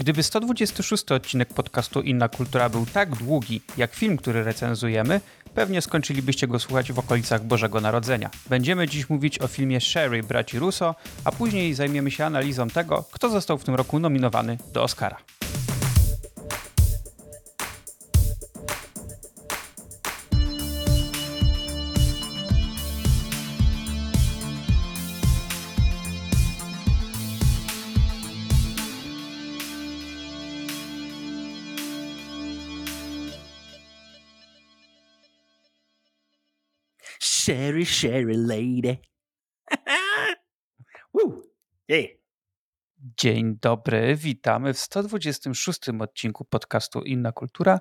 Gdyby 0.00 0.22
126 0.22 1.12
odcinek 1.12 1.48
podcastu 1.48 2.00
Inna 2.00 2.28
Kultura 2.28 2.68
był 2.68 2.86
tak 2.86 3.16
długi 3.16 3.60
jak 3.76 3.94
film, 3.94 4.16
który 4.16 4.44
recenzujemy, 4.44 5.20
pewnie 5.54 5.82
skończylibyście 5.82 6.46
go 6.48 6.58
słuchać 6.58 6.92
w 6.92 6.98
okolicach 6.98 7.44
Bożego 7.44 7.80
Narodzenia. 7.80 8.30
Będziemy 8.50 8.88
dziś 8.88 9.08
mówić 9.08 9.38
o 9.38 9.46
filmie 9.48 9.80
Sherry 9.80 10.22
braci 10.22 10.58
Russo, 10.58 10.94
a 11.24 11.32
później 11.32 11.74
zajmiemy 11.74 12.10
się 12.10 12.24
analizą 12.24 12.68
tego, 12.68 13.04
kto 13.12 13.30
został 13.30 13.58
w 13.58 13.64
tym 13.64 13.74
roku 13.74 13.98
nominowany 13.98 14.58
do 14.72 14.82
Oscara. 14.82 15.16
Sherry, 37.98 38.36
lady. 38.36 38.96
Woo. 41.14 41.42
Yeah. 41.88 42.08
Dzień 43.20 43.58
dobry, 43.62 44.16
witamy 44.16 44.74
w 44.74 44.78
126 44.78 45.88
odcinku 46.00 46.44
podcastu 46.44 47.02
Inna 47.02 47.32
Kultura. 47.32 47.80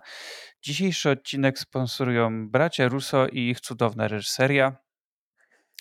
Dzisiejszy 0.61 1.09
odcinek 1.09 1.59
sponsorują 1.59 2.49
bracia 2.49 2.87
Russo 2.87 3.27
i 3.27 3.49
ich 3.49 3.59
cudowna 3.59 4.07
reżyseria 4.07 4.77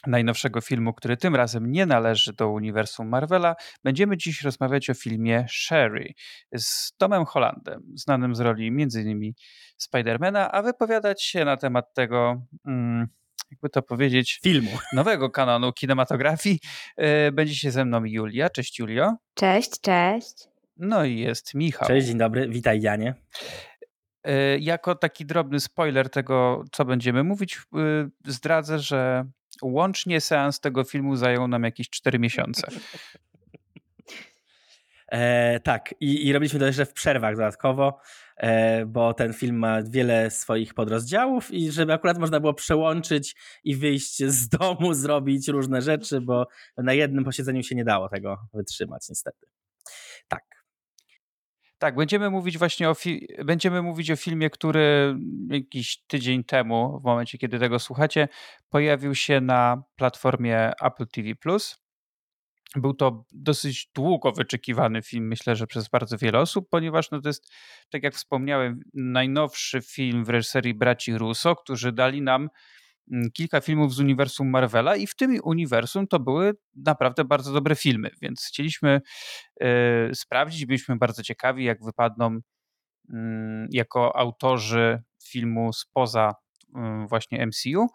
najnowszego 0.06 0.60
filmu, 0.60 0.94
który 0.94 1.16
tym 1.16 1.36
razem 1.36 1.72
nie 1.72 1.86
należy 1.86 2.32
do 2.32 2.48
uniwersum 2.48 3.08
Marvela. 3.08 3.56
Będziemy 3.84 4.16
dziś 4.16 4.42
rozmawiać 4.42 4.90
o 4.90 4.94
filmie 4.94 5.46
Sherry 5.50 6.14
z 6.56 6.96
Tomem 6.96 7.24
Hollandem, 7.24 7.82
znanym 7.94 8.34
z 8.34 8.40
roli 8.40 8.68
m.in. 8.68 9.32
Spidermana, 9.76 10.52
a 10.52 10.62
wypowiadać 10.62 11.22
się 11.22 11.44
na 11.44 11.56
temat 11.56 11.94
tego... 11.94 12.42
Mm, 12.66 13.08
jakby 13.50 13.68
to 13.68 13.82
powiedzieć, 13.82 14.40
filmu 14.42 14.70
nowego 14.92 15.30
kanonu 15.30 15.72
kinematografii. 15.72 16.60
E, 16.96 17.32
będzie 17.32 17.54
się 17.54 17.70
ze 17.70 17.84
mną 17.84 18.04
Julia. 18.04 18.50
Cześć 18.50 18.78
Julio. 18.78 19.16
Cześć, 19.34 19.80
cześć. 19.80 20.34
No 20.76 21.04
i 21.04 21.18
jest 21.18 21.54
Michał. 21.54 21.88
Cześć, 21.88 22.06
dzień 22.06 22.18
dobry, 22.18 22.48
witaj 22.48 22.80
Janie. 22.80 23.14
E, 24.24 24.58
jako 24.58 24.94
taki 24.94 25.26
drobny 25.26 25.60
spoiler 25.60 26.10
tego, 26.10 26.64
co 26.72 26.84
będziemy 26.84 27.24
mówić, 27.24 27.56
e, 27.56 28.08
zdradzę, 28.24 28.78
że 28.78 29.24
łącznie 29.62 30.20
seans 30.20 30.60
tego 30.60 30.84
filmu 30.84 31.16
zajął 31.16 31.48
nam 31.48 31.64
jakieś 31.64 31.90
4 31.90 32.18
miesiące. 32.18 32.68
E, 35.08 35.60
tak, 35.60 35.94
I, 36.00 36.26
i 36.26 36.32
robiliśmy 36.32 36.58
to 36.58 36.66
jeszcze 36.66 36.86
w 36.86 36.92
przerwach 36.92 37.36
dodatkowo, 37.36 38.00
bo 38.86 39.14
ten 39.14 39.32
film 39.32 39.58
ma 39.58 39.82
wiele 39.82 40.30
swoich 40.30 40.74
podrozdziałów 40.74 41.50
i 41.50 41.70
żeby 41.70 41.92
akurat 41.92 42.18
można 42.18 42.40
było 42.40 42.54
przełączyć 42.54 43.36
i 43.64 43.76
wyjść 43.76 44.24
z 44.24 44.48
domu, 44.58 44.94
zrobić 44.94 45.48
różne 45.48 45.82
rzeczy, 45.82 46.20
bo 46.20 46.46
na 46.76 46.92
jednym 46.92 47.24
posiedzeniu 47.24 47.62
się 47.62 47.74
nie 47.74 47.84
dało 47.84 48.08
tego 48.08 48.36
wytrzymać 48.54 49.08
niestety. 49.08 49.46
Tak. 50.28 50.42
Tak, 51.78 51.96
będziemy 51.96 52.30
mówić 52.30 52.58
właśnie 52.58 52.90
o, 52.90 52.94
fi- 52.94 53.26
będziemy 53.44 53.82
mówić 53.82 54.10
o 54.10 54.16
filmie, 54.16 54.50
który 54.50 55.16
jakiś 55.50 56.04
tydzień 56.06 56.44
temu, 56.44 57.00
w 57.00 57.04
momencie 57.04 57.38
kiedy 57.38 57.58
tego 57.58 57.78
słuchacie, 57.78 58.28
pojawił 58.70 59.14
się 59.14 59.40
na 59.40 59.82
platformie 59.96 60.72
Apple 60.82 61.06
TV+. 61.06 61.34
Był 62.76 62.94
to 62.94 63.24
dosyć 63.32 63.90
długo 63.94 64.32
wyczekiwany 64.32 65.02
film, 65.02 65.28
myślę, 65.28 65.56
że 65.56 65.66
przez 65.66 65.88
bardzo 65.88 66.18
wiele 66.18 66.38
osób, 66.38 66.68
ponieważ 66.70 67.10
no 67.10 67.20
to 67.20 67.28
jest, 67.28 67.52
tak 67.90 68.02
jak 68.02 68.14
wspomniałem, 68.14 68.80
najnowszy 68.94 69.80
film 69.82 70.24
w 70.24 70.28
reżyserii 70.28 70.74
braci 70.74 71.18
Russo, 71.18 71.56
którzy 71.56 71.92
dali 71.92 72.22
nam 72.22 72.48
mm, 73.12 73.30
kilka 73.30 73.60
filmów 73.60 73.94
z 73.94 74.00
uniwersum 74.00 74.50
Marvela 74.50 74.96
i 74.96 75.06
w 75.06 75.16
tym 75.16 75.38
uniwersum 75.44 76.06
to 76.06 76.20
były 76.20 76.52
naprawdę 76.76 77.24
bardzo 77.24 77.52
dobre 77.52 77.76
filmy, 77.76 78.10
więc 78.22 78.44
chcieliśmy 78.44 79.00
y, 79.62 80.14
sprawdzić, 80.14 80.66
byliśmy 80.66 80.96
bardzo 80.96 81.22
ciekawi, 81.22 81.64
jak 81.64 81.84
wypadną 81.84 82.36
y, 82.36 83.12
jako 83.70 84.16
autorzy 84.16 85.02
filmu 85.24 85.72
spoza 85.72 86.34
y, 86.68 87.06
właśnie 87.08 87.46
MCU. 87.46 87.86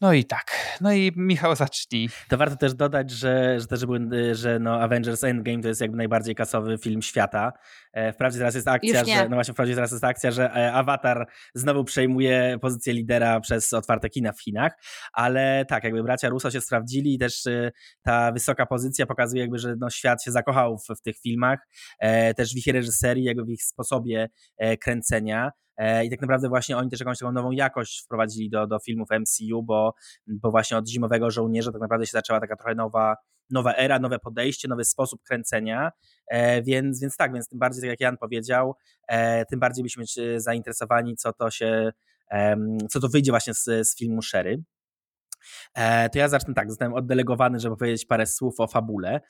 No 0.00 0.12
i 0.12 0.24
tak. 0.24 0.76
No 0.80 0.92
i 0.92 1.12
Michał 1.16 1.56
zacznij. 1.56 2.08
To 2.28 2.36
warto 2.36 2.56
też 2.56 2.74
dodać, 2.74 3.10
że, 3.10 3.60
że, 3.60 3.66
też 3.66 3.86
były, 3.86 4.00
że 4.34 4.58
no 4.58 4.80
Avengers 4.80 5.24
Endgame 5.24 5.62
to 5.62 5.68
jest 5.68 5.80
jakby 5.80 5.96
najbardziej 5.96 6.34
kasowy 6.34 6.78
film 6.78 7.02
świata. 7.02 7.52
E, 7.96 8.12
wprawdzie 8.12 8.38
teraz 8.38 8.54
jest 8.54 8.68
akcja, 8.68 9.04
że 9.04 9.28
no 9.28 9.36
właśnie 9.36 9.54
wprawdzie 9.54 9.74
teraz 9.74 9.92
jest 9.92 10.04
akcja, 10.04 10.30
że 10.30 10.44
e, 10.44 10.72
Avatar 10.72 11.26
znowu 11.54 11.84
przejmuje 11.84 12.58
pozycję 12.60 12.92
lidera 12.92 13.40
przez 13.40 13.72
otwarte 13.72 14.10
kina 14.10 14.32
w 14.32 14.42
Chinach, 14.42 14.72
ale 15.12 15.64
tak, 15.68 15.84
jakby 15.84 16.02
bracia 16.02 16.28
Russo 16.28 16.50
się 16.50 16.60
sprawdzili 16.60 17.14
i 17.14 17.18
też 17.18 17.46
e, 17.46 17.70
ta 18.02 18.32
wysoka 18.32 18.66
pozycja 18.66 19.06
pokazuje 19.06 19.42
jakby, 19.42 19.58
że 19.58 19.74
no 19.78 19.90
świat 19.90 20.24
się 20.24 20.30
zakochał 20.30 20.78
w, 20.78 20.98
w 20.98 21.02
tych 21.02 21.18
filmach, 21.18 21.58
też 22.36 22.54
w 22.54 22.56
ich 22.56 22.66
reżyserii, 22.66 23.24
jakby 23.24 23.44
w 23.44 23.48
ich 23.48 23.64
sposobie 23.64 24.28
kręcenia. 24.80 25.50
I 26.04 26.10
tak 26.10 26.20
naprawdę 26.20 26.48
właśnie 26.48 26.76
oni 26.76 26.90
też 26.90 27.00
jakąś 27.00 27.18
taką 27.18 27.32
nową 27.32 27.50
jakość 27.50 28.02
wprowadzili 28.04 28.50
do, 28.50 28.66
do 28.66 28.78
filmów 28.78 29.08
MCU, 29.20 29.62
bo, 29.62 29.94
bo 30.26 30.50
właśnie 30.50 30.76
od 30.76 30.88
Zimowego 30.88 31.30
Żołnierza 31.30 31.72
tak 31.72 31.80
naprawdę 31.80 32.06
się 32.06 32.12
zaczęła 32.12 32.40
taka 32.40 32.56
trochę 32.56 32.74
nowa, 32.74 33.16
nowa 33.50 33.74
era, 33.74 33.98
nowe 33.98 34.18
podejście, 34.18 34.68
nowy 34.68 34.84
sposób 34.84 35.22
kręcenia, 35.22 35.90
e, 36.30 36.62
więc, 36.62 37.00
więc 37.00 37.16
tak, 37.16 37.32
więc 37.32 37.48
tym 37.48 37.58
bardziej, 37.58 37.80
tak 37.80 37.90
jak 37.90 38.00
Jan 38.00 38.16
powiedział, 38.16 38.74
e, 39.08 39.44
tym 39.46 39.60
bardziej 39.60 39.82
byliśmy 39.82 40.04
zainteresowani, 40.40 41.16
co 41.16 41.32
to 41.32 41.50
się, 41.50 41.92
co 42.90 43.00
to 43.00 43.08
wyjdzie 43.08 43.32
właśnie 43.32 43.54
z, 43.54 43.64
z 43.64 43.96
filmu 43.98 44.22
Sherry. 44.22 44.62
To 46.12 46.18
ja 46.18 46.28
zacznę 46.28 46.54
tak, 46.54 46.70
zostałem 46.70 46.94
oddelegowany, 46.94 47.60
żeby 47.60 47.76
powiedzieć 47.76 48.06
parę 48.06 48.26
słów 48.26 48.60
o 48.60 48.66
fabule. 48.66 49.20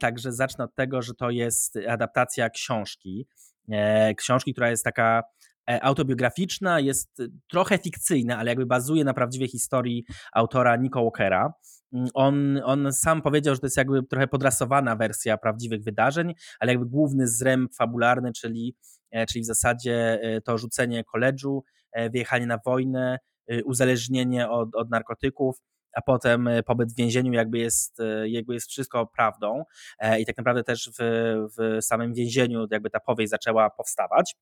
Także 0.00 0.32
zacznę 0.32 0.64
od 0.64 0.74
tego, 0.74 1.02
że 1.02 1.14
to 1.14 1.30
jest 1.30 1.78
adaptacja 1.88 2.50
książki. 2.50 3.28
Książki, 4.16 4.52
która 4.52 4.70
jest 4.70 4.84
taka 4.84 5.22
E, 5.70 5.84
autobiograficzna, 5.84 6.80
jest 6.80 7.22
trochę 7.50 7.78
fikcyjna, 7.78 8.38
ale 8.38 8.50
jakby 8.50 8.66
bazuje 8.66 9.04
na 9.04 9.14
prawdziwej 9.14 9.48
historii 9.48 10.04
autora 10.32 10.76
Nico 10.76 11.02
Walkera. 11.02 11.52
On, 12.14 12.60
on 12.64 12.92
sam 12.92 13.22
powiedział, 13.22 13.54
że 13.54 13.60
to 13.60 13.66
jest 13.66 13.76
jakby 13.76 14.02
trochę 14.02 14.26
podrasowana 14.26 14.96
wersja 14.96 15.38
prawdziwych 15.38 15.82
wydarzeń, 15.82 16.34
ale 16.60 16.72
jakby 16.72 16.86
główny 16.86 17.28
zręb 17.28 17.74
fabularny, 17.74 18.32
czyli, 18.32 18.76
e, 19.10 19.26
czyli 19.26 19.42
w 19.42 19.46
zasadzie 19.46 20.20
e, 20.22 20.40
to 20.40 20.58
rzucenie 20.58 21.04
koledżu, 21.04 21.64
wyjechanie 22.12 22.46
na 22.46 22.58
wojnę, 22.66 23.18
uzależnienie 23.64 24.50
od, 24.50 24.74
od 24.74 24.90
narkotyków, 24.90 25.56
a 25.92 26.02
potem 26.02 26.48
pobyt 26.66 26.92
w 26.92 26.96
więzieniu 26.96 27.32
jakby 27.32 27.58
jest, 27.58 27.98
jakby 28.24 28.54
jest 28.54 28.70
wszystko 28.70 29.06
prawdą 29.06 29.64
i 30.18 30.26
tak 30.26 30.36
naprawdę 30.36 30.64
też 30.64 30.90
w, 30.98 31.02
w 31.58 31.84
samym 31.84 32.14
więzieniu 32.14 32.66
jakby 32.70 32.90
ta 32.90 33.00
powieść 33.00 33.30
zaczęła 33.30 33.70
powstawać. 33.70 34.36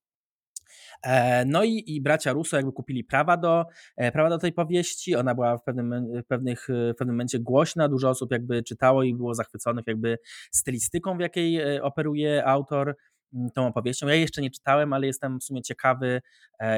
E, 1.03 1.45
no 1.45 1.65
i, 1.65 1.85
i 1.87 2.01
bracia 2.01 2.33
Russo 2.33 2.57
jakby 2.57 2.73
kupili 2.73 3.05
prawa 3.05 3.37
do, 3.37 3.67
e, 3.97 4.12
prawa 4.12 4.31
do 4.31 4.39
tej 4.39 4.53
powieści. 4.53 5.17
Ona 5.17 5.35
była 5.35 5.59
w 5.59 5.62
pewnym, 5.62 6.07
w, 6.23 6.27
pewnych, 6.27 6.67
w 6.69 6.95
pewnym 6.99 7.17
momencie 7.17 7.39
głośna, 7.39 7.89
dużo 7.89 8.11
osób 8.11 8.33
jakby 8.33 8.62
czytało 8.62 9.03
i 9.03 9.15
było 9.15 9.34
zachwyconych 9.34 9.87
jakby 9.87 10.19
stylistyką, 10.53 11.17
w 11.17 11.21
jakiej 11.21 11.77
e, 11.77 11.83
operuje 11.83 12.47
autor 12.47 12.97
mm, 13.34 13.51
tą 13.51 13.67
opowieścią. 13.67 14.07
Ja 14.07 14.15
jeszcze 14.15 14.43
nie 14.43 14.51
czytałem, 14.51 14.93
ale 14.93 15.07
jestem 15.07 15.41
w 15.41 15.45
sumie 15.45 15.63
ciekawy, 15.63 16.21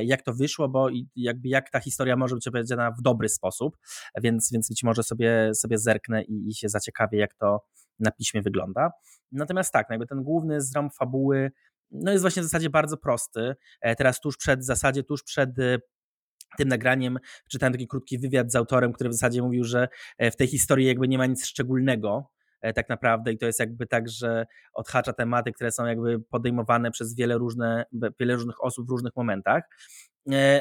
jak 0.02 0.22
to 0.22 0.32
wyszło, 0.34 0.68
bo 0.68 0.88
jakby 1.16 1.48
jak 1.48 1.70
ta 1.70 1.80
historia 1.80 2.16
może 2.16 2.34
być 2.34 2.48
opowiedziana 2.48 2.90
w 2.90 3.02
dobry 3.02 3.28
sposób, 3.28 3.76
więc, 4.22 4.50
więc 4.52 4.68
być 4.68 4.82
może 4.82 5.02
sobie, 5.02 5.50
sobie 5.54 5.78
zerknę 5.78 6.22
i, 6.22 6.48
i 6.48 6.54
się 6.54 6.68
zaciekawię, 6.68 7.18
jak 7.18 7.34
to 7.34 7.60
na 7.98 8.10
piśmie 8.10 8.42
wygląda. 8.42 8.90
Natomiast 9.32 9.72
tak, 9.72 9.86
no 9.88 9.92
jakby 9.92 10.06
ten 10.06 10.22
główny 10.22 10.60
zrąb 10.60 10.94
fabuły 10.94 11.50
no 11.90 12.12
jest 12.12 12.22
właśnie 12.22 12.42
w 12.42 12.44
zasadzie 12.44 12.70
bardzo 12.70 12.96
prosty. 12.96 13.54
E, 13.80 13.96
teraz 13.96 14.20
tuż 14.20 14.36
przed, 14.36 14.60
w 14.60 14.64
zasadzie 14.64 15.02
tuż 15.02 15.22
przed 15.22 15.58
e, 15.58 15.78
tym 16.58 16.68
nagraniem 16.68 17.18
czytałem 17.50 17.72
taki 17.72 17.88
krótki 17.88 18.18
wywiad 18.18 18.52
z 18.52 18.56
autorem, 18.56 18.92
który 18.92 19.10
w 19.10 19.12
zasadzie 19.12 19.42
mówił, 19.42 19.64
że 19.64 19.88
e, 20.18 20.30
w 20.30 20.36
tej 20.36 20.46
historii 20.46 20.86
jakby 20.86 21.08
nie 21.08 21.18
ma 21.18 21.26
nic 21.26 21.46
szczególnego, 21.46 22.30
tak 22.74 22.88
naprawdę 22.88 23.32
i 23.32 23.38
to 23.38 23.46
jest 23.46 23.60
jakby 23.60 23.86
tak, 23.86 24.08
że 24.08 24.46
odhacza 24.74 25.12
tematy, 25.12 25.52
które 25.52 25.72
są 25.72 25.86
jakby 25.86 26.20
podejmowane 26.20 26.90
przez 26.90 27.14
wiele, 27.14 27.38
różne, 27.38 27.84
wiele 28.20 28.34
różnych 28.34 28.64
osób 28.64 28.86
w 28.86 28.90
różnych 28.90 29.16
momentach. 29.16 29.62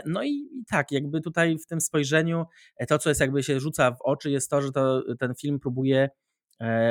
No 0.06 0.24
i, 0.24 0.50
tak, 0.70 0.92
jakby 0.92 1.22
tutaj 1.22 1.58
w 1.58 1.68
tym 1.68 1.82
spojrzeniu 1.82 2.46
to, 2.88 3.00
co 3.00 3.10
jest 3.10 3.22
jakby 3.22 3.44
się 3.44 3.60
rzuca 3.60 3.92
w 3.92 4.02
oczy, 4.02 4.32
jest 4.32 4.50
to, 4.50 4.62
że 4.62 4.72
to, 4.72 5.04
ten 5.20 5.36
film 5.36 5.60
próbuje 5.60 6.10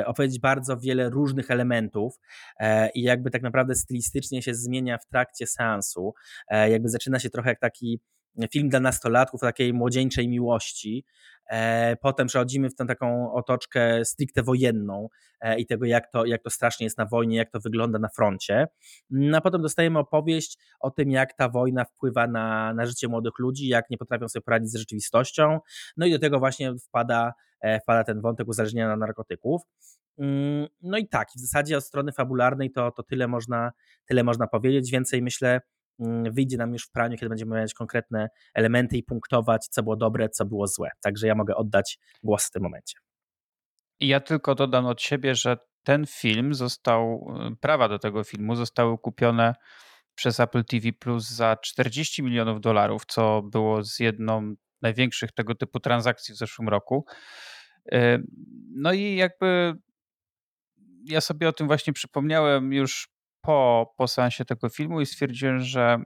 opowiedzieć 0.05 0.39
bardzo 0.39 0.77
wiele 0.77 1.09
różnych 1.09 1.51
elementów 1.51 2.19
e, 2.59 2.89
i 2.89 3.01
jakby 3.01 3.31
tak 3.31 3.41
naprawdę 3.41 3.75
stylistycznie 3.75 4.41
się 4.41 4.53
zmienia 4.53 4.97
w 4.97 5.05
trakcie 5.05 5.47
seansu. 5.47 6.13
E, 6.47 6.69
jakby 6.69 6.89
zaczyna 6.89 7.19
się 7.19 7.29
trochę 7.29 7.49
jak 7.49 7.59
taki 7.59 7.99
film 8.51 8.69
dla 8.69 8.79
nastolatków, 8.79 9.41
takiej 9.41 9.73
młodzieńczej 9.73 10.27
miłości. 10.27 11.05
E, 11.49 11.95
potem 11.95 12.27
przechodzimy 12.27 12.69
w 12.69 12.75
tę 12.75 12.85
taką 12.85 13.33
otoczkę 13.33 14.05
stricte 14.05 14.43
wojenną 14.43 15.07
e, 15.41 15.59
i 15.59 15.65
tego, 15.65 15.85
jak 15.85 16.11
to, 16.11 16.25
jak 16.25 16.43
to 16.43 16.49
strasznie 16.49 16.85
jest 16.85 16.97
na 16.97 17.05
wojnie, 17.05 17.37
jak 17.37 17.51
to 17.51 17.59
wygląda 17.59 17.99
na 17.99 18.09
froncie. 18.09 18.67
No, 19.09 19.37
a 19.37 19.41
potem 19.41 19.61
dostajemy 19.61 19.99
opowieść 19.99 20.57
o 20.79 20.91
tym, 20.91 21.11
jak 21.11 21.33
ta 21.33 21.49
wojna 21.49 21.85
wpływa 21.85 22.27
na, 22.27 22.73
na 22.73 22.85
życie 22.85 23.07
młodych 23.07 23.39
ludzi, 23.39 23.67
jak 23.67 23.89
nie 23.89 23.97
potrafią 23.97 24.29
sobie 24.29 24.43
poradzić 24.43 24.71
z 24.71 24.75
rzeczywistością. 24.75 25.59
No 25.97 26.05
i 26.05 26.11
do 26.11 26.19
tego 26.19 26.39
właśnie 26.39 26.73
wpada, 26.87 27.33
e, 27.61 27.79
wpada 27.79 28.03
ten 28.03 28.21
wątek 28.21 28.47
uzależnienia 28.47 28.87
na 28.87 28.97
narkotyków. 28.97 29.61
Mm, 30.17 30.67
no 30.81 30.97
i 30.97 31.07
tak, 31.07 31.27
w 31.35 31.39
zasadzie 31.39 31.77
od 31.77 31.85
strony 31.85 32.11
fabularnej 32.11 32.71
to, 32.71 32.91
to 32.91 33.03
tyle, 33.03 33.27
można, 33.27 33.71
tyle 34.05 34.23
można 34.23 34.47
powiedzieć. 34.47 34.91
Więcej 34.91 35.21
myślę, 35.21 35.49
mm, 35.49 35.61
wyjdzie 36.31 36.57
nam 36.57 36.73
już 36.73 36.83
w 36.83 36.91
praniu, 36.91 37.17
kiedy 37.17 37.29
będziemy 37.29 37.61
mieć 37.61 37.73
konkretne 37.73 38.29
elementy 38.53 38.97
i 38.97 39.03
punktować, 39.03 39.67
co 39.67 39.83
było 39.83 39.95
dobre, 39.95 40.29
co 40.29 40.45
było 40.45 40.67
złe. 40.67 40.89
Także 41.01 41.27
ja 41.27 41.35
mogę 41.35 41.55
oddać 41.55 41.99
głos 42.23 42.45
w 42.45 42.51
tym 42.51 42.63
momencie. 42.63 42.99
Ja 43.99 44.19
tylko 44.19 44.55
dodam 44.55 44.85
od 44.85 45.01
siebie, 45.01 45.35
że 45.35 45.57
ten 45.83 46.05
film 46.07 46.53
został, 46.53 47.27
y, 47.53 47.55
prawa 47.55 47.89
do 47.89 47.99
tego 47.99 48.23
filmu 48.23 48.55
zostały 48.55 48.97
kupione 48.97 49.55
przez 50.15 50.39
Apple 50.39 50.63
TV 50.63 50.93
Plus 50.93 51.29
za 51.29 51.57
40 51.61 52.23
milionów 52.23 52.61
dolarów, 52.61 53.05
co 53.05 53.41
było 53.41 53.83
z 53.83 53.99
jedną 53.99 54.55
największych 54.81 55.31
tego 55.31 55.55
typu 55.55 55.79
transakcji 55.79 56.35
w 56.35 56.37
zeszłym 56.37 56.69
roku. 56.69 57.05
Y, 57.93 58.23
no 58.75 58.93
i 58.93 59.15
jakby 59.15 59.73
ja 61.03 61.21
sobie 61.21 61.49
o 61.49 61.53
tym 61.53 61.67
właśnie 61.67 61.93
przypomniałem 61.93 62.73
już 62.73 63.14
po, 63.45 63.93
po 63.97 64.07
seansie 64.07 64.45
tego 64.45 64.69
filmu 64.69 65.01
i 65.01 65.05
stwierdziłem, 65.05 65.59
że 65.59 65.97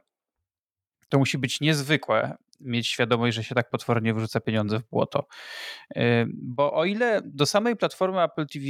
to 1.09 1.19
musi 1.19 1.37
być 1.37 1.61
niezwykłe 1.61 2.37
mieć 2.59 2.87
świadomość, 2.87 3.35
że 3.35 3.43
się 3.43 3.55
tak 3.55 3.69
potwornie 3.69 4.13
wyrzuca 4.13 4.39
pieniądze 4.39 4.79
w 4.79 4.89
błoto. 4.89 5.27
Bo 6.33 6.73
o 6.73 6.85
ile 6.85 7.21
do 7.25 7.45
samej 7.45 7.75
platformy 7.75 8.23
Apple 8.23 8.47
TV 8.47 8.65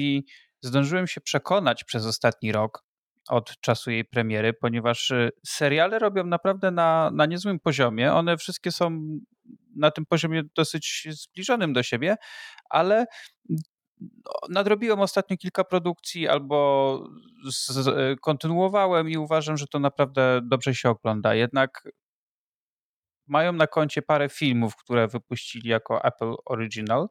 zdążyłem 0.61 1.07
się 1.07 1.21
przekonać 1.21 1.83
przez 1.83 2.05
ostatni 2.05 2.51
rok, 2.51 2.83
od 3.29 3.59
czasu 3.59 3.91
jej 3.91 4.05
premiery, 4.05 4.53
ponieważ 4.53 5.11
y, 5.11 5.31
seriale 5.45 5.99
robią 5.99 6.23
naprawdę 6.23 6.71
na, 6.71 7.11
na 7.13 7.25
niezłym 7.25 7.59
poziomie. 7.59 8.13
One 8.13 8.37
wszystkie 8.37 8.71
są 8.71 9.01
na 9.75 9.91
tym 9.91 10.05
poziomie 10.05 10.43
dosyć 10.55 11.07
zbliżonym 11.11 11.73
do 11.73 11.83
siebie, 11.83 12.15
ale 12.69 13.05
nadrobiłem 14.49 14.99
ostatnio 14.99 15.37
kilka 15.37 15.63
produkcji 15.63 16.27
albo 16.27 17.09
z, 17.51 17.67
z, 17.67 18.19
kontynuowałem 18.19 19.09
i 19.09 19.17
uważam, 19.17 19.57
że 19.57 19.67
to 19.67 19.79
naprawdę 19.79 20.41
dobrze 20.43 20.75
się 20.75 20.89
ogląda. 20.89 21.35
Jednak 21.35 21.89
mają 23.27 23.53
na 23.53 23.67
koncie 23.67 24.01
parę 24.01 24.29
filmów, 24.29 24.75
które 24.75 25.07
wypuścili 25.07 25.69
jako 25.69 26.03
Apple 26.03 26.33
Original 26.45 27.07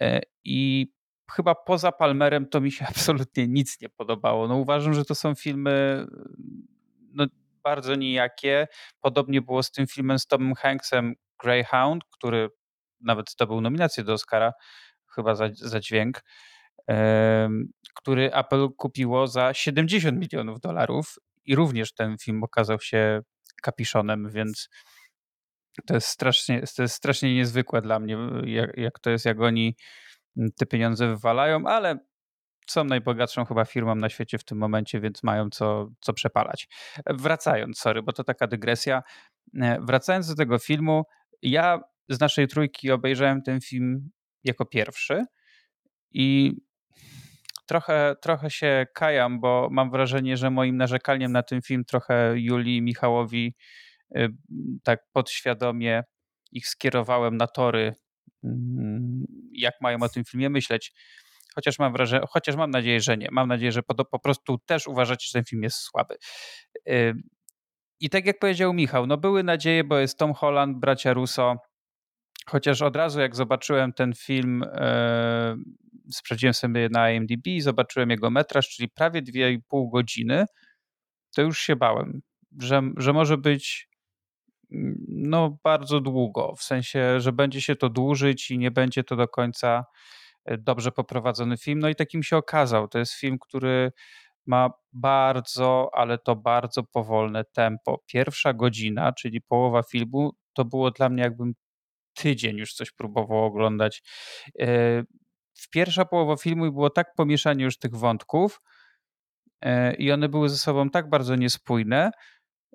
e, 0.00 0.20
i 0.44 0.92
chyba 1.30 1.54
poza 1.54 1.92
Palmerem 1.92 2.48
to 2.48 2.60
mi 2.60 2.72
się 2.72 2.86
absolutnie 2.90 3.48
nic 3.48 3.80
nie 3.80 3.88
podobało. 3.88 4.48
No 4.48 4.56
uważam, 4.56 4.94
że 4.94 5.04
to 5.04 5.14
są 5.14 5.34
filmy 5.34 6.06
no, 7.14 7.26
bardzo 7.62 7.94
nijakie. 7.94 8.68
Podobnie 9.00 9.42
było 9.42 9.62
z 9.62 9.70
tym 9.70 9.86
filmem 9.86 10.18
z 10.18 10.26
Tomem 10.26 10.54
Hanksem 10.54 11.14
Greyhound, 11.42 12.04
który 12.04 12.48
nawet 13.00 13.30
zdobył 13.30 13.60
nominację 13.60 14.04
do 14.04 14.12
Oscara 14.12 14.52
chyba 15.14 15.34
za, 15.34 15.48
za 15.52 15.80
dźwięk, 15.80 16.22
który 17.94 18.34
Apple 18.34 18.68
kupiło 18.76 19.26
za 19.26 19.54
70 19.54 20.18
milionów 20.18 20.60
dolarów 20.60 21.14
i 21.44 21.54
również 21.54 21.94
ten 21.94 22.18
film 22.18 22.44
okazał 22.44 22.80
się 22.80 23.20
kapiszonem, 23.62 24.30
więc 24.30 24.68
to 25.86 25.94
jest 25.94 26.06
strasznie, 26.06 26.62
to 26.76 26.82
jest 26.82 26.94
strasznie 26.94 27.34
niezwykłe 27.34 27.82
dla 27.82 28.00
mnie, 28.00 28.16
jak, 28.44 28.76
jak 28.76 28.98
to 28.98 29.10
jest, 29.10 29.24
jak 29.24 29.40
oni 29.40 29.76
te 30.56 30.66
pieniądze 30.66 31.08
wywalają, 31.08 31.66
ale 31.66 31.98
są 32.66 32.84
najbogatszą 32.84 33.44
chyba 33.44 33.64
firmą 33.64 33.94
na 33.94 34.08
świecie 34.08 34.38
w 34.38 34.44
tym 34.44 34.58
momencie, 34.58 35.00
więc 35.00 35.22
mają 35.22 35.50
co, 35.50 35.88
co 36.00 36.12
przepalać. 36.12 36.68
Wracając, 37.06 37.78
sorry, 37.78 38.02
bo 38.02 38.12
to 38.12 38.24
taka 38.24 38.46
dygresja. 38.46 39.02
E, 39.60 39.78
wracając 39.80 40.28
do 40.28 40.34
tego 40.34 40.58
filmu, 40.58 41.04
ja 41.42 41.80
z 42.08 42.20
naszej 42.20 42.48
trójki 42.48 42.90
obejrzałem 42.90 43.42
ten 43.42 43.60
film 43.60 44.10
jako 44.44 44.66
pierwszy 44.66 45.24
i 46.10 46.52
trochę, 47.66 48.14
trochę 48.22 48.50
się 48.50 48.86
kajam, 48.94 49.40
bo 49.40 49.68
mam 49.70 49.90
wrażenie, 49.90 50.36
że 50.36 50.50
moim 50.50 50.76
narzekaniem 50.76 51.32
na 51.32 51.42
ten 51.42 51.62
film 51.62 51.84
trochę 51.84 52.34
Julii 52.36 52.76
i 52.76 52.82
Michałowi 52.82 53.54
y, 54.16 54.28
tak 54.82 55.00
podświadomie 55.12 56.02
ich 56.52 56.68
skierowałem 56.68 57.36
na 57.36 57.46
tory, 57.46 57.94
mm, 58.44 59.24
jak 59.52 59.74
mają 59.80 59.98
o 60.02 60.08
tym 60.08 60.24
filmie 60.24 60.50
myśleć. 60.50 60.92
Chociaż 61.54 61.78
mam 61.78 61.92
wrażenie, 61.92 62.26
chociaż 62.28 62.56
mam 62.56 62.70
nadzieję, 62.70 63.00
że 63.00 63.16
nie. 63.16 63.28
Mam 63.30 63.48
nadzieję, 63.48 63.72
że 63.72 63.82
po, 63.82 64.04
po 64.04 64.18
prostu 64.18 64.58
też 64.66 64.86
uważacie, 64.86 65.26
że 65.26 65.32
ten 65.32 65.44
film 65.44 65.62
jest 65.62 65.76
słaby. 65.76 66.14
Y, 66.88 67.14
I 68.00 68.10
tak 68.10 68.26
jak 68.26 68.38
powiedział 68.38 68.74
Michał, 68.74 69.06
no 69.06 69.16
były 69.16 69.42
nadzieje, 69.42 69.84
bo 69.84 69.98
jest 69.98 70.18
Tom 70.18 70.34
Holland, 70.34 70.78
bracia 70.78 71.12
Russo, 71.12 71.56
Chociaż 72.46 72.82
od 72.82 72.96
razu 72.96 73.20
jak 73.20 73.36
zobaczyłem 73.36 73.92
ten 73.92 74.12
film, 74.14 74.62
e, 74.66 75.56
sprawdziłem 76.12 76.54
sobie 76.54 76.88
na 76.88 77.10
IMDb 77.10 77.46
i 77.46 77.60
zobaczyłem 77.60 78.10
jego 78.10 78.30
metraż, 78.30 78.68
czyli 78.68 78.88
prawie 78.88 79.22
2,5 79.22 79.90
godziny, 79.92 80.46
to 81.36 81.42
już 81.42 81.60
się 81.60 81.76
bałem, 81.76 82.22
że, 82.60 82.82
że 82.96 83.12
może 83.12 83.38
być 83.38 83.88
mm, 84.72 84.96
no 85.08 85.58
bardzo 85.64 86.00
długo, 86.00 86.54
w 86.56 86.62
sensie, 86.62 87.20
że 87.20 87.32
będzie 87.32 87.60
się 87.60 87.76
to 87.76 87.88
dłużyć 87.88 88.50
i 88.50 88.58
nie 88.58 88.70
będzie 88.70 89.04
to 89.04 89.16
do 89.16 89.28
końca 89.28 89.84
e, 90.44 90.58
dobrze 90.58 90.92
poprowadzony 90.92 91.56
film. 91.56 91.78
No 91.78 91.88
i 91.88 91.94
takim 91.94 92.22
się 92.22 92.36
okazał. 92.36 92.88
To 92.88 92.98
jest 92.98 93.12
film, 93.14 93.38
który 93.40 93.92
ma 94.46 94.70
bardzo, 94.92 95.90
ale 95.92 96.18
to 96.18 96.36
bardzo 96.36 96.82
powolne 96.84 97.44
tempo. 97.44 98.02
Pierwsza 98.06 98.52
godzina, 98.52 99.12
czyli 99.12 99.40
połowa 99.40 99.82
filmu, 99.82 100.32
to 100.52 100.64
było 100.64 100.90
dla 100.90 101.08
mnie 101.08 101.22
jakbym 101.22 101.54
tydzień 102.14 102.56
już 102.56 102.74
coś 102.74 102.90
próbował 102.90 103.44
oglądać. 103.44 104.02
E, 104.60 105.02
w 105.54 105.70
pierwsza 105.70 106.04
połowa 106.04 106.36
filmu 106.36 106.72
było 106.72 106.90
tak 106.90 107.14
pomieszanie 107.14 107.64
już 107.64 107.78
tych 107.78 107.96
wątków 107.96 108.60
e, 109.60 109.94
i 109.94 110.12
one 110.12 110.28
były 110.28 110.48
ze 110.48 110.56
sobą 110.56 110.90
tak 110.90 111.08
bardzo 111.08 111.36
niespójne, 111.36 112.10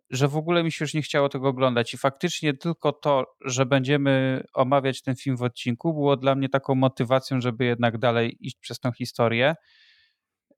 że 0.10 0.28
w 0.28 0.38
ogóle 0.38 0.64
mi 0.64 0.72
się 0.72 0.86
już 0.86 0.94
nie 0.94 1.02
chciało 1.02 1.30
tego 1.30 1.48
oglądać. 1.48 1.94
I 1.94 1.98
faktycznie 1.98 2.54
tylko 2.54 2.92
to, 2.92 3.26
że 3.46 3.66
będziemy 3.66 4.44
omawiać 4.54 5.02
ten 5.02 5.16
film 5.16 5.38
w 5.38 5.44
odcinku, 5.44 5.94
było 5.94 6.18
dla 6.18 6.36
mnie 6.36 6.50
taką 6.50 6.76
motywacją, 6.76 7.42
żeby 7.42 7.66
jednak 7.66 7.98
dalej 7.98 8.38
iść 8.40 8.58
przez 8.60 8.80
tą 8.80 8.92
historię. 8.92 9.56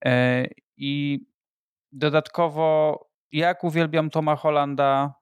E, 0.06 0.46
I 0.78 1.20
dodatkowo, 1.92 3.00
jak 3.32 3.64
uwielbiam 3.64 4.10
Toma 4.10 4.36
Hollanda, 4.36 5.14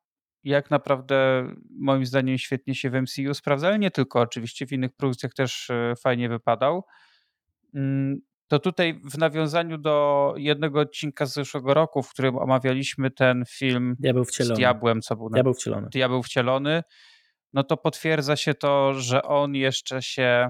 jak 0.43 0.71
naprawdę 0.71 1.47
moim 1.79 2.05
zdaniem 2.05 2.37
świetnie 2.37 2.75
się 2.75 2.89
w 2.89 3.01
MCU 3.01 3.33
sprawdza, 3.33 3.67
ale 3.67 3.79
nie 3.79 3.91
tylko, 3.91 4.19
oczywiście 4.19 4.67
w 4.67 4.71
innych 4.71 4.93
produkcjach 4.93 5.33
też 5.33 5.69
e, 5.69 5.93
fajnie 6.03 6.29
wypadał. 6.29 6.83
Mm, 7.75 8.21
to 8.47 8.59
tutaj 8.59 9.01
w 9.03 9.17
nawiązaniu 9.17 9.77
do 9.77 10.33
jednego 10.37 10.79
odcinka 10.79 11.25
z 11.25 11.33
zeszłego 11.33 11.73
roku, 11.73 12.03
w 12.03 12.09
którym 12.09 12.37
omawialiśmy 12.37 13.11
ten 13.11 13.43
film 13.49 13.95
Diabeł 13.99 14.25
wcielony. 14.25 14.55
z 14.55 14.57
Diabłem, 14.57 15.01
co 15.01 15.15
był 15.15 15.29
Diabeł 15.29 15.53
wcielony. 15.53 15.87
Diabeł 15.91 16.23
wcielony, 16.23 16.83
no 17.53 17.63
to 17.63 17.77
potwierdza 17.77 18.35
się 18.35 18.53
to, 18.53 18.93
że 18.93 19.23
on 19.23 19.55
jeszcze 19.55 20.01
się 20.01 20.49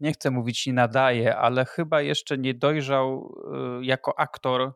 nie 0.00 0.12
chcę 0.12 0.30
mówić 0.30 0.66
nie 0.66 0.72
nadaje, 0.72 1.36
ale 1.36 1.64
chyba 1.64 2.02
jeszcze 2.02 2.38
nie 2.38 2.54
dojrzał 2.54 3.34
e, 3.80 3.84
jako 3.84 4.18
aktor 4.18 4.72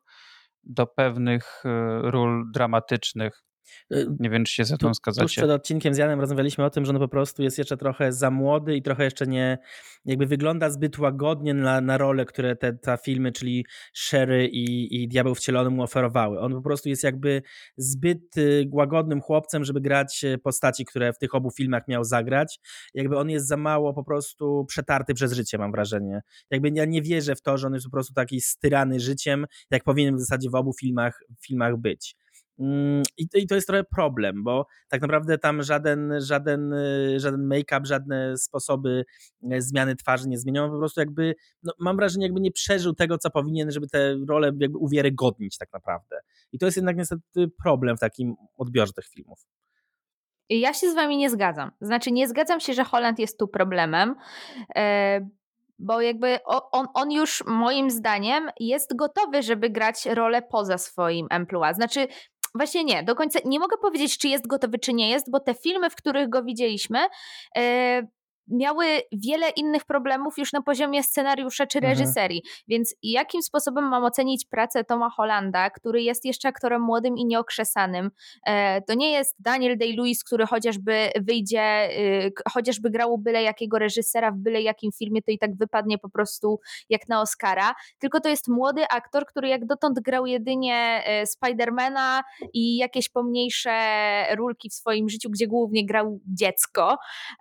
do 0.64 0.86
pewnych 0.86 1.62
e, 1.64 1.68
ról 2.10 2.50
dramatycznych. 2.52 3.42
Y, 3.92 4.06
nie 4.20 4.30
wiem, 4.30 4.44
czy 4.44 4.52
się 4.52 4.64
za 4.64 4.76
tą 4.76 4.94
zgadzacie. 4.94 5.24
Tuż 5.26 5.36
przed 5.36 5.50
odcinkiem 5.50 5.94
z 5.94 5.98
Janem 5.98 6.20
rozmawialiśmy 6.20 6.64
o 6.64 6.70
tym, 6.70 6.84
że 6.84 6.92
on 6.92 6.98
po 6.98 7.08
prostu 7.08 7.42
jest 7.42 7.58
jeszcze 7.58 7.76
trochę 7.76 8.12
za 8.12 8.30
młody 8.30 8.76
i 8.76 8.82
trochę 8.82 9.04
jeszcze 9.04 9.26
nie, 9.26 9.58
jakby 10.04 10.26
wygląda 10.26 10.70
zbyt 10.70 10.98
łagodnie 10.98 11.54
na, 11.54 11.80
na 11.80 11.98
rolę, 11.98 12.24
które 12.24 12.56
te, 12.56 12.72
te 12.72 12.98
filmy, 13.04 13.32
czyli 13.32 13.66
Sherry 13.94 14.48
i, 14.48 15.02
i 15.02 15.08
Diabeł 15.08 15.34
Wcielony 15.34 15.70
mu 15.70 15.82
oferowały. 15.82 16.40
On 16.40 16.52
po 16.52 16.62
prostu 16.62 16.88
jest 16.88 17.04
jakby 17.04 17.42
zbyt 17.76 18.36
y, 18.36 18.68
łagodnym 18.72 19.20
chłopcem, 19.20 19.64
żeby 19.64 19.80
grać 19.80 20.24
y, 20.24 20.38
postaci, 20.38 20.84
które 20.84 21.12
w 21.12 21.18
tych 21.18 21.34
obu 21.34 21.50
filmach 21.50 21.88
miał 21.88 22.04
zagrać. 22.04 22.60
Jakby 22.94 23.18
on 23.18 23.30
jest 23.30 23.48
za 23.48 23.56
mało 23.56 23.94
po 23.94 24.04
prostu 24.04 24.64
przetarty 24.68 25.14
przez 25.14 25.32
życie, 25.32 25.58
mam 25.58 25.72
wrażenie. 25.72 26.20
Jakby 26.50 26.70
ja 26.74 26.84
nie 26.84 27.02
wierzę 27.02 27.36
w 27.36 27.42
to, 27.42 27.58
że 27.58 27.66
on 27.66 27.74
jest 27.74 27.86
po 27.86 27.92
prostu 27.92 28.14
taki 28.14 28.40
styrany 28.40 29.00
życiem, 29.00 29.46
jak 29.70 29.84
powinien 29.84 30.16
w 30.16 30.20
zasadzie 30.20 30.50
w 30.50 30.54
obu 30.54 30.72
filmach, 30.80 31.20
filmach 31.40 31.76
być. 31.76 32.16
Mm, 32.58 33.02
I 33.16 33.46
to, 33.46 33.54
jest 33.54 33.66
trochę 33.66 33.84
problem, 33.84 34.44
bo 34.44 34.66
tak 34.88 35.00
naprawdę 35.00 35.38
tam 35.38 35.62
żaden, 35.62 36.14
żaden, 36.20 36.74
żaden 37.16 37.48
make-up, 37.48 37.86
żadne 37.86 38.36
sposoby 38.36 39.04
y, 39.52 39.62
zmiany 39.62 39.96
twarzy 39.96 40.28
nie 40.28 40.38
zmienią. 40.38 40.70
Po 40.70 40.78
prostu 40.78 41.00
jakby, 41.00 41.34
no, 41.62 41.72
mam 41.78 41.96
wrażenie, 41.96 42.26
jakby 42.26 42.40
nie 42.40 42.52
przeżył 42.52 42.94
tego, 42.94 43.18
co 43.18 43.30
powinien, 43.30 43.70
żeby 43.70 43.88
tę 43.88 44.16
rolę 44.28 44.46
jakby 44.46 44.78
uwiarygodnić 44.78 45.58
tak 45.58 45.72
naprawdę. 45.72 46.20
I 46.52 46.58
to 46.58 46.66
jest 46.66 46.76
jednak 46.76 46.96
niestety 46.96 47.48
problem 47.62 47.96
w 47.96 48.00
takim 48.00 48.34
odbiorze 48.56 48.92
tych 48.92 49.06
filmów. 49.06 49.38
Ja 50.48 50.74
się 50.74 50.90
z 50.90 50.94
wami 50.94 51.16
nie 51.16 51.30
zgadzam. 51.30 51.70
Znaczy, 51.80 52.12
nie 52.12 52.28
zgadzam 52.28 52.60
się, 52.60 52.74
że 52.74 52.84
Holland 52.84 53.18
jest 53.18 53.38
tu 53.38 53.48
problemem, 53.48 54.14
e, 54.76 55.28
bo 55.78 56.00
jakby 56.00 56.38
on, 56.44 56.86
on 56.94 57.12
już 57.12 57.44
moim 57.46 57.90
zdaniem 57.90 58.50
jest 58.60 58.96
gotowy, 58.96 59.42
żeby 59.42 59.70
grać 59.70 60.06
rolę 60.06 60.42
poza 60.42 60.78
swoim 60.78 61.26
emploi. 61.30 61.74
Znaczy, 61.74 62.06
Właśnie 62.54 62.84
nie, 62.84 63.02
do 63.02 63.14
końca 63.14 63.38
nie 63.44 63.58
mogę 63.58 63.76
powiedzieć, 63.76 64.18
czy 64.18 64.28
jest 64.28 64.46
gotowy, 64.46 64.78
czy 64.78 64.94
nie 64.94 65.10
jest, 65.10 65.30
bo 65.30 65.40
te 65.40 65.54
filmy, 65.54 65.90
w 65.90 65.96
których 65.96 66.28
go 66.28 66.44
widzieliśmy, 66.44 66.98
e, 67.56 68.02
miały 68.48 68.86
wiele 69.12 69.50
innych 69.50 69.84
problemów 69.84 70.38
już 70.38 70.52
na 70.52 70.62
poziomie 70.62 71.02
scenariusza 71.02 71.66
czy 71.66 71.78
mhm. 71.78 71.98
reżyserii. 71.98 72.42
Mhm. 72.44 72.64
Więc 72.68 72.94
jakim 73.02 73.42
sposobem 73.42 73.84
mam 73.84 74.04
ocenić 74.04 74.46
pracę 74.46 74.84
Toma 74.84 75.10
Hollanda, 75.10 75.70
który 75.70 76.02
jest 76.02 76.24
jeszcze 76.24 76.48
aktorem 76.48 76.82
młodym 76.82 77.16
i 77.16 77.24
nieokrzesanym? 77.24 78.10
E, 78.46 78.82
to 78.82 78.94
nie 78.94 79.12
jest 79.12 79.36
Daniel 79.38 79.78
Day-Lewis, 79.78 80.24
który 80.26 80.46
chociażby 80.46 81.10
wyjdzie, 81.20 81.88
y, 81.98 82.32
chociażby 82.52 82.90
grał 82.90 83.18
byle 83.18 83.42
jakiego 83.42 83.78
reżysera 83.78 84.30
w 84.30 84.36
byle 84.36 84.62
jakim 84.62 84.90
filmie, 84.92 85.22
to 85.22 85.30
i 85.30 85.38
tak 85.38 85.56
wypadnie 85.56 85.98
po 85.98 86.08
prostu 86.08 86.60
jak 86.88 87.08
na 87.08 87.20
Oscara, 87.20 87.74
tylko 87.98 88.20
to 88.20 88.28
jest 88.28 88.48
młody 88.48 88.88
aktor, 88.90 89.26
który 89.26 89.48
jak 89.48 89.66
dotąd 89.66 90.00
grał 90.00 90.26
jedynie 90.26 91.02
e, 91.04 91.26
Spidermana 91.26 92.22
i 92.52 92.76
jakieś 92.76 93.08
pomniejsze 93.08 93.70
rulki 94.36 94.70
w 94.70 94.74
swoim 94.74 95.08
życiu, 95.08 95.30
gdzie 95.30 95.46
głównie 95.46 95.86
grał 95.86 96.20
dziecko, 96.26 96.96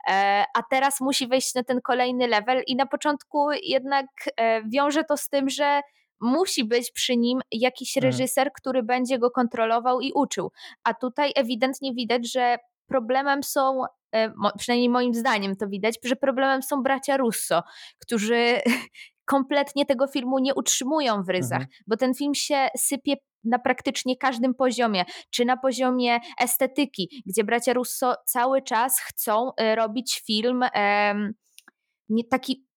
e, 0.09 0.43
a 0.55 0.63
teraz 0.69 0.96
musi 1.01 1.27
wejść 1.27 1.55
na 1.55 1.63
ten 1.63 1.81
kolejny 1.81 2.27
level 2.27 2.63
i 2.67 2.75
na 2.75 2.85
początku 2.85 3.51
jednak 3.63 4.05
e, 4.37 4.63
wiąże 4.63 5.03
to 5.03 5.17
z 5.17 5.29
tym, 5.29 5.49
że 5.49 5.81
musi 6.21 6.65
być 6.65 6.91
przy 6.91 7.17
nim 7.17 7.39
jakiś 7.51 7.97
mhm. 7.97 8.11
reżyser, 8.11 8.51
który 8.53 8.83
będzie 8.83 9.19
go 9.19 9.31
kontrolował 9.31 10.01
i 10.01 10.11
uczył. 10.13 10.51
A 10.83 10.93
tutaj 10.93 11.31
ewidentnie 11.35 11.93
widać, 11.93 12.31
że 12.31 12.57
problemem 12.87 13.43
są, 13.43 13.81
e, 14.15 14.33
przynajmniej 14.57 14.89
moim 14.89 15.13
zdaniem 15.13 15.55
to 15.55 15.67
widać, 15.67 15.95
że 16.03 16.15
problemem 16.15 16.63
są 16.63 16.83
bracia 16.83 17.17
Russo, 17.17 17.63
którzy 17.99 18.61
kompletnie 19.27 19.86
tego 19.86 20.07
filmu 20.07 20.39
nie 20.39 20.55
utrzymują 20.55 21.24
w 21.24 21.29
ryzach, 21.29 21.62
mhm. 21.62 21.77
bo 21.88 21.98
ten 21.98 22.13
film 22.13 22.36
się 22.36 22.67
sypie 22.77 23.13
na 23.43 23.60
praktycznie 23.60 24.17
każdym 24.17 24.53
poziomie, 24.53 25.05
czy 25.29 25.46
na 25.46 25.57
poziomie 25.57 26.19
estetyki, 26.39 27.24
gdzie 27.25 27.43
bracia 27.43 27.74
Russo 27.74 28.15
cały 28.25 28.62
czas 28.62 29.00
chcą 29.00 29.51
e, 29.57 29.75
robić 29.75 30.22
film 30.25 30.63
nie 32.10 32.24
taki 32.24 32.67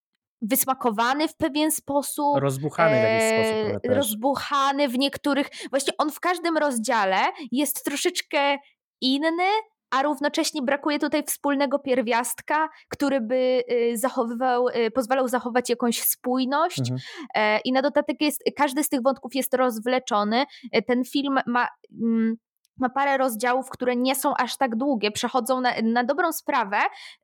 wysmakowany 0.43 1.29
w 1.29 1.37
pewien 1.37 1.71
sposób. 1.71 2.39
Rozbuchany 2.39 3.01
w 3.01 3.03
jakiś 3.03 3.29
sposób. 3.29 3.91
E, 3.91 3.95
rozbuchany 3.95 4.89
w 4.89 4.99
niektórych. 4.99 5.51
Właśnie 5.71 5.93
on 5.99 6.11
w 6.11 6.21
każdym 6.21 6.57
rozdziale 6.57 7.19
jest 7.53 7.85
troszeczkę 7.85 8.59
inny, 9.01 9.49
a 9.91 10.03
równocześnie 10.03 10.63
brakuje 10.63 10.99
tutaj 10.99 11.23
wspólnego 11.23 11.79
pierwiastka, 11.79 12.69
który 12.89 13.21
by 13.21 13.63
y, 13.71 13.99
zachowywał, 13.99 14.69
y, 14.69 14.91
pozwalał 14.91 15.29
zachować 15.29 15.71
jakąś 15.71 16.03
spójność 16.03 16.81
mhm. 16.81 17.01
E, 17.35 17.61
i 17.61 17.73
na 17.73 17.83
dodatek 17.83 18.17
jest, 18.21 18.43
każdy 18.57 18.85
z 18.85 18.89
tych 18.89 19.03
wątków 19.03 19.35
jest 19.35 19.55
rozwleczony. 19.55 20.45
E, 20.73 20.83
ten 20.83 21.05
film 21.05 21.39
ma 21.47 21.69
mm, 22.03 22.37
ma 22.81 22.89
parę 22.89 23.19
rozdziałów, 23.19 23.71
które 23.71 23.97
nie 23.97 24.15
są 24.15 24.35
aż 24.37 24.57
tak 24.57 24.77
długie, 24.77 25.11
przechodzą 25.11 25.61
na, 25.61 25.73
na 25.83 26.05
dobrą 26.05 26.33
sprawę. 26.33 26.79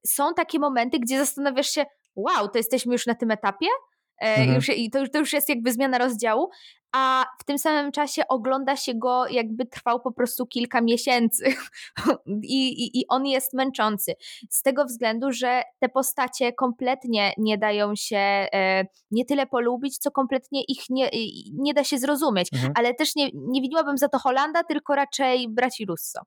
Są 0.07 0.35
takie 0.35 0.59
momenty, 0.59 0.99
gdzie 0.99 1.19
zastanawiasz 1.19 1.71
się, 1.71 1.85
wow, 2.17 2.49
to 2.49 2.59
jesteśmy 2.59 2.93
już 2.93 3.07
na 3.07 3.15
tym 3.15 3.31
etapie? 3.31 3.67
E, 4.23 4.35
mhm. 4.35 4.55
Już, 4.55 4.69
I 4.69 4.91
to, 4.91 5.09
to 5.09 5.19
już 5.19 5.33
jest 5.33 5.49
jakby 5.49 5.73
zmiana 5.73 5.99
rozdziału, 5.99 6.51
a 6.97 7.27
w 7.39 7.45
tym 7.45 7.59
samym 7.59 7.93
czasie 7.93 8.29
ogląda 8.29 8.77
się 8.77 8.95
go, 8.95 9.27
jakby 9.29 9.67
trwał 9.67 10.01
po 10.01 10.13
prostu 10.13 10.47
kilka 10.47 10.81
miesięcy 10.81 11.45
I, 12.43 12.69
i, 12.69 13.01
i 13.01 13.05
on 13.09 13.27
jest 13.27 13.53
męczący. 13.53 14.15
Z 14.51 14.63
tego 14.63 14.85
względu, 14.85 15.33
że 15.33 15.63
te 15.81 15.89
postacie 15.89 16.53
kompletnie 16.53 17.33
nie 17.39 17.59
dają 17.59 17.95
się 17.97 18.17
e, 18.17 18.85
nie 19.11 19.25
tyle 19.25 19.47
polubić, 19.47 19.99
co 19.99 20.11
kompletnie 20.11 20.63
ich 20.69 20.91
nie, 20.91 21.11
nie 21.53 21.75
da 21.75 21.85
się 21.85 21.99
zrozumieć. 21.99 22.49
Mhm. 22.53 22.73
Ale 22.77 22.95
też 22.95 23.17
nie, 23.17 23.31
nie 23.35 23.61
widziałabym 23.61 23.99
za 23.99 24.09
to 24.09 24.19
Holanda, 24.19 24.65
tylko 24.65 24.95
raczej 24.95 25.49
braci 25.49 25.87
Russo. 25.87 26.21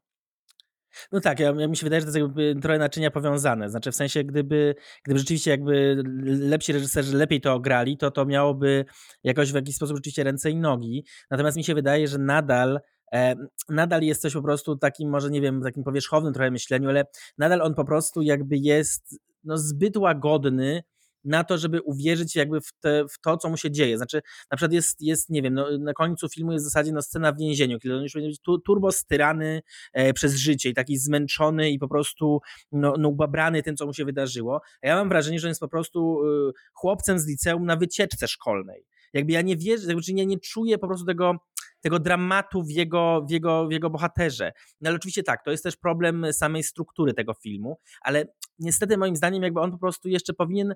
No 1.12 1.20
tak, 1.20 1.40
ja, 1.40 1.54
ja, 1.58 1.68
mi 1.68 1.78
się 1.78 1.86
wydaje, 1.86 2.02
że 2.02 2.06
to 2.06 2.10
jest 2.10 2.20
jakby 2.20 2.56
trochę 2.62 2.80
naczynia 2.80 3.12
powiązane. 3.12 3.70
Znaczy 3.70 3.92
w 3.92 3.96
sensie, 3.96 4.24
gdyby, 4.24 4.76
gdyby 5.04 5.20
rzeczywiście 5.20 5.52
jakby 5.52 6.04
lepsi 6.24 6.74
reżyserzy 6.74 7.18
lepiej 7.18 7.42
to 7.42 7.54
ograli, 7.54 7.98
to 7.98 8.12
to 8.12 8.26
miałoby 8.26 8.86
jakoś 9.24 9.52
w 9.52 9.56
jakiś 9.56 9.76
sposób 9.76 9.98
rzeczywiście 9.98 10.24
ręce 10.24 10.52
i 10.52 10.56
nogi. 10.56 11.06
Natomiast 11.32 11.58
mi 11.58 11.64
się 11.64 11.76
wydaje, 11.76 12.08
że 12.08 12.18
nadal 12.18 12.80
e, 13.14 13.36
nadal 13.70 14.02
jest 14.02 14.22
coś 14.22 14.34
po 14.34 14.42
prostu 14.42 14.76
takim, 14.76 15.10
może 15.10 15.30
nie 15.30 15.42
wiem, 15.42 15.62
takim 15.62 15.84
powierzchownym 15.84 16.34
trochę 16.34 16.52
myśleniu, 16.52 16.90
ale 16.90 17.06
nadal 17.38 17.62
on 17.62 17.76
po 17.76 17.86
prostu 17.86 18.22
jakby 18.22 18.58
jest 18.58 19.20
no, 19.44 19.58
zbyt 19.58 19.98
łagodny 19.98 20.84
na 21.24 21.44
to, 21.44 21.58
żeby 21.58 21.82
uwierzyć 21.82 22.36
jakby 22.36 22.62
w, 22.62 22.72
te, 22.80 23.06
w 23.06 23.20
to, 23.22 23.38
co 23.38 23.50
mu 23.50 23.58
się 23.58 23.72
dzieje. 23.72 23.98
Znaczy, 23.98 24.22
na 24.52 24.58
przykład 24.58 24.74
jest, 24.74 25.02
jest 25.02 25.30
nie 25.30 25.42
wiem, 25.42 25.54
no, 25.54 25.78
na 25.80 25.94
końcu 25.94 26.30
filmu 26.30 26.52
jest 26.52 26.66
w 26.66 26.70
zasadzie 26.70 26.92
no, 26.92 27.02
scena 27.02 27.32
w 27.32 27.38
więzieniu, 27.38 27.80
kiedy 27.80 27.96
on 27.96 28.04
już 28.04 28.14
będzie 28.14 28.38
turbo 28.66 28.92
styrany 28.92 29.62
e, 29.94 30.14
przez 30.14 30.36
życie 30.36 30.70
i 30.70 30.74
taki 30.74 30.98
zmęczony 30.98 31.72
i 31.72 31.80
po 31.80 31.88
prostu 31.88 32.40
no, 32.72 32.94
no, 33.00 33.10
ubabrany 33.10 33.64
tym, 33.64 33.76
co 33.76 33.86
mu 33.86 33.94
się 33.94 34.06
wydarzyło. 34.06 34.62
A 34.82 34.88
ja 34.88 34.96
mam 34.96 35.10
wrażenie, 35.10 35.40
że 35.40 35.48
on 35.48 35.50
jest 35.50 35.62
po 35.62 35.68
prostu 35.68 36.24
y, 36.50 36.52
chłopcem 36.74 37.20
z 37.20 37.28
liceum 37.28 37.66
na 37.66 37.76
wycieczce 37.76 38.28
szkolnej. 38.28 38.86
Jakby 39.14 39.34
ja 39.34 39.42
nie 39.42 39.58
wierzę, 39.58 39.84
znaczy 39.84 40.12
ja 40.14 40.24
nie 40.24 40.40
czuję 40.40 40.78
po 40.78 40.88
prostu 40.88 41.06
tego 41.06 41.36
tego 41.82 42.00
dramatu 42.00 42.64
w 42.64 42.70
jego, 42.70 43.26
w, 43.28 43.32
jego, 43.32 43.68
w 43.68 43.72
jego 43.72 43.90
bohaterze. 43.90 44.52
No 44.82 44.90
ale 44.90 44.96
oczywiście 44.96 45.24
tak, 45.24 45.44
to 45.44 45.52
jest 45.52 45.64
też 45.64 45.78
problem 45.78 46.26
samej 46.34 46.64
struktury 46.64 47.14
tego 47.14 47.34
filmu, 47.34 47.78
ale 48.02 48.26
niestety 48.60 48.98
moim 48.98 49.16
zdaniem 49.16 49.44
jakby 49.44 49.60
on 49.60 49.72
po 49.72 49.78
prostu 49.78 50.10
jeszcze 50.10 50.34
powinien 50.34 50.76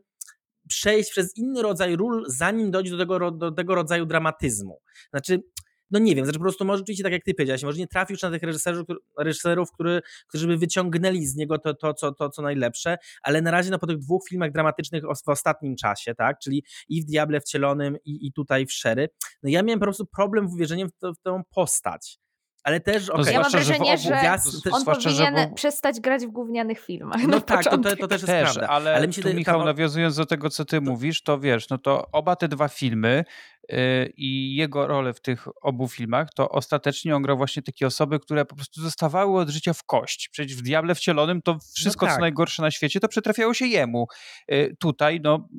przejść 0.67 1.11
przez 1.11 1.37
inny 1.37 1.61
rodzaj 1.61 1.95
ról, 1.95 2.25
zanim 2.27 2.71
dojdzie 2.71 2.91
do 2.91 2.97
tego, 2.97 3.31
do 3.31 3.51
tego 3.51 3.75
rodzaju 3.75 4.05
dramatyzmu. 4.05 4.81
Znaczy, 5.09 5.43
no 5.91 5.99
nie 5.99 6.15
wiem, 6.15 6.25
znaczy 6.25 6.39
po 6.39 6.43
prostu 6.43 6.65
może 6.65 6.77
rzeczywiście 6.77 7.03
tak 7.03 7.13
jak 7.13 7.23
ty 7.23 7.33
powiedziałeś, 7.33 7.63
może 7.63 7.79
nie 7.79 7.87
trafił 7.87 8.17
na 8.23 8.31
tych 8.31 8.43
reżyserów, 8.43 8.87
reżyserów 9.19 9.71
który, 9.71 10.01
którzy 10.27 10.47
by 10.47 10.57
wyciągnęli 10.57 11.25
z 11.25 11.35
niego 11.35 11.57
to, 11.59 11.73
to, 11.73 11.93
co, 11.93 12.11
to, 12.11 12.29
co 12.29 12.41
najlepsze, 12.41 12.97
ale 13.23 13.41
na 13.41 13.51
razie 13.51 13.71
no, 13.71 13.79
po 13.79 13.87
tych 13.87 13.97
dwóch 13.97 14.21
filmach 14.29 14.51
dramatycznych 14.51 15.03
w 15.25 15.29
ostatnim 15.29 15.75
czasie, 15.75 16.15
tak, 16.15 16.39
czyli 16.39 16.63
i 16.89 17.01
w 17.01 17.05
Diable 17.05 17.41
wcielonym 17.41 17.97
i, 18.05 18.27
i 18.27 18.33
tutaj 18.33 18.65
w 18.65 18.71
Sherry, 18.71 19.09
no 19.43 19.49
ja 19.49 19.63
miałem 19.63 19.79
po 19.79 19.85
prostu 19.85 20.05
problem 20.05 20.47
w 20.47 20.53
uwierzeniem 20.53 20.89
w, 20.89 20.97
to, 20.97 21.13
w 21.13 21.19
tę 21.19 21.41
postać 21.55 22.19
ale 22.63 22.79
też 22.79 23.09
okay. 23.09 23.31
ja 23.31 23.41
mam 23.41 23.51
wrażenie, 23.51 23.97
że, 23.97 24.37
że 24.65 24.71
on 24.71 24.85
powinien 24.85 25.37
że... 25.37 25.51
przestać 25.55 25.99
grać 25.99 26.25
w 26.25 26.29
gównianych 26.29 26.79
filmach. 26.79 27.21
No 27.27 27.41
tak, 27.41 27.63
to, 27.63 27.77
to, 27.77 27.95
to, 27.95 28.07
też 28.07 28.21
jest 28.21 28.25
też, 28.25 28.43
prawda. 28.43 28.67
Ale, 28.67 28.95
ale 28.95 29.07
mi 29.07 29.13
się 29.13 29.21
tu, 29.21 29.33
Michał, 29.33 29.59
tam... 29.59 29.65
nawiązując 29.65 30.15
do 30.15 30.25
tego, 30.25 30.49
co 30.49 30.65
ty 30.65 30.81
mówisz, 30.81 31.23
to 31.23 31.39
wiesz, 31.39 31.69
no 31.69 31.77
to 31.77 32.11
oba 32.11 32.35
te 32.35 32.47
dwa 32.47 32.67
filmy 32.67 33.23
yy, 33.69 33.77
i 34.17 34.55
jego 34.55 34.87
rolę 34.87 35.13
w 35.13 35.21
tych 35.21 35.47
obu 35.61 35.87
filmach, 35.87 36.33
to 36.33 36.49
ostatecznie 36.49 37.15
on 37.15 37.21
grał 37.21 37.37
właśnie 37.37 37.63
takie 37.63 37.87
osoby, 37.87 38.19
które 38.19 38.45
po 38.45 38.55
prostu 38.55 38.81
zostawały 38.81 39.41
od 39.41 39.49
życia 39.49 39.73
w 39.73 39.83
kość. 39.83 40.29
Przecież 40.29 40.55
w 40.57 40.61
Diable 40.61 40.95
Wcielonym 40.95 41.41
to 41.41 41.57
wszystko, 41.75 42.05
no 42.05 42.09
tak. 42.09 42.17
co 42.17 42.21
najgorsze 42.21 42.61
na 42.61 42.71
świecie, 42.71 42.99
to 42.99 43.07
przetrafiało 43.07 43.53
się 43.53 43.65
jemu. 43.65 44.07
Yy, 44.47 44.75
tutaj, 44.79 45.19
no 45.23 45.49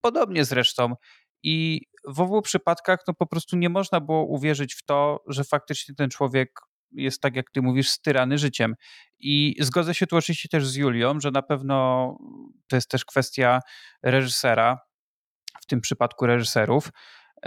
podobnie 0.00 0.44
zresztą. 0.44 0.94
I 1.42 1.80
w 2.08 2.20
obu 2.20 2.42
przypadkach 2.42 2.98
no 3.08 3.14
po 3.14 3.26
prostu 3.26 3.56
nie 3.56 3.68
można 3.68 4.00
było 4.00 4.24
uwierzyć 4.24 4.74
w 4.74 4.84
to, 4.84 5.24
że 5.26 5.44
faktycznie 5.44 5.94
ten 5.94 6.10
człowiek 6.10 6.60
jest 6.92 7.22
tak, 7.22 7.36
jak 7.36 7.50
ty 7.50 7.62
mówisz, 7.62 7.88
styrany 7.88 8.38
życiem. 8.38 8.74
I 9.18 9.56
zgodzę 9.60 9.94
się 9.94 10.06
tu 10.06 10.16
oczywiście 10.16 10.48
też 10.48 10.66
z 10.66 10.74
Julią, 10.74 11.20
że 11.20 11.30
na 11.30 11.42
pewno 11.42 12.16
to 12.68 12.76
jest 12.76 12.90
też 12.90 13.04
kwestia 13.04 13.60
reżysera, 14.02 14.78
w 15.62 15.66
tym 15.66 15.80
przypadku 15.80 16.26
reżyserów, 16.26 16.90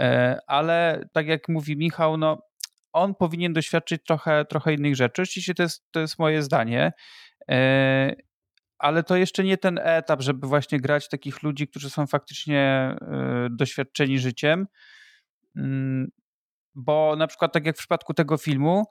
e, 0.00 0.38
ale 0.46 1.04
tak 1.12 1.26
jak 1.26 1.48
mówi 1.48 1.76
Michał, 1.76 2.16
no 2.16 2.42
on 2.92 3.14
powinien 3.14 3.52
doświadczyć 3.52 4.02
trochę, 4.06 4.44
trochę 4.44 4.74
innych 4.74 4.96
rzeczy. 4.96 5.22
Oczywiście 5.22 5.54
to 5.54 5.62
jest, 5.62 5.84
to 5.90 6.00
jest 6.00 6.18
moje 6.18 6.42
zdanie. 6.42 6.92
Ale 8.82 9.02
to 9.02 9.16
jeszcze 9.16 9.44
nie 9.44 9.58
ten 9.58 9.78
etap, 9.82 10.22
żeby 10.22 10.46
właśnie 10.46 10.80
grać 10.80 11.08
takich 11.08 11.42
ludzi, 11.42 11.68
którzy 11.68 11.90
są 11.90 12.06
faktycznie 12.06 12.94
y, 13.46 13.50
doświadczeni 13.50 14.18
życiem. 14.18 14.66
Mm, 15.56 16.10
bo 16.74 17.16
na 17.16 17.26
przykład, 17.26 17.52
tak 17.52 17.66
jak 17.66 17.76
w 17.76 17.78
przypadku 17.78 18.14
tego 18.14 18.36
filmu, 18.36 18.84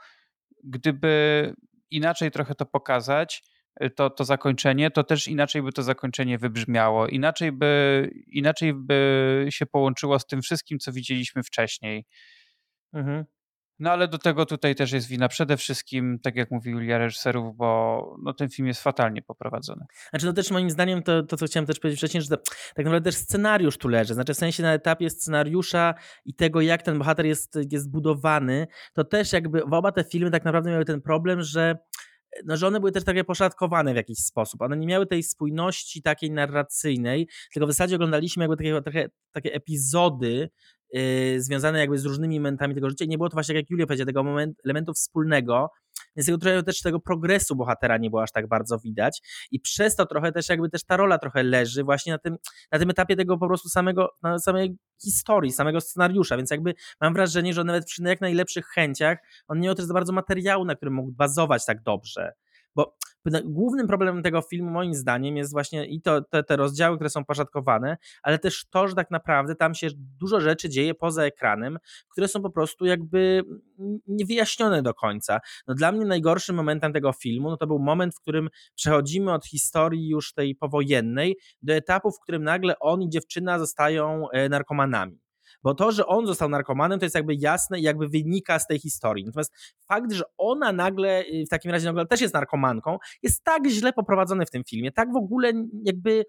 gdyby 0.63 1.53
inaczej 1.89 2.31
trochę 2.31 2.55
to 2.55 2.65
pokazać, 2.65 3.43
y, 3.83 3.89
to, 3.89 4.09
to 4.09 4.25
zakończenie, 4.25 4.91
to 4.91 5.03
też 5.03 5.27
inaczej 5.27 5.61
by 5.61 5.71
to 5.71 5.83
zakończenie 5.83 6.37
wybrzmiało, 6.37 7.07
inaczej 7.07 7.51
by, 7.51 8.09
inaczej 8.27 8.73
by 8.73 9.47
się 9.49 9.65
połączyło 9.65 10.19
z 10.19 10.25
tym 10.25 10.41
wszystkim, 10.41 10.79
co 10.79 10.91
widzieliśmy 10.91 11.43
wcześniej. 11.43 12.05
Mhm. 12.93 13.25
No 13.81 13.91
ale 13.91 14.07
do 14.07 14.17
tego 14.17 14.45
tutaj 14.45 14.75
też 14.75 14.91
jest 14.91 15.07
wina 15.07 15.27
przede 15.27 15.57
wszystkim, 15.57 16.19
tak 16.19 16.35
jak 16.35 16.51
mówił 16.51 16.79
Julia, 16.79 16.97
reżyserów, 16.97 17.55
bo 17.55 18.15
no, 18.23 18.33
ten 18.33 18.49
film 18.49 18.67
jest 18.67 18.83
fatalnie 18.83 19.21
poprowadzony. 19.21 19.85
Znaczy 20.09 20.25
no 20.25 20.33
też 20.33 20.51
moim 20.51 20.69
zdaniem 20.69 21.03
to, 21.03 21.23
to 21.23 21.37
co 21.37 21.45
chciałem 21.45 21.67
też 21.67 21.79
powiedzieć 21.79 21.99
wcześniej, 21.99 22.23
że 22.23 22.29
to, 22.29 22.37
tak 22.75 22.85
naprawdę 22.85 23.11
też 23.11 23.15
scenariusz 23.15 23.77
tu 23.77 23.87
leży. 23.87 24.13
Znaczy 24.13 24.33
w 24.33 24.37
sensie 24.37 24.63
na 24.63 24.73
etapie 24.73 25.09
scenariusza 25.09 25.93
i 26.25 26.33
tego 26.33 26.61
jak 26.61 26.81
ten 26.81 26.97
bohater 26.97 27.25
jest, 27.25 27.57
jest 27.71 27.91
budowany, 27.91 28.67
to 28.93 29.03
też 29.03 29.33
jakby 29.33 29.63
oba 29.63 29.91
te 29.91 30.03
filmy 30.03 30.31
tak 30.31 30.45
naprawdę 30.45 30.71
miały 30.71 30.85
ten 30.85 31.01
problem, 31.01 31.41
że 31.41 31.77
no, 32.45 32.57
że 32.57 32.67
one 32.67 32.79
były 32.79 32.91
też 32.91 33.03
takie 33.03 33.23
poszatkowane 33.23 33.93
w 33.93 33.95
jakiś 33.95 34.19
sposób. 34.19 34.61
One 34.61 34.77
nie 34.77 34.87
miały 34.87 35.07
tej 35.07 35.23
spójności 35.23 36.01
takiej 36.01 36.31
narracyjnej, 36.31 37.27
tylko 37.53 37.67
w 37.67 37.71
zasadzie 37.71 37.95
oglądaliśmy 37.95 38.43
jakby 38.43 38.57
takie, 38.57 38.81
takie, 38.81 39.09
takie 39.31 39.53
epizody 39.53 40.49
yy, 40.93 41.41
związane 41.41 41.79
jakby 41.79 41.97
z 41.97 42.05
różnymi 42.05 42.39
momentami 42.39 42.75
tego 42.75 42.89
życia. 42.89 43.05
I 43.05 43.07
nie 43.07 43.17
było 43.17 43.29
to 43.29 43.33
właśnie, 43.33 43.55
jak 43.55 43.69
Julia 43.69 43.85
powiedziała, 43.85 44.05
tego 44.05 44.23
moment, 44.23 44.57
elementu 44.65 44.93
wspólnego, 44.93 45.71
więc 46.15 46.25
tego 46.25 46.37
trochę 46.37 46.63
też 46.63 46.81
tego 46.81 46.99
progresu 46.99 47.55
bohatera 47.55 47.97
nie 47.97 48.09
było 48.09 48.23
aż 48.23 48.31
tak 48.31 48.47
bardzo 48.47 48.79
widać. 48.79 49.21
I 49.51 49.59
przez 49.59 49.95
to 49.95 50.05
trochę 50.05 50.31
też 50.31 50.49
jakby 50.49 50.69
też 50.69 50.83
ta 50.83 50.97
rola 50.97 51.17
trochę 51.17 51.43
leży 51.43 51.83
właśnie 51.83 52.13
na 52.13 52.19
tym, 52.19 52.37
na 52.71 52.79
tym 52.79 52.89
etapie 52.89 53.15
tego 53.15 53.37
po 53.37 53.47
prostu 53.47 53.69
samego, 53.69 54.09
na 54.21 54.39
samej 54.39 54.77
historii, 55.03 55.51
samego 55.51 55.81
scenariusza, 55.81 56.37
więc 56.37 56.51
jakby 56.51 56.73
mam 57.01 57.13
wrażenie, 57.13 57.53
że 57.53 57.63
nawet 57.63 57.85
przy 57.85 58.03
jak 58.03 58.21
najlepszych 58.21 58.65
chęciach 58.65 59.17
on 59.47 59.59
nie 59.59 59.67
miał 59.67 59.75
też 59.75 59.85
za 59.85 59.93
bardzo 59.93 60.13
materiału, 60.13 60.65
na 60.65 60.75
którym 60.75 60.93
mógł 60.93 61.11
bazować 61.11 61.65
tak 61.65 61.83
dobrze, 61.83 62.33
bo 62.75 62.97
głównym 63.43 63.87
problemem 63.87 64.23
tego 64.23 64.41
filmu 64.41 64.71
moim 64.71 64.93
zdaniem 64.93 65.37
jest 65.37 65.51
właśnie 65.51 65.85
i 65.85 66.01
to 66.01 66.21
te, 66.21 66.43
te 66.43 66.55
rozdziały, 66.55 66.95
które 66.95 67.09
są 67.09 67.25
poszatkowane, 67.25 67.97
ale 68.23 68.39
też 68.39 68.65
to, 68.69 68.87
że 68.87 68.95
tak 68.95 69.11
naprawdę 69.11 69.55
tam 69.55 69.75
się 69.75 69.87
dużo 69.95 70.41
rzeczy 70.41 70.69
dzieje 70.69 70.93
poza 70.93 71.23
ekranem, 71.23 71.77
które 72.09 72.27
są 72.27 72.41
po 72.41 72.49
prostu 72.49 72.85
jakby 72.85 73.43
niewyjaśnione 74.07 74.81
do 74.81 74.93
końca. 74.93 75.39
No 75.67 75.73
dla 75.73 75.91
mnie 75.91 76.05
najgorszym 76.05 76.55
momentem 76.55 76.93
tego 76.93 77.13
filmu 77.13 77.49
no 77.49 77.57
to 77.57 77.67
był 77.67 77.79
moment, 77.79 78.15
w 78.15 78.21
którym 78.21 78.49
przechodzimy 78.75 79.33
od 79.33 79.45
historii 79.45 80.09
już 80.09 80.33
tej 80.33 80.55
powojennej 80.55 81.37
do 81.61 81.73
etapu, 81.73 82.11
w 82.11 82.19
którym 82.23 82.43
nagle 82.43 82.79
on 82.79 83.01
i 83.01 83.09
dziewczyna 83.09 83.59
zostają 83.59 84.29
e, 84.29 84.49
narkomanami. 84.49 85.20
Bo 85.63 85.73
to, 85.73 85.91
że 85.91 86.05
on 86.05 86.27
został 86.27 86.49
narkomanem, 86.49 86.99
to 86.99 87.05
jest 87.05 87.15
jakby 87.15 87.35
jasne 87.35 87.79
i 87.79 87.83
jakby 87.83 88.07
wynika 88.07 88.59
z 88.59 88.67
tej 88.67 88.79
historii. 88.79 89.25
Natomiast 89.25 89.53
fakt, 89.87 90.11
że 90.11 90.23
ona 90.37 90.71
nagle 90.71 91.23
y, 91.25 91.43
w 91.45 91.49
takim 91.49 91.71
razie 91.71 91.85
nagle 91.85 92.05
też 92.05 92.21
jest 92.21 92.33
narkomanką, 92.33 92.97
jest 93.23 93.43
tak 93.43 93.67
źle 93.67 93.93
poprowadzony 93.93 94.45
w 94.45 94.51
tym 94.51 94.63
filmie, 94.63 94.91
tak 94.91 95.13
w 95.13 95.15
ogóle 95.15 95.53
jakby 95.83 96.25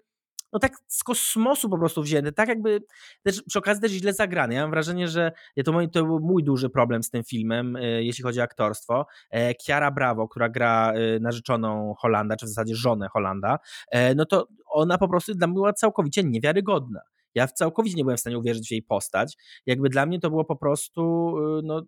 no 0.53 0.59
tak 0.59 0.73
z 0.87 1.03
kosmosu 1.03 1.69
po 1.69 1.77
prostu 1.77 2.01
wzięty, 2.03 2.31
tak 2.31 2.49
jakby 2.49 2.83
też 3.23 3.41
przy 3.41 3.59
okazji 3.59 3.81
też 3.81 3.91
źle 3.91 4.13
zagrany. 4.13 4.53
Ja 4.53 4.61
mam 4.61 4.71
wrażenie, 4.71 5.07
że 5.07 5.31
to, 5.65 5.71
mój, 5.71 5.89
to 5.89 6.05
był 6.05 6.19
mój 6.19 6.43
duży 6.43 6.69
problem 6.69 7.03
z 7.03 7.09
tym 7.09 7.23
filmem, 7.23 7.75
y, 7.75 8.03
jeśli 8.03 8.23
chodzi 8.23 8.39
o 8.39 8.43
aktorstwo. 8.43 9.05
E, 9.29 9.55
Kiara 9.55 9.91
Bravo, 9.91 10.27
która 10.27 10.49
gra 10.49 10.93
y, 10.95 11.19
narzeczoną 11.19 11.95
Holanda, 11.97 12.35
czy 12.35 12.45
w 12.45 12.49
zasadzie 12.49 12.75
żonę 12.75 13.07
Holanda, 13.07 13.59
e, 13.91 14.15
no 14.15 14.25
to 14.25 14.47
ona 14.65 14.97
po 14.97 15.07
prostu 15.07 15.35
dla 15.35 15.47
mnie 15.47 15.53
była 15.53 15.73
całkowicie 15.73 16.23
niewiarygodna. 16.23 16.99
Ja 17.35 17.47
całkowicie 17.47 17.95
nie 17.97 18.03
byłem 18.03 18.17
w 18.17 18.19
stanie 18.19 18.37
uwierzyć 18.37 18.67
w 18.67 18.71
jej 18.71 18.83
postać. 18.83 19.37
Jakby 19.65 19.89
dla 19.89 20.05
mnie 20.05 20.19
to 20.19 20.29
było 20.29 20.45
po 20.45 20.55
prostu, 20.55 21.33
y, 21.37 21.61
no, 21.63 21.81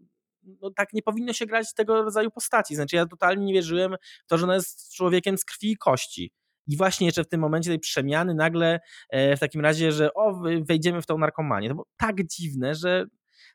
no 0.61 0.71
tak 0.71 0.93
nie 0.93 1.01
powinno 1.01 1.33
się 1.33 1.45
grać 1.45 1.73
tego 1.73 2.03
rodzaju 2.03 2.31
postaci. 2.31 2.75
Znaczy 2.75 2.95
ja 2.95 3.05
totalnie 3.05 3.45
nie 3.45 3.53
wierzyłem 3.53 3.95
w 4.25 4.27
to, 4.27 4.37
że 4.37 4.43
ona 4.43 4.55
jest 4.55 4.93
człowiekiem 4.95 5.37
z 5.37 5.45
krwi 5.45 5.71
i 5.71 5.77
kości. 5.77 6.31
I 6.67 6.77
właśnie 6.77 7.05
jeszcze 7.05 7.23
w 7.23 7.27
tym 7.27 7.41
momencie 7.41 7.69
tej 7.69 7.79
przemiany 7.79 8.33
nagle 8.33 8.79
e, 9.09 9.37
w 9.37 9.39
takim 9.39 9.61
razie, 9.61 9.91
że 9.91 10.13
o, 10.13 10.41
wejdziemy 10.61 11.01
w 11.01 11.05
tą 11.05 11.17
narkomanię. 11.17 11.67
To 11.69 11.75
było 11.75 11.87
tak 11.97 12.15
dziwne, 12.27 12.75
że 12.75 13.05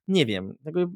nie 0.09 0.27
wiem. 0.27 0.55
Jakby... 0.65 0.87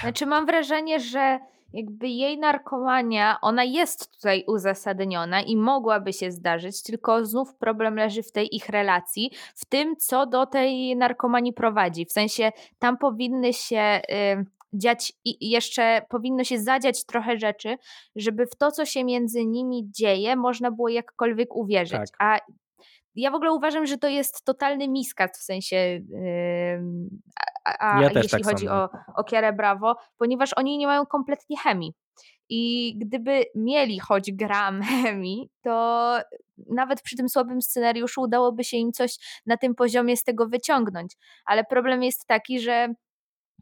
Znaczy 0.00 0.26
mam 0.26 0.46
wrażenie, 0.46 1.00
że 1.00 1.38
jakby 1.72 2.08
jej 2.08 2.38
narkomania, 2.38 3.38
ona 3.42 3.64
jest 3.64 4.12
tutaj 4.14 4.44
uzasadniona 4.46 5.42
i 5.42 5.56
mogłaby 5.56 6.12
się 6.12 6.30
zdarzyć, 6.30 6.82
tylko 6.82 7.24
znów 7.24 7.54
problem 7.54 7.96
leży 7.96 8.22
w 8.22 8.32
tej 8.32 8.56
ich 8.56 8.68
relacji, 8.68 9.30
w 9.54 9.64
tym, 9.64 9.96
co 9.96 10.26
do 10.26 10.46
tej 10.46 10.96
narkomanii 10.96 11.52
prowadzi. 11.52 12.06
W 12.06 12.12
sensie 12.12 12.52
tam 12.78 12.98
powinny 12.98 13.52
się. 13.52 14.00
Y, 14.10 14.56
dziać 14.72 15.12
i 15.24 15.50
jeszcze 15.50 16.02
powinno 16.08 16.44
się 16.44 16.58
zadziać 16.58 17.04
trochę 17.04 17.38
rzeczy, 17.38 17.76
żeby 18.16 18.46
w 18.46 18.56
to, 18.56 18.70
co 18.70 18.84
się 18.84 19.04
między 19.04 19.46
nimi 19.46 19.90
dzieje, 19.90 20.36
można 20.36 20.70
było 20.70 20.88
jakkolwiek 20.88 21.56
uwierzyć. 21.56 22.10
Tak. 22.10 22.16
A 22.18 22.38
ja 23.16 23.30
w 23.30 23.34
ogóle 23.34 23.52
uważam, 23.52 23.86
że 23.86 23.98
to 23.98 24.08
jest 24.08 24.44
totalny 24.44 24.88
miskat 24.88 25.36
w 25.36 25.42
sensie, 25.42 25.76
yy, 25.76 26.00
a, 27.64 27.96
a 27.96 28.02
ja 28.02 28.10
jeśli 28.14 28.30
tak 28.30 28.44
chodzi 28.44 28.68
o, 28.68 28.88
o 29.16 29.24
Kierę 29.24 29.52
Brawo, 29.52 29.96
ponieważ 30.16 30.50
oni 30.56 30.78
nie 30.78 30.86
mają 30.86 31.06
kompletnie 31.06 31.56
chemii. 31.58 31.92
I 32.48 32.94
gdyby 32.98 33.44
mieli 33.54 33.98
choć 33.98 34.32
gram 34.32 34.82
chemii, 35.02 35.50
to 35.62 36.16
nawet 36.70 37.02
przy 37.02 37.16
tym 37.16 37.28
słabym 37.28 37.62
scenariuszu 37.62 38.22
udałoby 38.22 38.64
się 38.64 38.76
im 38.76 38.92
coś 38.92 39.16
na 39.46 39.56
tym 39.56 39.74
poziomie 39.74 40.16
z 40.16 40.24
tego 40.24 40.46
wyciągnąć. 40.48 41.12
Ale 41.44 41.64
problem 41.64 42.02
jest 42.02 42.26
taki, 42.26 42.60
że 42.60 42.88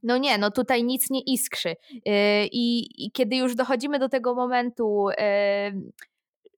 no 0.03 0.19
nie, 0.19 0.39
no 0.39 0.51
tutaj 0.51 0.85
nic 0.85 1.11
nie 1.11 1.21
iskrzy. 1.21 1.77
Yy, 1.93 2.13
I, 2.53 2.87
i 3.07 3.11
kiedy 3.13 3.37
już 3.37 3.55
dochodzimy 3.55 3.99
do 3.99 4.09
tego 4.09 4.35
momentu, 4.35 5.07
yy, 5.19 5.83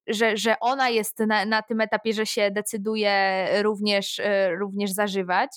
że, 0.08 0.36
że 0.36 0.56
ona 0.60 0.88
jest 0.88 1.18
na, 1.18 1.44
na 1.44 1.62
tym 1.62 1.80
etapie, 1.80 2.12
że 2.12 2.26
się 2.26 2.50
decyduje 2.50 3.46
również, 3.62 4.20
e, 4.20 4.50
również 4.54 4.92
zażywać, 4.92 5.50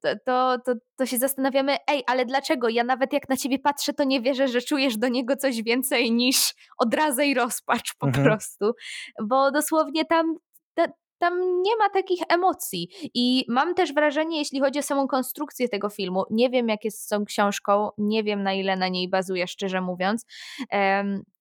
to, 0.00 0.08
to, 0.26 0.58
to, 0.64 0.72
to, 0.96 1.06
się 1.06 1.18
zastanawiamy, 1.18 1.76
ej, 1.86 2.02
ale 2.06 2.26
dlaczego? 2.26 2.68
Ja 2.68 2.84
nawet 2.84 3.12
jak 3.12 3.28
na 3.28 3.36
ciebie 3.36 3.58
patrzę, 3.58 3.92
to 3.92 4.04
nie 4.04 4.20
wierzę, 4.20 4.48
że 4.48 4.60
czujesz 4.60 4.96
do 4.96 5.08
niego 5.08 5.36
coś 5.36 5.62
więcej 5.62 6.12
niż 6.12 6.54
odrazę 6.78 7.26
i 7.26 7.34
rozpacz 7.34 7.94
po 7.98 8.06
mhm. 8.06 8.24
prostu. 8.24 8.72
Bo 9.22 9.50
dosłownie 9.50 10.04
tam, 10.04 10.34
ta, 10.74 10.86
tam 11.18 11.62
nie 11.62 11.76
ma 11.76 11.88
takich 11.88 12.20
emocji. 12.28 12.88
I 13.14 13.44
mam 13.48 13.74
też 13.74 13.94
wrażenie, 13.94 14.38
jeśli 14.38 14.60
chodzi 14.60 14.78
o 14.78 14.82
samą 14.82 15.08
konstrukcję 15.08 15.68
tego 15.68 15.88
filmu, 15.88 16.24
nie 16.30 16.50
wiem 16.50 16.68
jak 16.68 16.84
jest 16.84 17.04
z 17.04 17.08
tą 17.08 17.24
książką, 17.24 17.88
nie 17.98 18.24
wiem 18.24 18.42
na 18.42 18.52
ile 18.52 18.76
na 18.76 18.88
niej 18.88 19.08
bazuje, 19.08 19.46
szczerze 19.46 19.80
mówiąc, 19.80 20.26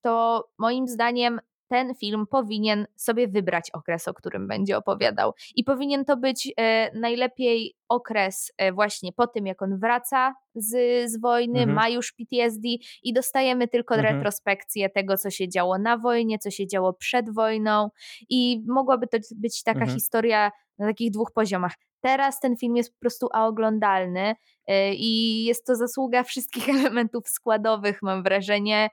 to 0.02 0.46
moim 0.58 0.88
zdaniem 0.88 1.40
ten 1.70 1.96
film 1.96 2.26
powinien 2.28 2.88
sobie 2.96 3.28
wybrać 3.28 3.72
okres, 3.72 4.08
o 4.08 4.14
którym 4.14 4.48
będzie 4.48 4.78
opowiadał. 4.78 5.34
I 5.56 5.64
powinien 5.64 6.06
to 6.06 6.18
być 6.18 6.54
e, 6.58 7.00
najlepiej 7.00 7.76
okres 7.90 8.52
e, 8.58 8.72
właśnie 8.72 9.14
po 9.14 9.28
tym, 9.28 9.48
jak 9.48 9.62
on 9.62 9.80
wraca 9.80 10.34
z, 10.56 10.72
z 11.12 11.22
wojny, 11.22 11.60
mhm. 11.60 11.76
ma 11.76 11.90
już 11.90 12.12
PTSD 12.12 12.68
i 13.04 13.14
dostajemy 13.14 13.68
tylko 13.68 13.96
mhm. 13.96 14.16
retrospekcję 14.16 14.90
tego, 14.90 15.18
co 15.18 15.30
się 15.30 15.50
działo 15.50 15.78
na 15.78 15.98
wojnie, 15.98 16.40
co 16.40 16.52
się 16.52 16.68
działo 16.68 16.94
przed 16.94 17.34
wojną. 17.34 17.90
I 18.30 18.64
mogłaby 18.68 19.08
to 19.08 19.18
być 19.36 19.64
taka 19.64 19.80
mhm. 19.80 19.98
historia 19.98 20.52
na 20.78 20.88
takich 20.88 21.12
dwóch 21.12 21.32
poziomach. 21.32 21.74
Teraz 22.02 22.40
ten 22.40 22.58
film 22.58 22.76
jest 22.76 22.94
po 22.94 23.00
prostu 23.00 23.28
oglądalny 23.34 24.36
e, 24.68 24.94
i 24.94 25.44
jest 25.44 25.66
to 25.66 25.76
zasługa 25.76 26.24
wszystkich 26.24 26.70
elementów 26.80 27.30
składowych, 27.30 28.02
mam 28.02 28.24
wrażenie 28.24 28.90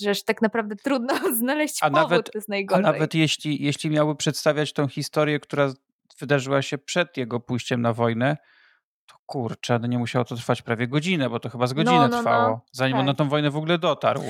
że 0.00 0.22
tak 0.26 0.42
naprawdę 0.42 0.76
trudno 0.76 1.14
znaleźć 1.38 1.78
a 1.82 1.90
powód, 1.90 2.10
nawet, 2.10 2.32
to 2.32 2.38
jest 2.38 2.48
najgorzej. 2.48 2.84
A 2.84 2.92
nawet 2.92 3.14
jeśli, 3.14 3.62
jeśli 3.62 3.90
miałby 3.90 4.16
przedstawiać 4.16 4.72
tą 4.72 4.88
historię, 4.88 5.40
która 5.40 5.72
wydarzyła 6.18 6.62
się 6.62 6.78
przed 6.78 7.16
jego 7.16 7.40
pójściem 7.40 7.82
na 7.82 7.92
wojnę, 7.92 8.36
to 9.10 9.16
kurczę, 9.26 9.78
no 9.78 9.86
nie 9.86 9.98
musiało 9.98 10.24
to 10.24 10.36
trwać 10.36 10.62
prawie 10.62 10.88
godzinę, 10.88 11.30
bo 11.30 11.40
to 11.40 11.48
chyba 11.48 11.66
z 11.66 11.72
godzinę 11.72 11.98
no, 11.98 12.08
no, 12.08 12.18
trwało, 12.18 12.48
no. 12.48 12.60
zanim 12.72 12.92
tak. 12.92 13.00
on 13.00 13.06
na 13.06 13.14
tą 13.14 13.28
wojnę 13.28 13.50
w 13.50 13.56
ogóle 13.56 13.78
dotarł. 13.78 14.22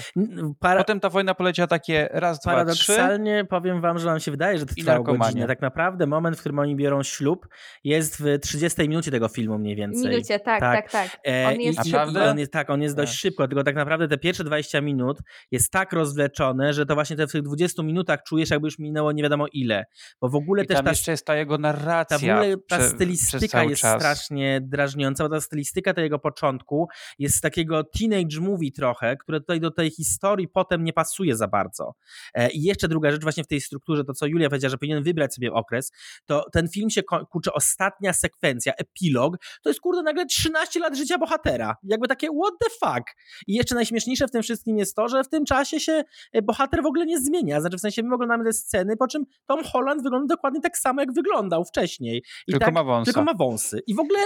Para... 0.60 0.80
Potem 0.80 1.00
ta 1.00 1.08
wojna 1.08 1.34
poleciała 1.34 1.66
takie 1.66 2.08
raz, 2.12 2.38
dwa, 2.38 2.50
trzy. 2.64 2.86
Paradoksalnie 2.86 3.44
powiem 3.44 3.80
wam, 3.80 3.98
że 3.98 4.06
wam 4.06 4.20
się 4.20 4.30
wydaje, 4.30 4.58
że 4.58 4.66
to 4.66 4.74
trwało 4.74 5.04
godzinę. 5.04 5.46
Tak 5.46 5.60
naprawdę 5.60 6.06
moment, 6.06 6.36
w 6.36 6.40
którym 6.40 6.58
oni 6.58 6.76
biorą 6.76 7.02
ślub 7.02 7.48
jest 7.84 8.22
w 8.22 8.38
30 8.38 8.82
minucie 8.82 9.10
tego 9.10 9.28
filmu 9.28 9.58
mniej 9.58 9.76
więcej. 9.76 10.10
Minucie, 10.10 10.40
tak, 10.40 10.60
tak, 10.60 10.90
tak. 10.90 11.10
tak. 11.10 11.20
E, 11.26 11.48
on 11.48 11.60
jest, 11.60 11.86
i, 11.86 11.96
on 11.96 12.38
jest, 12.38 12.52
tak, 12.52 12.70
on 12.70 12.82
jest 12.82 12.96
dość 12.96 13.12
tak. 13.12 13.20
szybko, 13.20 13.48
tylko 13.48 13.64
tak 13.64 13.74
naprawdę 13.74 14.08
te 14.08 14.18
pierwsze 14.18 14.44
20 14.44 14.80
minut 14.80 15.18
jest 15.50 15.72
tak 15.72 15.92
rozwleczone, 15.92 16.72
że 16.72 16.86
to 16.86 16.94
właśnie 16.94 17.16
te 17.16 17.26
w 17.26 17.32
tych 17.32 17.42
20 17.42 17.82
minutach 17.82 18.22
czujesz 18.22 18.50
jakby 18.50 18.66
już 18.66 18.78
minęło 18.78 19.12
nie 19.12 19.22
wiadomo 19.22 19.46
ile. 19.52 19.84
Bo 20.20 20.28
w 20.28 20.34
ogóle 20.34 20.64
I 20.64 20.66
też 20.66 20.76
tam 20.76 20.84
ta... 20.84 20.90
jeszcze 20.90 21.10
jest 21.10 21.26
ta 21.26 21.36
jego 21.36 21.58
narracja. 21.58 22.18
Ta, 22.18 22.26
w 22.26 22.38
ogóle 22.38 22.56
ta 22.68 22.80
stylistyka 22.80 23.64
jest 23.64 23.82
czas. 23.82 24.00
strasznie 24.00 24.60
drażniąca 24.70 25.24
bo 25.24 25.30
ta 25.30 25.40
stylistyka 25.40 25.94
tego 25.94 26.18
początku 26.18 26.88
jest 27.18 27.36
z 27.36 27.40
takiego 27.40 27.84
teenage 27.84 28.40
movie 28.40 28.72
trochę, 28.72 29.16
które 29.16 29.40
tutaj 29.40 29.60
do 29.60 29.70
tej 29.70 29.90
historii 29.90 30.48
potem 30.48 30.84
nie 30.84 30.92
pasuje 30.92 31.36
za 31.36 31.48
bardzo. 31.48 31.94
E, 32.34 32.50
I 32.50 32.62
jeszcze 32.62 32.88
druga 32.88 33.10
rzecz 33.10 33.22
właśnie 33.22 33.44
w 33.44 33.46
tej 33.46 33.60
strukturze, 33.60 34.04
to 34.04 34.12
co 34.12 34.26
Julia 34.26 34.48
powiedziała, 34.48 34.70
że 34.70 34.78
powinien 34.78 35.02
wybrać 35.02 35.34
sobie 35.34 35.52
okres, 35.52 35.92
to 36.26 36.44
ten 36.52 36.68
film 36.68 36.90
się 36.90 37.02
kurczę, 37.02 37.52
ostatnia 37.52 38.12
sekwencja, 38.12 38.72
epilog, 38.72 39.36
to 39.62 39.70
jest 39.70 39.80
kurde 39.80 40.02
nagle 40.02 40.26
13 40.26 40.80
lat 40.80 40.96
życia 40.96 41.18
bohatera. 41.18 41.76
Jakby 41.82 42.08
takie 42.08 42.26
what 42.26 42.54
the 42.60 42.70
fuck. 42.70 43.10
I 43.46 43.54
jeszcze 43.54 43.74
najśmieszniejsze 43.74 44.26
w 44.26 44.30
tym 44.30 44.42
wszystkim 44.42 44.78
jest 44.78 44.96
to, 44.96 45.08
że 45.08 45.24
w 45.24 45.28
tym 45.28 45.44
czasie 45.44 45.80
się 45.80 46.04
e, 46.32 46.42
bohater 46.42 46.82
w 46.82 46.86
ogóle 46.86 47.06
nie 47.06 47.20
zmienia. 47.20 47.60
Znaczy 47.60 47.76
w 47.76 47.80
sensie 47.80 48.02
my 48.02 48.14
oglądamy 48.14 48.44
te 48.44 48.52
sceny, 48.52 48.96
po 48.96 49.08
czym 49.08 49.24
Tom 49.46 49.64
Holland 49.64 50.02
wygląda 50.02 50.34
dokładnie 50.34 50.60
tak 50.60 50.78
samo, 50.78 51.00
jak 51.00 51.12
wyglądał 51.12 51.64
wcześniej. 51.64 52.22
I 52.46 52.52
tylko 52.52 52.64
tak, 52.64 52.74
ma 52.74 52.84
wąsy. 52.84 53.04
Tylko 53.04 53.24
ma 53.24 53.34
wąsy. 53.34 53.80
I 53.86 53.94
w 53.94 54.00
ogóle 54.00 54.18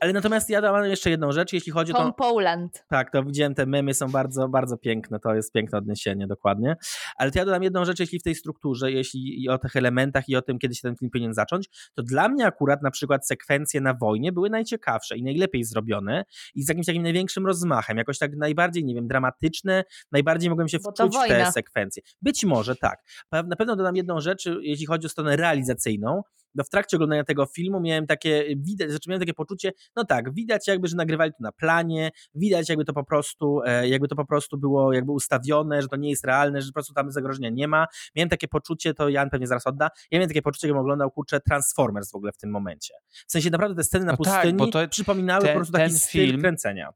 Ale 0.00 0.12
natomiast 0.12 0.50
ja 0.50 0.60
dam 0.60 0.84
jeszcze 0.84 1.10
jedną 1.10 1.32
rzecz, 1.32 1.52
jeśli 1.52 1.72
chodzi 1.72 1.92
o 1.92 1.96
Tom 1.96 2.14
Poland. 2.14 2.84
Tak, 2.88 3.10
to 3.10 3.24
widziałem, 3.24 3.54
te 3.54 3.66
memy 3.66 3.94
są 3.94 4.10
bardzo, 4.10 4.48
bardzo 4.48 4.76
piękne, 4.78 5.20
to 5.20 5.34
jest 5.34 5.52
piękne 5.52 5.78
odniesienie, 5.78 6.26
dokładnie. 6.26 6.76
Ale 7.16 7.30
to 7.30 7.38
ja 7.38 7.44
dodam 7.44 7.62
jedną 7.62 7.84
rzecz, 7.84 8.00
jeśli 8.00 8.18
w 8.18 8.22
tej 8.22 8.34
strukturze, 8.34 8.92
jeśli 8.92 9.42
i 9.42 9.48
o 9.48 9.58
tych 9.58 9.76
elementach 9.76 10.28
i 10.28 10.36
o 10.36 10.42
tym, 10.42 10.58
kiedy 10.58 10.74
się 10.74 10.82
ten 10.82 10.96
film 10.96 11.10
powinien 11.10 11.34
zacząć, 11.34 11.68
to 11.94 12.02
dla 12.02 12.28
mnie 12.28 12.46
akurat 12.46 12.82
na 12.82 12.90
przykład 12.90 13.26
sekwencje 13.26 13.80
na 13.80 13.94
wojnie 13.94 14.32
były 14.32 14.50
najciekawsze 14.50 15.16
i 15.16 15.22
najlepiej 15.22 15.64
zrobione 15.64 16.24
i 16.54 16.62
z 16.62 16.68
jakimś 16.68 16.86
takim 16.86 17.02
największym 17.02 17.46
rozmachem, 17.46 17.98
jakoś 17.98 18.18
tak 18.18 18.36
najbardziej, 18.36 18.84
nie 18.84 18.94
wiem, 18.94 19.08
dramatyczne, 19.08 19.84
najbardziej 20.12 20.50
mogłem 20.50 20.68
się 20.68 20.78
wczuć 20.78 21.16
w 21.16 21.28
te 21.28 21.52
sekwencje. 21.52 22.02
Być 22.22 22.44
może 22.44 22.76
tak. 22.76 22.98
Na 23.32 23.56
pewno 23.56 23.76
dodam 23.76 23.96
jedną 23.96 24.20
rzecz, 24.20 24.48
jeśli 24.60 24.86
chodzi 24.86 25.06
o 25.06 25.10
stronę 25.10 25.36
realizacyjną, 25.36 26.22
no 26.54 26.64
w 26.64 26.68
trakcie 26.68 26.96
oglądania 26.96 27.24
tego 27.24 27.46
filmu 27.46 27.80
miałem 27.80 28.06
takie, 28.06 28.44
widać, 28.56 28.90
znaczy 28.90 29.10
miałem 29.10 29.20
takie 29.20 29.34
poczucie, 29.34 29.72
no 29.96 30.04
tak, 30.04 30.34
widać 30.34 30.68
jakby, 30.68 30.88
że 30.88 30.96
nagrywali 30.96 31.30
to 31.30 31.38
na 31.40 31.52
planie, 31.52 32.10
widać 32.34 32.68
jakby 32.68 32.84
to 32.84 32.92
po 32.92 33.04
prostu, 33.04 33.62
e, 33.66 33.88
jakby 33.88 34.08
to 34.08 34.16
po 34.16 34.26
prostu 34.26 34.58
było 34.58 34.92
jakby 34.92 35.12
ustawione, 35.12 35.82
że 35.82 35.88
to 35.88 35.96
nie 35.96 36.10
jest 36.10 36.24
realne, 36.24 36.62
że 36.62 36.68
po 36.68 36.72
prostu 36.72 36.94
tam 36.94 37.12
zagrożenia 37.12 37.50
nie 37.50 37.68
ma. 37.68 37.86
Miałem 38.16 38.28
takie 38.28 38.48
poczucie, 38.48 38.94
to 38.94 39.08
Jan 39.08 39.30
pewnie 39.30 39.46
zaraz 39.46 39.66
odda, 39.66 39.90
ja 40.10 40.18
miałem 40.18 40.28
takie 40.28 40.42
poczucie, 40.42 40.68
jakbym 40.68 40.80
oglądał, 40.80 41.10
kurczę, 41.10 41.40
Transformers 41.40 42.12
w 42.12 42.14
ogóle 42.14 42.32
w 42.32 42.36
tym 42.36 42.50
momencie. 42.50 42.94
W 43.26 43.32
sensie 43.32 43.50
naprawdę 43.50 43.76
te 43.76 43.84
sceny 43.84 44.04
na 44.04 44.12
no 44.12 44.24
tak, 44.24 44.42
pustyni 44.42 44.72
tak, 44.72 44.90
przypominały 44.90 45.42
ten, 45.42 45.52
po 45.52 45.58
prostu 45.58 45.72
taki 45.72 45.94
styl 45.94 46.26
film, 46.26 46.40
kręcenia. 46.40 46.92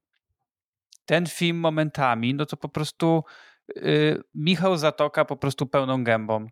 Ten 1.04 1.26
film 1.26 1.56
momentami, 1.56 2.34
no 2.34 2.46
to 2.46 2.56
po 2.56 2.68
prostu 2.68 3.24
yy, 3.76 4.22
Michał 4.34 4.76
Zatoka 4.76 5.24
po 5.24 5.36
prostu 5.36 5.66
pełną 5.66 6.04
gębą. 6.04 6.46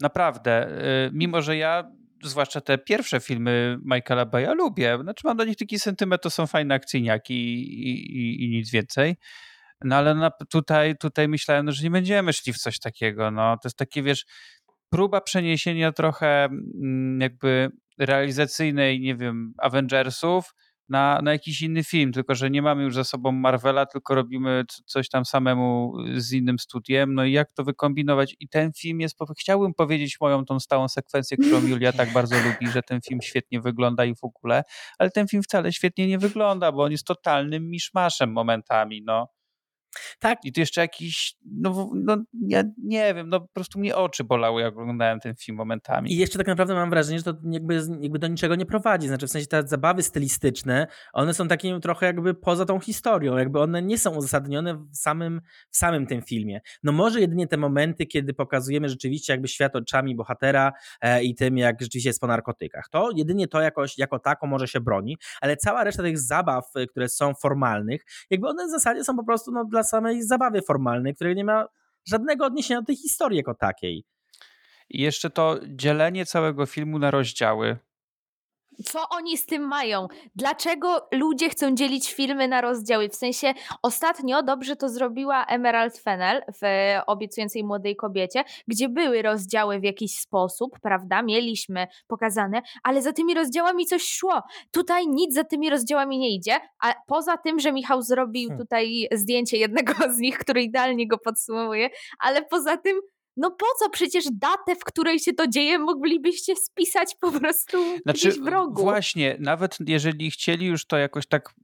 Naprawdę. 0.00 0.70
Yy, 1.04 1.10
mimo, 1.12 1.42
że 1.42 1.56
ja 1.56 1.90
zwłaszcza 2.22 2.60
te 2.60 2.78
pierwsze 2.78 3.20
filmy 3.20 3.78
Michaela 3.84 4.26
Baya 4.26 4.54
lubię. 4.54 4.98
Znaczy 5.02 5.20
mam 5.24 5.36
do 5.36 5.44
nich 5.44 5.56
taki 5.56 5.78
sentyment, 5.78 6.22
to 6.22 6.30
są 6.30 6.46
fajne 6.46 6.74
akcyjniaki 6.74 7.34
i, 7.34 8.16
i, 8.16 8.44
i 8.44 8.50
nic 8.50 8.70
więcej. 8.70 9.16
No 9.84 9.96
ale 9.96 10.14
na, 10.14 10.30
tutaj, 10.50 10.96
tutaj 10.96 11.28
myślałem, 11.28 11.66
no, 11.66 11.72
że 11.72 11.82
nie 11.82 11.90
będziemy 11.90 12.32
szli 12.32 12.52
w 12.52 12.58
coś 12.58 12.78
takiego. 12.78 13.30
No. 13.30 13.56
To 13.56 13.68
jest 13.68 13.78
takie, 13.78 14.02
wiesz, 14.02 14.24
próba 14.90 15.20
przeniesienia 15.20 15.92
trochę 15.92 16.44
mm, 16.44 17.20
jakby 17.20 17.70
realizacyjnej, 17.98 19.00
nie 19.00 19.16
wiem, 19.16 19.52
Avengersów 19.58 20.54
na, 20.90 21.20
na 21.22 21.32
jakiś 21.32 21.62
inny 21.62 21.84
film, 21.84 22.12
tylko 22.12 22.34
że 22.34 22.50
nie 22.50 22.62
mamy 22.62 22.82
już 22.82 22.94
za 22.94 23.04
sobą 23.04 23.32
Marvela, 23.32 23.86
tylko 23.86 24.14
robimy 24.14 24.64
coś 24.86 25.08
tam 25.08 25.24
samemu 25.24 25.94
z 26.16 26.32
innym 26.32 26.58
studiem, 26.58 27.14
no 27.14 27.24
i 27.24 27.32
jak 27.32 27.52
to 27.52 27.64
wykombinować 27.64 28.36
i 28.40 28.48
ten 28.48 28.72
film 28.72 29.00
jest, 29.00 29.18
chciałbym 29.38 29.74
powiedzieć 29.74 30.20
moją 30.20 30.44
tą 30.44 30.60
stałą 30.60 30.88
sekwencję, 30.88 31.36
którą 31.36 31.66
Julia 31.66 31.92
tak 31.92 32.12
bardzo 32.12 32.36
lubi, 32.36 32.72
że 32.72 32.82
ten 32.82 33.00
film 33.00 33.20
świetnie 33.22 33.60
wygląda 33.60 34.04
i 34.04 34.14
w 34.14 34.24
ogóle, 34.24 34.62
ale 34.98 35.10
ten 35.10 35.28
film 35.28 35.42
wcale 35.42 35.72
świetnie 35.72 36.06
nie 36.06 36.18
wygląda, 36.18 36.72
bo 36.72 36.82
on 36.82 36.92
jest 36.92 37.06
totalnym 37.06 37.70
miszmaszem 37.70 38.32
momentami, 38.32 39.02
no. 39.02 39.39
Tak. 40.18 40.38
I 40.44 40.52
tu 40.52 40.60
jeszcze 40.60 40.80
jakiś, 40.80 41.34
no, 41.44 41.90
no 41.94 42.16
ja 42.48 42.62
nie 42.84 43.14
wiem, 43.14 43.28
no 43.28 43.40
po 43.40 43.48
prostu 43.48 43.78
mnie 43.78 43.96
oczy 43.96 44.24
bolały, 44.24 44.62
jak 44.62 44.78
oglądałem 44.78 45.20
ten 45.20 45.34
film 45.34 45.56
momentami. 45.56 46.12
I 46.12 46.16
jeszcze 46.16 46.38
tak 46.38 46.46
naprawdę 46.46 46.74
mam 46.74 46.90
wrażenie, 46.90 47.18
że 47.18 47.24
to 47.24 47.34
jakby, 47.50 47.80
jakby 48.00 48.18
do 48.18 48.26
niczego 48.26 48.54
nie 48.54 48.66
prowadzi. 48.66 49.08
Znaczy 49.08 49.26
w 49.26 49.30
sensie 49.30 49.46
te 49.46 49.66
zabawy 49.66 50.02
stylistyczne, 50.02 50.86
one 51.12 51.34
są 51.34 51.48
takim 51.48 51.80
trochę 51.80 52.06
jakby 52.06 52.34
poza 52.34 52.64
tą 52.64 52.80
historią, 52.80 53.36
jakby 53.36 53.60
one 53.60 53.82
nie 53.82 53.98
są 53.98 54.16
uzasadnione 54.16 54.74
w 54.74 54.96
samym, 54.96 55.40
w 55.70 55.76
samym 55.76 56.06
tym 56.06 56.22
filmie. 56.22 56.60
No 56.82 56.92
może 56.92 57.20
jedynie 57.20 57.46
te 57.46 57.56
momenty, 57.56 58.06
kiedy 58.06 58.34
pokazujemy 58.34 58.88
rzeczywiście 58.88 59.32
jakby 59.32 59.48
świat 59.48 59.76
oczami 59.76 60.16
bohatera 60.16 60.72
e, 61.00 61.22
i 61.24 61.34
tym, 61.34 61.58
jak 61.58 61.80
rzeczywiście 61.80 62.08
jest 62.08 62.20
po 62.20 62.26
narkotykach. 62.26 62.88
To 62.90 63.10
jedynie 63.16 63.48
to 63.48 63.60
jakoś, 63.60 63.98
jako 63.98 64.18
tako 64.18 64.46
może 64.46 64.68
się 64.68 64.80
broni, 64.80 65.16
ale 65.40 65.56
cała 65.56 65.84
reszta 65.84 66.02
tych 66.02 66.18
zabaw, 66.18 66.64
e, 66.76 66.86
które 66.86 67.08
są 67.08 67.34
formalnych, 67.34 68.04
jakby 68.30 68.48
one 68.48 68.66
w 68.66 68.70
zasadzie 68.70 69.04
są 69.04 69.16
po 69.16 69.24
prostu 69.24 69.52
no, 69.52 69.64
dla 69.64 69.79
dla 69.80 69.88
samej 69.88 70.22
zabawy 70.22 70.62
formalnej, 70.62 71.14
której 71.14 71.36
nie 71.36 71.44
ma 71.44 71.66
żadnego 72.08 72.46
odniesienia 72.46 72.80
do 72.80 72.86
tej 72.86 72.96
historii 72.96 73.36
jako 73.36 73.54
takiej. 73.54 74.04
I 74.90 75.02
jeszcze 75.02 75.30
to 75.30 75.60
dzielenie 75.68 76.26
całego 76.26 76.66
filmu 76.66 76.98
na 76.98 77.10
rozdziały. 77.10 77.78
Co 78.84 79.08
oni 79.10 79.38
z 79.38 79.46
tym 79.46 79.68
mają? 79.68 80.06
Dlaczego 80.34 81.08
ludzie 81.12 81.48
chcą 81.48 81.74
dzielić 81.74 82.14
filmy 82.14 82.48
na 82.48 82.60
rozdziały? 82.60 83.08
W 83.08 83.14
sensie 83.14 83.54
ostatnio 83.82 84.42
dobrze 84.42 84.76
to 84.76 84.88
zrobiła 84.88 85.44
Emerald 85.44 85.98
Fennel 85.98 86.42
w 86.62 86.66
Obiecującej 87.06 87.64
Młodej 87.64 87.96
Kobiecie, 87.96 88.44
gdzie 88.68 88.88
były 88.88 89.22
rozdziały 89.22 89.80
w 89.80 89.84
jakiś 89.84 90.18
sposób, 90.18 90.78
prawda? 90.82 91.22
Mieliśmy 91.22 91.86
pokazane, 92.06 92.62
ale 92.82 93.02
za 93.02 93.12
tymi 93.12 93.34
rozdziałami 93.34 93.86
coś 93.86 94.02
szło. 94.02 94.42
Tutaj 94.70 95.08
nic 95.08 95.34
za 95.34 95.44
tymi 95.44 95.70
rozdziałami 95.70 96.18
nie 96.18 96.34
idzie, 96.34 96.60
a 96.82 96.94
poza 97.06 97.36
tym, 97.36 97.60
że 97.60 97.72
Michał 97.72 98.02
zrobił 98.02 98.48
hmm. 98.48 98.58
tutaj 98.66 99.08
zdjęcie 99.12 99.56
jednego 99.56 99.92
z 100.16 100.18
nich, 100.18 100.38
który 100.38 100.62
idealnie 100.62 101.08
go 101.08 101.18
podsumowuje, 101.18 101.90
ale 102.18 102.42
poza 102.42 102.76
tym 102.76 103.00
no 103.36 103.50
po 103.50 103.66
co? 103.78 103.90
Przecież 103.90 104.24
datę, 104.32 104.76
w 104.80 104.84
której 104.84 105.18
się 105.18 105.32
to 105.32 105.46
dzieje, 105.46 105.78
moglibyście 105.78 106.56
spisać 106.56 107.16
po 107.20 107.32
prostu 107.32 107.98
znaczy, 108.02 108.28
gdzieś 108.28 108.40
w 108.40 108.46
rogu. 108.46 108.82
Właśnie, 108.82 109.36
nawet 109.40 109.76
jeżeli 109.86 110.30
chcieli 110.30 110.66
już 110.66 110.86
to 110.86 110.98
jakoś 110.98 111.26
tak 111.26 111.54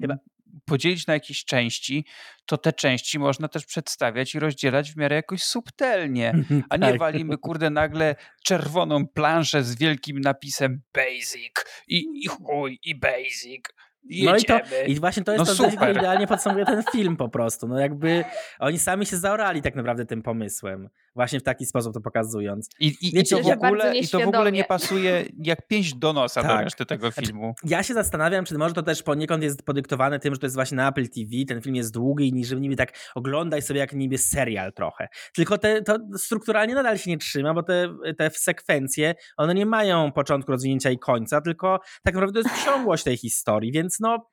Chyba 0.00 0.16
podzielić 0.64 1.06
na 1.06 1.14
jakieś 1.14 1.44
części, 1.44 2.04
to 2.46 2.58
te 2.58 2.72
części 2.72 3.18
można 3.18 3.48
też 3.48 3.66
przedstawiać 3.66 4.34
i 4.34 4.38
rozdzielać 4.38 4.92
w 4.92 4.96
miarę 4.96 5.16
jakoś 5.16 5.42
subtelnie, 5.42 6.34
a 6.70 6.76
nie 6.76 6.88
tak. 6.90 6.98
walimy, 6.98 7.38
kurde, 7.38 7.70
nagle 7.70 8.16
czerwoną 8.44 9.06
planszę 9.06 9.62
z 9.62 9.76
wielkim 9.76 10.20
napisem 10.20 10.82
basic 10.94 11.52
i, 11.88 12.06
i 12.14 12.26
chuj, 12.26 12.78
i 12.82 12.94
basic. 12.94 13.64
Jedziemy. 14.04 14.32
No 14.32 14.36
i, 14.36 14.44
to, 14.44 14.60
i 14.86 15.00
właśnie 15.00 15.24
to 15.24 15.32
jest 15.32 15.46
no 15.46 15.54
to, 15.54 15.76
co 15.76 15.90
idealnie 15.90 16.26
podsumowuje 16.26 16.66
ten 16.66 16.82
film 16.92 17.16
po 17.16 17.28
prostu. 17.28 17.68
No 17.68 17.78
jakby 17.78 18.24
oni 18.58 18.78
sami 18.78 19.06
się 19.06 19.16
zaorali 19.16 19.62
tak 19.62 19.74
naprawdę 19.74 20.06
tym 20.06 20.22
pomysłem 20.22 20.88
właśnie 21.14 21.40
w 21.40 21.42
taki 21.42 21.66
sposób 21.66 21.94
to 21.94 22.00
pokazując. 22.00 22.68
I, 22.80 22.86
i, 23.00 23.12
Wiecie, 23.12 23.38
i 23.38 23.42
to, 23.42 23.48
w 23.48 23.64
ogóle, 23.64 23.96
i 23.96 24.08
to 24.08 24.20
w 24.20 24.28
ogóle 24.28 24.52
nie 24.52 24.64
pasuje 24.64 25.24
jak 25.38 25.66
pięść 25.66 25.94
do 25.94 26.12
nosa 26.12 26.42
tak. 26.42 26.50
do 26.50 26.64
reszty 26.64 26.86
tego 26.86 27.10
znaczy, 27.10 27.26
filmu. 27.26 27.54
Znaczy, 27.60 27.74
ja 27.74 27.82
się 27.82 27.94
zastanawiam, 27.94 28.44
czy 28.44 28.58
może 28.58 28.74
to 28.74 28.82
też 28.82 29.02
poniekąd 29.02 29.42
jest 29.42 29.62
podyktowane 29.62 30.18
tym, 30.18 30.34
że 30.34 30.40
to 30.40 30.46
jest 30.46 30.56
właśnie 30.56 30.76
na 30.76 30.88
Apple 30.88 31.08
TV, 31.08 31.30
ten 31.48 31.62
film 31.62 31.74
jest 31.74 31.92
długi 31.92 32.40
i 32.40 32.44
żeby 32.44 32.60
niby 32.60 32.76
tak 32.76 32.92
oglądaj 33.14 33.62
sobie 33.62 33.80
jak 33.80 33.92
niby 33.92 34.18
serial 34.18 34.72
trochę. 34.72 35.08
Tylko 35.34 35.58
te, 35.58 35.82
to 35.82 35.98
strukturalnie 36.16 36.74
nadal 36.74 36.98
się 36.98 37.10
nie 37.10 37.18
trzyma, 37.18 37.54
bo 37.54 37.62
te, 37.62 37.94
te 38.18 38.30
sekwencje, 38.30 39.14
one 39.36 39.54
nie 39.54 39.66
mają 39.66 40.12
początku, 40.12 40.52
rozwinięcia 40.52 40.90
i 40.90 40.98
końca, 40.98 41.40
tylko 41.40 41.80
tak 42.02 42.14
naprawdę 42.14 42.42
to 42.42 42.48
jest 42.48 42.64
ciągłość 42.64 43.04
tej 43.04 43.16
historii, 43.16 43.72
więc 43.72 44.00
no 44.00 44.30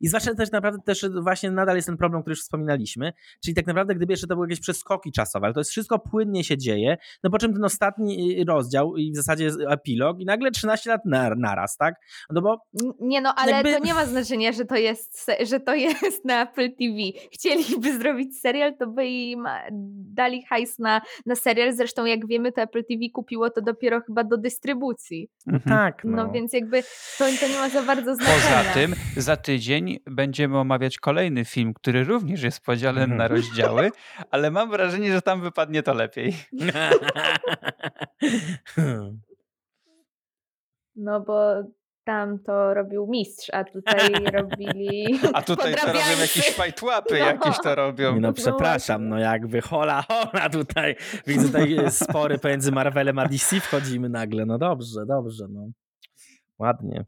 i 0.00 0.08
zwłaszcza 0.08 0.34
też 0.34 0.50
naprawdę 0.50 0.82
też 0.82 1.06
właśnie 1.22 1.50
nadal 1.50 1.76
jest 1.76 1.86
ten 1.86 1.96
problem, 1.96 2.22
który 2.22 2.32
już 2.32 2.42
wspominaliśmy, 2.42 3.12
czyli 3.44 3.54
tak 3.54 3.66
naprawdę 3.66 3.94
gdyby 3.94 4.12
jeszcze 4.12 4.26
to 4.26 4.34
były 4.34 4.46
jakieś 4.46 4.60
przeskoki 4.60 5.12
czasowe, 5.12 5.46
ale 5.46 5.54
to 5.54 5.60
jest 5.60 5.70
wszystko 5.70 5.98
płynnie 5.98 6.44
się 6.44 6.58
dzieje, 6.58 6.96
no 7.24 7.30
po 7.30 7.38
czym 7.38 7.52
ten 7.52 7.64
ostatni 7.64 8.40
y, 8.40 8.44
rozdział 8.44 8.96
i 8.96 9.12
w 9.12 9.16
zasadzie 9.16 9.50
epilog 9.68 10.20
i 10.20 10.24
nagle 10.24 10.50
13 10.50 10.90
lat 10.90 11.00
na, 11.04 11.30
naraz, 11.36 11.76
tak? 11.76 11.94
No 12.30 12.42
bo... 12.42 12.60
Nie 13.00 13.20
no, 13.20 13.34
ale 13.34 13.52
jakby... 13.52 13.72
to 13.72 13.78
nie 13.78 13.94
ma 13.94 14.06
znaczenia, 14.06 14.52
że 14.52 14.64
to 14.64 14.76
jest, 14.76 15.30
że 15.50 15.60
to 15.60 15.74
jest 15.74 16.24
na 16.24 16.42
Apple 16.42 16.68
TV. 16.76 17.28
Chcieliby 17.32 17.98
zrobić 17.98 18.40
serial, 18.40 18.76
to 18.76 18.86
by 18.86 19.06
im 19.06 19.44
dali 20.14 20.42
hajs 20.42 20.78
na, 20.78 21.00
na 21.26 21.34
serial, 21.34 21.76
zresztą 21.76 22.04
jak 22.04 22.26
wiemy, 22.26 22.52
to 22.52 22.62
Apple 22.62 22.84
TV 22.84 23.00
kupiło 23.12 23.50
to 23.50 23.62
dopiero 23.62 24.00
chyba 24.00 24.24
do 24.24 24.36
dystrybucji. 24.36 25.28
Mhm. 25.46 25.62
Tak. 25.68 26.04
No. 26.04 26.16
no 26.16 26.32
więc 26.32 26.52
jakby 26.52 26.82
to, 27.18 27.24
to 27.40 27.48
nie 27.48 27.58
ma 27.58 27.68
za 27.68 27.82
bardzo 27.82 28.14
znaczenia. 28.14 28.58
Poza 28.58 28.74
tym 28.74 28.94
za 29.16 29.36
tydzień 29.36 29.85
będziemy 30.06 30.58
omawiać 30.58 30.98
kolejny 30.98 31.44
film, 31.44 31.74
który 31.74 32.04
również 32.04 32.42
jest 32.42 32.64
podzielony 32.64 33.14
na 33.14 33.28
rozdziały, 33.28 33.90
ale 34.30 34.50
mam 34.50 34.70
wrażenie, 34.70 35.12
że 35.12 35.22
tam 35.22 35.40
wypadnie 35.40 35.82
to 35.82 35.94
lepiej. 35.94 36.34
No 40.98 41.20
bo 41.20 41.62
tam 42.04 42.38
to 42.38 42.74
robił 42.74 43.06
mistrz, 43.06 43.50
a 43.52 43.64
tutaj 43.64 44.12
robili. 44.38 45.20
A 45.32 45.42
tutaj 45.42 45.74
to 45.74 45.86
robią 45.86 46.20
jakieś 46.20 46.50
fajtłapy, 46.50 47.18
no. 47.18 47.26
jakieś 47.26 47.56
to 47.62 47.74
robią. 47.74 48.14
No, 48.14 48.20
no 48.20 48.32
przepraszam, 48.32 49.08
no 49.08 49.18
jakby 49.18 49.60
hola, 49.60 50.04
hola 50.08 50.50
tutaj. 50.50 50.96
Widzę 51.26 51.46
tutaj 51.46 51.90
spory 51.90 52.38
pomiędzy 52.38 52.72
Marvelem 52.72 53.18
a 53.18 53.28
DC 53.28 53.60
wchodzimy 53.60 54.08
nagle. 54.08 54.46
No 54.46 54.58
dobrze, 54.58 55.06
dobrze, 55.06 55.46
no. 55.50 55.68
Ładnie. 56.58 57.04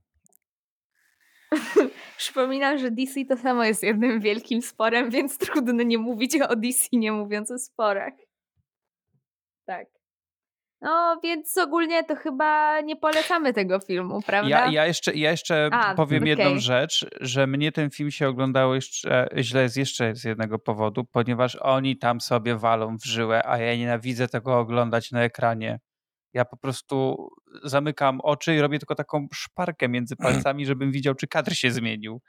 Przypominam, 2.19 2.79
że 2.79 2.91
DC 2.91 3.25
to 3.25 3.37
samo 3.37 3.65
jest 3.65 3.83
jednym 3.83 4.21
wielkim 4.21 4.63
sporem, 4.63 5.11
więc 5.17 5.39
trudno 5.39 5.83
nie 5.83 5.99
mówić 5.99 6.41
o 6.41 6.57
DC, 6.57 6.89
nie 6.93 7.13
mówiąc 7.13 7.51
o 7.51 7.59
sporach. 7.59 8.13
Tak. 9.67 9.87
No, 10.81 11.21
więc 11.23 11.59
ogólnie 11.59 12.05
to 12.05 12.17
chyba 12.17 12.81
nie 12.81 12.97
polecamy 12.97 13.53
tego 13.53 13.81
filmu, 13.81 14.23
prawda? 14.23 14.49
Ja, 14.49 14.71
ja 14.71 14.87
jeszcze, 14.87 15.15
ja 15.15 15.31
jeszcze 15.31 15.69
A, 15.73 15.95
powiem 15.95 16.23
okay. 16.23 16.29
jedną 16.29 16.59
rzecz, 16.59 17.07
że 17.21 17.47
mnie 17.47 17.73
ten 17.73 17.91
film 17.91 18.11
się 18.11 18.29
oglądało 18.29 18.75
jeszcze 18.75 19.29
źle 19.37 19.69
z 19.69 19.77
jeszcze 19.77 20.15
z 20.15 20.25
jednego 20.25 20.59
powodu, 20.59 21.05
ponieważ 21.05 21.57
oni 21.57 21.99
tam 21.99 22.21
sobie 22.21 22.57
walą 22.57 22.97
w 22.99 23.05
żyłę, 23.05 23.43
a 23.47 23.59
ja 23.59 23.77
nienawidzę 23.77 24.29
tego 24.29 24.59
oglądać 24.59 25.11
na 25.11 25.23
ekranie. 25.23 25.79
Ja 26.35 26.45
po 26.45 26.57
prostu 26.57 27.29
zamykam 27.65 28.21
oczy 28.21 28.55
i 28.55 28.61
robię 28.61 28.79
tylko 28.79 28.95
taką 28.95 29.27
szparkę 29.35 29.89
między 29.89 30.17
palcami, 30.25 30.67
żebym 30.67 30.93
widział, 30.93 31.15
czy 31.15 31.29
kadr 31.29 31.55
się 31.55 31.71
zmienił. 31.71 32.21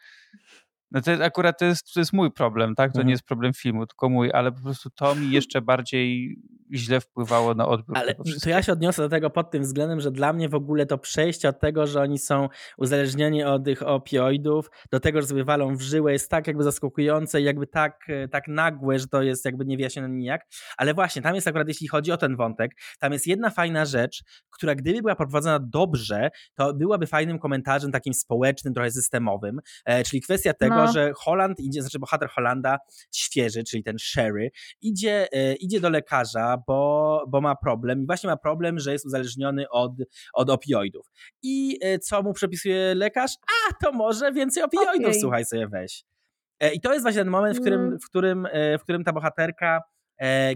No 0.91 1.02
to 1.02 1.12
akurat 1.12 1.60
to 1.60 1.65
jest, 1.65 1.93
to 1.93 1.99
jest 1.99 2.13
mój 2.13 2.32
problem, 2.32 2.75
tak? 2.75 2.91
To 2.91 2.95
mhm. 2.99 3.08
nie 3.08 3.13
jest 3.13 3.23
problem 3.23 3.54
filmu, 3.54 3.88
tylko 3.88 4.10
mój, 4.10 4.32
ale 4.34 4.52
po 4.52 4.62
prostu 4.62 4.89
to 4.89 5.15
mi 5.15 5.32
jeszcze 5.32 5.62
bardziej 5.62 6.38
źle 6.73 7.02
wpływało 7.02 7.54
na 7.54 7.67
odbiór. 7.67 7.97
Ale 7.97 8.15
to 8.43 8.49
ja 8.49 8.63
się 8.63 8.71
odniosę 8.71 9.02
do 9.02 9.10
tego 9.10 9.30
pod 9.30 9.52
tym 9.52 9.63
względem, 9.63 10.02
że 10.02 10.12
dla 10.12 10.34
mnie 10.34 10.49
w 10.49 10.56
ogóle 10.56 10.86
to 10.86 10.97
przejście 10.97 11.49
od 11.49 11.60
tego, 11.60 11.88
że 11.88 12.02
oni 12.02 12.19
są 12.19 12.49
uzależnieni 12.78 13.43
od 13.43 13.63
tych 13.63 13.88
opioidów, 13.88 14.69
do 14.91 14.99
tego, 14.99 15.21
że 15.21 15.28
sobie 15.28 15.43
walą 15.43 15.75
w 15.75 15.82
żyłę 15.82 16.13
jest 16.13 16.32
tak 16.32 16.47
jakby 16.47 16.63
zaskakujące 16.63 17.41
i 17.41 17.43
jakby 17.43 17.67
tak, 17.67 18.08
tak 18.32 18.47
nagłe, 18.47 18.99
że 18.99 19.08
to 19.08 19.21
jest 19.21 19.45
jakby 19.45 19.65
niewyjaśnione 19.65 20.10
nijak. 20.10 20.41
Ale 20.78 20.93
właśnie, 20.93 21.21
tam 21.21 21.36
jest 21.36 21.47
akurat, 21.47 21.67
jeśli 21.67 21.88
chodzi 21.88 22.12
o 22.12 22.17
ten 22.17 22.36
wątek, 22.36 22.71
tam 22.99 23.13
jest 23.13 23.28
jedna 23.28 23.49
fajna 23.49 23.86
rzecz, 23.86 24.23
która 24.49 24.75
gdyby 24.75 25.02
była 25.02 25.15
prowadzona 25.15 25.60
dobrze, 25.60 26.30
to 26.56 26.73
byłaby 26.73 27.08
fajnym 27.08 27.39
komentarzem 27.39 27.91
takim 27.91 28.13
społecznym, 28.13 28.73
trochę 28.73 28.91
systemowym, 28.91 29.60
e, 29.86 30.04
czyli 30.04 30.21
kwestia 30.21 30.54
tego, 30.54 30.75
no. 30.75 30.78
Że 30.87 31.11
Holland 31.15 31.59
idzie, 31.59 31.81
znaczy 31.81 31.99
bohater 31.99 32.29
Hollanda 32.29 32.77
świeży, 33.11 33.63
czyli 33.63 33.83
ten 33.83 33.99
Sherry, 33.99 34.51
idzie, 34.81 35.27
e, 35.31 35.55
idzie 35.55 35.79
do 35.79 35.89
lekarza, 35.89 36.57
bo, 36.67 37.23
bo 37.27 37.41
ma 37.41 37.55
problem 37.55 38.03
i 38.03 38.05
właśnie 38.05 38.29
ma 38.29 38.37
problem, 38.37 38.79
że 38.79 38.91
jest 38.91 39.05
uzależniony 39.05 39.69
od, 39.69 39.91
od 40.33 40.49
opioidów. 40.49 41.11
I 41.43 41.79
e, 41.81 41.99
co 41.99 42.23
mu 42.23 42.33
przepisuje 42.33 42.95
lekarz? 42.95 43.31
A, 43.47 43.73
to 43.85 43.91
może 43.91 44.31
więcej 44.31 44.63
opioidów, 44.63 45.07
okay. 45.07 45.19
słuchaj 45.19 45.45
sobie 45.45 45.67
weź. 45.67 46.03
E, 46.59 46.73
I 46.73 46.81
to 46.81 46.93
jest 46.93 47.03
właśnie 47.03 47.21
ten 47.21 47.29
moment, 47.29 47.57
w 47.57 47.61
którym, 47.61 47.81
mm. 47.81 47.99
w 47.99 48.05
którym, 48.09 48.47
w 48.79 48.83
którym 48.83 49.03
ta 49.03 49.13
bohaterka 49.13 49.81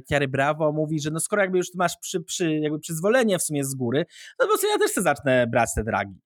Kiary 0.10 0.28
Brawo 0.28 0.72
mówi, 0.72 1.00
że 1.00 1.12
no 1.12 1.20
skoro 1.20 1.42
jakby 1.42 1.58
już 1.58 1.68
masz 1.76 1.98
przy, 2.02 2.22
przy, 2.22 2.60
jakby 2.60 2.80
przyzwolenie 2.80 3.40
w 3.40 3.44
sumie 3.44 3.64
z 3.64 3.76
góry, 3.76 4.06
no 4.40 4.48
to 4.48 4.68
ja 4.68 4.78
też 4.78 4.92
chcę 4.92 5.02
zacznę 5.02 5.48
brać 5.48 5.70
te 5.76 5.84
dragi. 5.84 6.20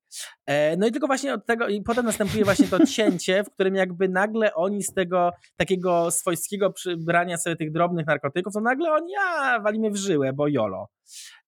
E, 0.46 0.78
no 0.78 0.88
i 0.88 0.92
tylko 0.92 1.08
właśnie 1.08 1.34
od 1.34 1.46
tego, 1.46 1.68
i 1.68 1.82
potem 1.82 2.06
następuje 2.06 2.46
właśnie 2.46 2.68
to 2.68 2.86
cięcie, 2.86 3.44
w 3.44 3.50
którym 3.50 3.76
jakby 3.76 4.10
nagle 4.10 4.54
oni 4.54 4.84
z 4.84 4.94
tego 4.94 5.32
takiego 5.56 6.12
swojskiego 6.12 6.74
przybrania 6.74 7.38
sobie 7.38 7.56
tych 7.56 7.72
drobnych 7.72 8.06
narkotyków, 8.08 8.54
to 8.54 8.62
nagle 8.62 8.92
oni, 8.92 9.14
a 9.30 9.60
walimy 9.60 9.92
w 9.92 9.96
żyłę, 9.96 10.34
bo 10.34 10.48
jolo. 10.48 10.88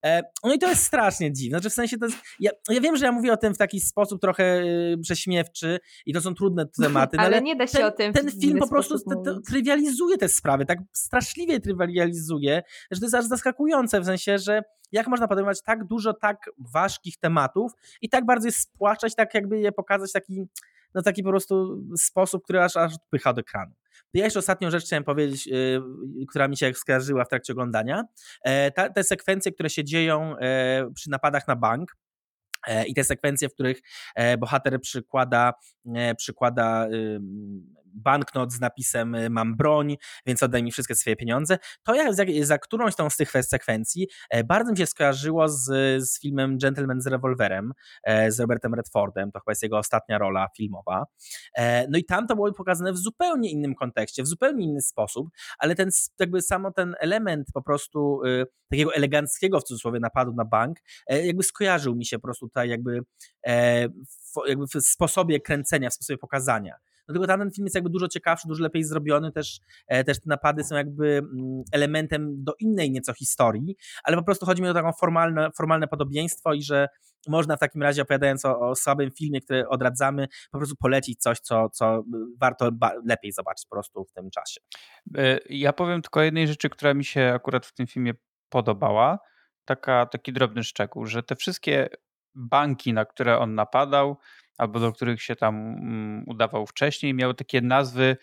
E, 0.06 0.22
no 0.44 0.54
i 0.54 0.60
to 0.60 0.70
jest 0.70 0.84
strasznie 0.84 1.34
dziwne. 1.34 1.58
Znaczy 1.58 1.70
w 1.70 1.74
sensie 1.74 1.98
to 1.98 2.06
jest, 2.06 2.18
ja, 2.40 2.52
ja 2.70 2.82
wiem, 2.82 2.98
że 2.98 3.06
ja 3.06 3.12
mówię 3.12 3.34
o 3.34 3.38
tym 3.38 3.54
w 3.54 3.58
taki 3.58 3.80
sposób 3.80 4.22
trochę 4.22 4.44
y, 4.44 4.98
prześmiewczy 5.02 5.80
i 6.06 6.14
to 6.14 6.22
są 6.22 6.36
trudne 6.36 6.66
tematy, 6.82 7.18
no 7.18 7.24
ale, 7.24 7.36
ale, 7.36 7.42
nie 7.42 7.56
da 7.56 7.68
się 7.68 7.78
ten, 7.78 7.86
o 7.86 7.92
tym. 7.92 8.14
Ten 8.14 8.32
film 8.42 8.60
po 8.60 8.70
prostu 8.70 8.96
trywializuje 9.48 10.18
te 10.18 10.30
sprawy, 10.30 10.66
tak 10.66 10.80
straszliwie 10.94 11.60
trywializuje, 11.60 12.64
że 12.92 13.00
to 13.00 13.06
jest 13.06 13.16
aż 13.16 13.26
zaskakujące 13.26 14.02
w 14.02 14.06
sensie, 14.06 14.38
że 14.38 14.62
jak 14.92 15.08
można 15.08 15.28
podejmować 15.28 15.62
tak 15.62 15.86
dużo 15.86 16.14
tak 16.14 16.38
ważkich 16.74 17.18
tematów 17.18 17.72
i 18.02 18.10
tak 18.10 18.26
bardzo 18.26 18.48
je 18.48 18.52
spłaszczać, 18.52 19.16
tak 19.16 19.34
jakby 19.34 19.60
je 19.60 19.72
pokazać 19.72 20.12
taki, 20.12 20.44
no 20.96 21.02
taki 21.02 21.24
po 21.24 21.30
prostu 21.30 21.84
sposób, 21.98 22.44
który 22.44 22.62
aż, 22.62 22.78
aż 22.78 22.94
odpycha 22.96 23.34
do 23.34 23.42
ekranu. 23.42 23.72
Ja 24.14 24.24
jeszcze 24.24 24.40
ostatnią 24.40 24.72
rzecz 24.72 24.86
chciałem 24.86 25.04
powiedzieć, 25.04 25.48
yy, 25.48 25.82
która 26.30 26.48
mi 26.48 26.58
się 26.58 26.74
skojarzyła 26.74 27.26
w 27.26 27.30
trakcie 27.30 27.54
oglądania. 27.54 28.04
E, 28.44 28.72
ta, 28.72 28.90
te 28.90 29.04
sekwencje, 29.04 29.52
które 29.52 29.70
się 29.70 29.84
dzieją 29.84 30.38
e, 30.38 30.92
przy 30.96 31.10
napadach 31.10 31.48
na 31.48 31.56
bank, 31.56 31.96
e, 32.68 32.86
i 32.86 32.94
te 32.94 33.04
sekwencje, 33.04 33.50
w 33.50 33.54
których 33.54 33.82
e, 34.16 34.38
bohater 34.38 34.82
przykłada, 34.82 35.54
e, 35.96 36.16
przykłada 36.16 36.88
banknot 38.00 38.54
z 38.54 38.60
napisem 38.60 39.16
y, 39.16 39.30
mam 39.30 39.58
broń, 39.58 39.98
więc 40.26 40.44
oddaj 40.44 40.64
mi 40.64 40.72
wszystkie 40.72 40.96
swoje 40.96 41.16
pieniądze. 41.16 41.58
To 41.84 41.96
ja 41.96 42.14
za, 42.14 42.24
za 42.42 42.58
którąś 42.58 42.96
tą 42.96 43.10
z 43.10 43.18
tych 43.18 43.32
sekwencji 43.42 44.08
e, 44.30 44.44
bardzo 44.44 44.72
mi 44.72 44.78
się 44.78 44.86
skojarzyło 44.86 45.50
z, 45.50 45.64
z 46.10 46.22
filmem 46.22 46.58
Gentleman 46.58 47.02
z 47.02 47.08
rewolwerem 47.08 47.74
e, 48.04 48.32
z 48.32 48.40
Robertem 48.40 48.74
Redfordem, 48.74 49.32
to 49.32 49.40
chyba 49.40 49.52
jest 49.52 49.64
jego 49.64 49.78
ostatnia 49.78 50.18
rola 50.18 50.48
filmowa. 50.58 51.06
E, 51.58 51.88
no 51.88 51.98
i 51.98 52.06
tam 52.06 52.28
to 52.28 52.36
było 52.36 52.54
pokazane 52.54 52.94
w 52.94 52.98
zupełnie 52.98 53.52
innym 53.52 53.76
kontekście, 53.76 54.24
w 54.24 54.28
zupełnie 54.28 54.66
inny 54.66 54.82
sposób, 54.82 55.30
ale 55.60 55.76
ten 55.76 55.90
jakby 56.20 56.42
samo 56.42 56.72
ten 56.72 56.96
element 57.00 57.48
po 57.54 57.62
prostu 57.62 58.24
y, 58.26 58.46
takiego 58.70 58.94
eleganckiego 58.94 59.60
w 59.60 59.64
cudzysłowie 59.64 60.00
napadu 60.00 60.34
na 60.34 60.46
bank, 60.46 60.78
jakby 61.08 61.44
skojarzył 61.44 61.96
mi 61.96 62.06
się 62.06 62.18
po 62.20 62.24
prostu 62.24 62.48
tutaj 62.48 62.70
jakby 62.70 63.02
jakby 64.48 64.66
w 64.68 64.82
sposobie 64.82 65.40
kręcenia, 65.40 65.90
w 65.90 65.94
sposobie 65.94 66.18
pokazania. 66.18 66.76
Dlatego 67.10 67.28
tamten 67.28 67.52
film 67.52 67.66
jest 67.66 67.76
jakby 67.76 67.90
dużo 67.90 68.08
ciekawszy, 68.08 68.48
dużo 68.48 68.64
lepiej 68.64 68.84
zrobiony, 68.84 69.32
też, 69.32 69.60
e, 69.88 70.04
też 70.04 70.18
te 70.20 70.24
napady 70.30 70.64
są 70.64 70.76
jakby 70.76 71.08
mm, 71.18 71.64
elementem 71.72 72.44
do 72.44 72.54
innej 72.60 72.92
nieco 72.92 73.14
historii, 73.14 73.76
ale 74.04 74.18
po 74.18 74.24
prostu 74.24 74.46
chodzi 74.46 74.62
mi 74.62 74.68
o 74.68 74.74
taką 74.74 74.94
formalne, 74.94 75.50
formalne 75.58 75.88
podobieństwo 75.88 76.54
i 76.54 76.62
że 76.62 76.88
można 77.28 77.56
w 77.56 77.60
takim 77.60 77.84
razie 77.84 78.02
opowiadając 78.02 78.46
o, 78.46 78.60
o 78.60 78.76
słabym 78.76 79.12
filmie, 79.12 79.42
który 79.42 79.68
odradzamy, 79.68 80.28
po 80.52 80.58
prostu 80.58 80.76
polecić 80.76 81.20
coś, 81.22 81.40
co, 81.40 81.70
co 81.70 82.04
warto 82.40 82.72
lepiej 83.06 83.32
zobaczyć 83.32 83.66
po 83.70 83.76
prostu 83.76 84.06
w 84.06 84.12
tym 84.14 84.30
czasie. 84.30 84.62
E, 85.18 85.40
ja 85.50 85.74
powiem 85.74 86.02
tylko 86.02 86.22
jednej 86.22 86.48
rzeczy, 86.48 86.70
która 86.70 86.94
mi 86.94 87.06
się 87.06 87.32
akurat 87.36 87.66
w 87.66 87.74
tym 87.74 87.88
filmie 87.88 88.14
podobała. 88.50 89.20
Taka, 89.66 90.06
taki 90.06 90.34
drobny 90.34 90.64
szczegół, 90.64 91.06
że 91.06 91.24
te 91.24 91.36
wszystkie 91.36 91.90
banki, 92.36 92.94
na 92.94 93.06
które 93.06 93.40
on 93.40 93.56
napadał, 93.56 94.18
albo 94.60 94.80
do 94.80 94.94
których 94.94 95.22
się 95.22 95.36
tam 95.36 95.56
mm, 95.56 96.24
udawał 96.28 96.68
wcześniej, 96.68 97.14
miały 97.14 97.34
takie 97.34 97.62
nazwy, 97.62 98.18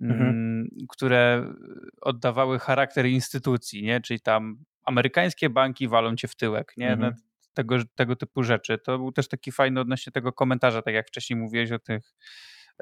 mhm. 0.00 0.28
Mm, 0.28 0.68
które 0.88 1.54
oddawały 2.00 2.58
charakter 2.58 3.06
instytucji, 3.06 3.82
nie? 3.82 4.00
czyli 4.00 4.20
tam 4.20 4.64
amerykańskie 4.84 5.50
banki 5.50 5.88
walą 5.88 6.16
cię 6.16 6.28
w 6.28 6.36
tyłek, 6.36 6.72
nie? 6.76 6.92
Mhm. 6.92 7.14
Tego, 7.54 7.76
tego 7.94 8.16
typu 8.16 8.42
rzeczy. 8.42 8.78
To 8.78 8.98
był 8.98 9.12
też 9.12 9.28
taki 9.28 9.52
fajny 9.52 9.80
odnośnie 9.80 10.12
tego 10.12 10.32
komentarza, 10.32 10.82
tak 10.82 10.94
jak 10.94 11.08
wcześniej 11.08 11.38
mówiłeś 11.38 11.72
o 11.72 11.78
tych, 11.78 12.14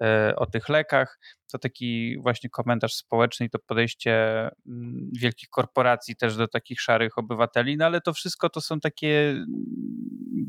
e, 0.02 0.36
o 0.36 0.46
tych 0.46 0.68
lekach. 0.68 1.18
To 1.52 1.58
taki 1.58 2.18
właśnie 2.18 2.50
komentarz 2.50 2.94
społeczny 2.94 3.46
i 3.46 3.50
to 3.50 3.58
podejście 3.58 4.40
mm, 4.66 5.10
wielkich 5.20 5.48
korporacji 5.48 6.16
też 6.16 6.36
do 6.36 6.48
takich 6.48 6.80
szarych 6.80 7.18
obywateli, 7.18 7.76
no 7.76 7.86
ale 7.86 8.00
to 8.00 8.12
wszystko 8.12 8.50
to 8.50 8.60
są 8.60 8.80
takie 8.80 9.34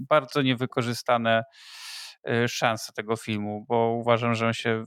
bardzo 0.09 0.41
niewykorzystane 0.41 1.43
szansę 2.47 2.93
tego 2.93 3.15
filmu, 3.15 3.65
bo 3.67 3.91
uważam, 3.91 4.35
że 4.35 4.47
on 4.47 4.53
się 4.53 4.85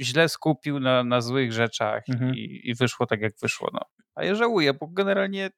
źle 0.00 0.28
skupił 0.28 0.80
na, 0.80 1.04
na 1.04 1.20
złych 1.20 1.52
rzeczach 1.52 2.02
mhm. 2.08 2.34
i, 2.34 2.60
i, 2.64 2.74
wyszło 2.74 3.06
tak, 3.06 3.20
jak 3.20 3.32
wyszło. 3.42 3.70
No. 3.72 3.80
A 4.14 4.24
ja 4.24 4.34
żałuję, 4.34 4.74
bo 4.74 4.86
generalnie 4.86 5.50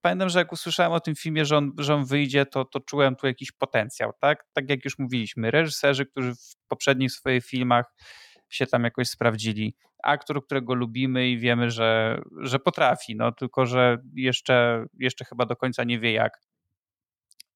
pamiętam, 0.00 0.28
że 0.28 0.38
jak 0.38 0.52
usłyszałem 0.52 0.92
o 0.92 1.00
tym 1.00 1.14
filmie, 1.14 1.44
że 1.44 1.56
on, 1.56 1.72
że 1.78 1.94
on 1.94 2.04
wyjdzie, 2.04 2.46
to, 2.46 2.64
to 2.64 2.80
czułem 2.80 3.16
tu 3.16 3.26
jakiś 3.26 3.52
potencjał, 3.52 4.12
tak? 4.20 4.44
Tak 4.52 4.70
jak 4.70 4.84
już 4.84 4.98
mówiliśmy, 4.98 5.50
reżyserzy, 5.50 6.06
którzy 6.06 6.34
w 6.34 6.56
poprzednich 6.68 7.12
swoich 7.12 7.44
filmach 7.44 7.94
się 8.48 8.66
tam 8.66 8.84
jakoś 8.84 9.08
sprawdzili. 9.08 9.74
Aktor, 10.02 10.44
którego 10.44 10.74
lubimy 10.74 11.28
i 11.28 11.38
wiemy, 11.38 11.70
że, 11.70 12.20
że 12.40 12.58
potrafi, 12.58 13.16
no 13.16 13.32
tylko 13.32 13.66
że 13.66 13.98
jeszcze, 14.14 14.84
jeszcze 14.98 15.24
chyba 15.24 15.46
do 15.46 15.56
końca 15.56 15.84
nie 15.84 15.98
wie 15.98 16.12
jak. 16.12 16.40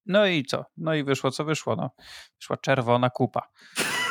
No 0.07 0.27
i 0.27 0.45
co? 0.45 0.65
No 0.77 0.95
i 0.95 1.05
wyszło 1.05 1.31
co 1.31 1.45
wyszło. 1.45 1.77
No. 1.77 1.91
Wyszła 2.41 2.57
czerwona 2.57 3.11
kupa. 3.11 3.43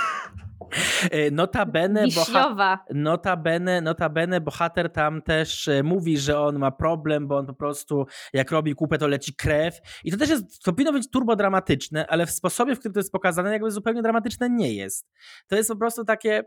E, 1.12 1.32
notabene, 1.32 2.08
boha 2.16 2.86
notabene, 2.94 3.82
notabene 3.82 4.42
bohater 4.42 4.92
tam 4.92 5.22
też 5.22 5.68
e, 5.68 5.84
mówi, 5.84 6.18
że 6.18 6.40
on 6.40 6.60
ma 6.60 6.72
problem, 6.72 7.28
bo 7.28 7.38
on 7.38 7.46
po 7.46 7.54
prostu 7.54 8.06
jak 8.34 8.52
robi 8.52 8.76
kupę, 8.76 8.98
to 8.98 9.08
leci 9.08 9.36
krew. 9.36 9.80
I 10.04 10.12
to 10.12 10.18
też 10.18 10.30
jest, 10.30 10.64
to 10.64 10.74
powinno 10.74 10.94
być 10.94 11.10
turbo 11.10 11.36
dramatyczne, 11.36 12.08
ale 12.08 12.26
w 12.26 12.32
sposobie, 12.32 12.76
w 12.76 12.80
którym 12.80 12.94
to 12.94 13.00
jest 13.00 13.12
pokazane, 13.12 13.52
jakby 13.52 13.72
zupełnie 13.72 14.02
dramatyczne 14.02 14.50
nie 14.50 14.74
jest. 14.74 15.08
To 15.48 15.56
jest 15.56 15.70
po 15.70 15.76
prostu 15.76 16.06
takie 16.06 16.44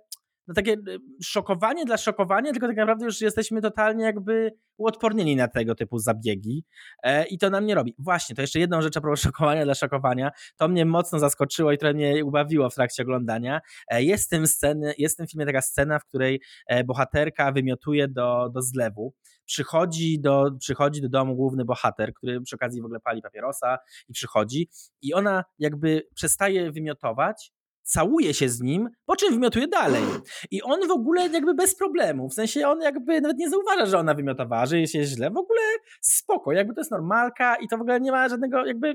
no 0.46 0.54
takie 0.54 0.72
y, 0.72 0.98
szokowanie 1.22 1.84
dla 1.84 1.96
szokowania, 1.96 2.52
tylko 2.52 2.66
tak 2.66 2.76
naprawdę 2.76 3.04
już 3.04 3.20
jesteśmy 3.20 3.60
totalnie 3.60 4.04
jakby 4.04 4.52
uodpornieni 4.76 5.36
na 5.36 5.48
tego 5.48 5.74
typu 5.74 5.98
zabiegi 5.98 6.64
e, 7.02 7.24
i 7.26 7.38
to 7.38 7.50
nam 7.50 7.66
nie 7.66 7.74
robi. 7.74 7.94
Właśnie, 7.98 8.36
to 8.36 8.42
jeszcze 8.42 8.58
jedną 8.58 8.82
rzecz 8.82 8.96
a 8.96 9.00
propos 9.00 9.20
szokowania 9.26 9.64
dla 9.64 9.74
szokowania, 9.74 10.30
to 10.56 10.68
mnie 10.68 10.86
mocno 10.86 11.18
zaskoczyło 11.18 11.72
i 11.72 11.78
trochę 11.78 11.94
mnie 11.94 12.24
ubawiło 12.24 12.70
w 12.70 12.74
trakcie 12.74 13.02
oglądania. 13.02 13.60
E, 13.88 14.02
jest 14.02 14.26
w 14.26 14.28
tym, 14.28 14.46
sceny, 14.46 14.94
jest 14.98 15.14
w 15.14 15.18
tym 15.18 15.26
filmie 15.26 15.46
taka 15.46 15.62
scena, 15.62 15.98
w 15.98 16.04
której 16.04 16.40
e, 16.66 16.84
bohaterka 16.84 17.52
wymiotuje 17.52 18.08
do, 18.08 18.50
do 18.54 18.62
zlewu, 18.62 19.14
przychodzi 19.44 20.20
do, 20.20 20.50
przychodzi 20.60 21.02
do 21.02 21.08
domu 21.08 21.36
główny 21.36 21.64
bohater, 21.64 22.14
który 22.14 22.40
przy 22.40 22.56
okazji 22.56 22.82
w 22.82 22.84
ogóle 22.84 23.00
pali 23.00 23.22
papierosa 23.22 23.78
i 24.08 24.12
przychodzi 24.12 24.68
i 25.02 25.14
ona 25.14 25.44
jakby 25.58 26.02
przestaje 26.14 26.72
wymiotować, 26.72 27.52
całuje 27.82 28.34
się 28.34 28.48
z 28.48 28.60
nim, 28.60 28.88
po 29.06 29.16
czym 29.16 29.34
wymiotuje 29.34 29.68
dalej. 29.68 30.02
I 30.50 30.62
on 30.62 30.88
w 30.88 30.90
ogóle 30.90 31.28
jakby 31.28 31.54
bez 31.54 31.76
problemu, 31.76 32.28
w 32.28 32.34
sensie 32.34 32.68
on 32.68 32.80
jakby 32.80 33.20
nawet 33.20 33.38
nie 33.38 33.50
zauważa, 33.50 33.86
że 33.86 33.98
ona 33.98 34.14
wymiotowała, 34.14 34.66
że 34.66 34.80
jest 34.80 34.94
źle, 34.94 35.30
w 35.30 35.36
ogóle 35.36 35.60
spoko, 36.00 36.52
jakby 36.52 36.74
to 36.74 36.80
jest 36.80 36.90
normalka 36.90 37.56
i 37.56 37.68
to 37.68 37.78
w 37.78 37.80
ogóle 37.80 38.00
nie 38.00 38.12
ma 38.12 38.28
żadnego 38.28 38.66
jakby 38.66 38.94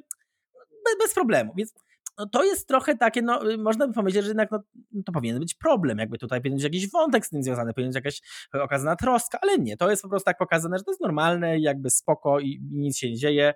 bez, 0.99 1.13
problemu, 1.13 1.53
więc 1.57 1.73
no 2.17 2.29
to 2.29 2.43
jest 2.43 2.67
trochę 2.67 2.97
takie, 2.97 3.21
no 3.21 3.41
można 3.57 3.87
by 3.87 3.93
pomyśleć, 3.93 4.23
że 4.23 4.29
jednak 4.29 4.51
no, 4.51 4.59
to 5.05 5.11
powinien 5.11 5.39
być 5.39 5.53
problem, 5.53 5.97
jakby 5.97 6.17
tutaj 6.17 6.39
powinien 6.39 6.57
być 6.57 6.63
jakiś 6.63 6.91
wątek 6.91 7.25
z 7.25 7.29
tym 7.29 7.43
związany, 7.43 7.73
powinien 7.73 7.89
być 7.89 7.95
jakaś 7.95 8.21
okazana 8.53 8.95
troska, 8.95 9.39
ale 9.41 9.57
nie, 9.57 9.77
to 9.77 9.89
jest 9.89 10.01
po 10.01 10.09
prostu 10.09 10.25
tak 10.25 10.37
pokazane, 10.37 10.77
że 10.77 10.83
to 10.83 10.91
jest 10.91 11.01
normalne, 11.01 11.59
jakby 11.59 11.89
spoko 11.89 12.39
i, 12.39 12.47
i 12.47 12.77
nic 12.77 12.97
się 12.97 13.09
nie 13.09 13.17
dzieje 13.17 13.53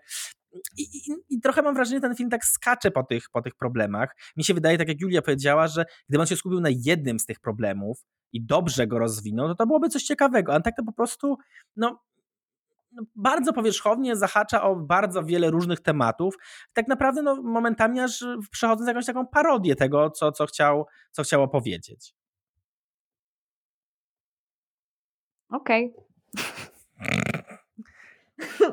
i, 0.77 0.81
i, 0.81 1.15
I, 1.29 1.41
trochę 1.41 1.61
mam 1.61 1.75
wrażenie, 1.75 1.97
że 1.97 2.01
ten 2.01 2.15
film 2.15 2.29
tak 2.29 2.45
skacze 2.45 2.91
po 2.91 3.03
tych, 3.03 3.29
po 3.29 3.41
tych 3.41 3.55
problemach. 3.55 4.15
Mi 4.37 4.43
się 4.43 4.53
wydaje, 4.53 4.77
tak 4.77 4.87
jak 4.87 5.01
Julia 5.01 5.21
powiedziała, 5.21 5.67
że 5.67 5.85
gdyby 6.09 6.21
on 6.21 6.27
się 6.27 6.35
skupił 6.35 6.61
na 6.61 6.69
jednym 6.69 7.19
z 7.19 7.25
tych 7.25 7.39
problemów 7.39 8.05
i 8.33 8.45
dobrze 8.45 8.87
go 8.87 8.99
rozwinął, 8.99 9.47
to 9.47 9.55
to 9.55 9.67
byłoby 9.67 9.89
coś 9.89 10.03
ciekawego. 10.03 10.53
A 10.53 10.59
tak 10.59 10.75
to 10.75 10.83
po 10.83 10.93
prostu, 10.93 11.37
no, 11.75 11.99
no, 12.91 13.03
bardzo 13.15 13.53
powierzchownie 13.53 14.15
zahacza 14.15 14.63
o 14.63 14.75
bardzo 14.75 15.23
wiele 15.23 15.51
różnych 15.51 15.79
tematów. 15.79 16.35
Tak 16.73 16.87
naprawdę 16.87 17.21
no, 17.21 17.35
momentami 17.35 17.99
aż 17.99 18.25
przechodząc 18.51 18.87
jakąś 18.87 19.05
taką 19.05 19.27
parodię 19.27 19.75
tego, 19.75 20.09
co, 20.09 20.31
co, 20.31 20.45
chciał, 20.45 20.85
co 21.11 21.23
chciał 21.23 21.43
opowiedzieć. 21.43 22.13
Okej. 25.49 25.93
Okay. 25.95 27.57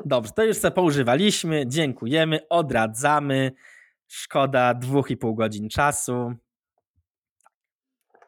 Dobrze, 0.05 0.31
to 0.31 0.43
już 0.43 0.57
sobie 0.57 0.71
poużywaliśmy. 0.71 1.67
Dziękujemy, 1.67 2.47
odradzamy. 2.49 3.51
Szkoda 4.07 4.73
dwóch 4.73 5.11
i 5.11 5.17
pół 5.17 5.35
godzin 5.35 5.69
czasu. 5.69 6.33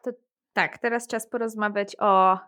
To, 0.02 0.10
tak, 0.52 0.78
teraz 0.78 1.06
czas 1.06 1.28
porozmawiać 1.28 1.96
o 1.98 2.38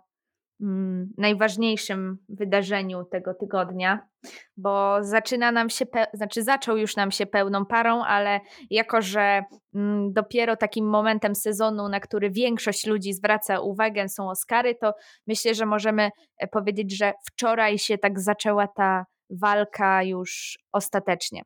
najważniejszym 1.18 2.18
wydarzeniu 2.28 3.04
tego 3.04 3.34
tygodnia, 3.34 4.08
bo 4.56 4.96
zaczyna 5.00 5.52
nam 5.52 5.70
się, 5.70 5.84
znaczy 6.12 6.42
zaczął 6.42 6.76
już 6.76 6.96
nam 6.96 7.10
się 7.10 7.26
pełną 7.26 7.66
parą, 7.66 8.04
ale 8.04 8.40
jako, 8.70 9.02
że 9.02 9.42
mm, 9.74 10.12
dopiero 10.12 10.56
takim 10.56 10.90
momentem 10.90 11.34
sezonu, 11.34 11.88
na 11.88 12.00
który 12.00 12.30
większość 12.30 12.86
ludzi 12.86 13.12
zwraca 13.12 13.60
uwagę, 13.60 14.08
są 14.08 14.30
Oscary, 14.30 14.74
to 14.74 14.92
myślę, 15.26 15.54
że 15.54 15.66
możemy 15.66 16.10
e, 16.38 16.48
powiedzieć, 16.48 16.96
że 16.96 17.12
wczoraj 17.26 17.78
się 17.78 17.98
tak 17.98 18.20
zaczęła 18.20 18.68
ta 18.68 19.04
walka 19.30 20.02
już 20.02 20.58
ostatecznie. 20.72 21.42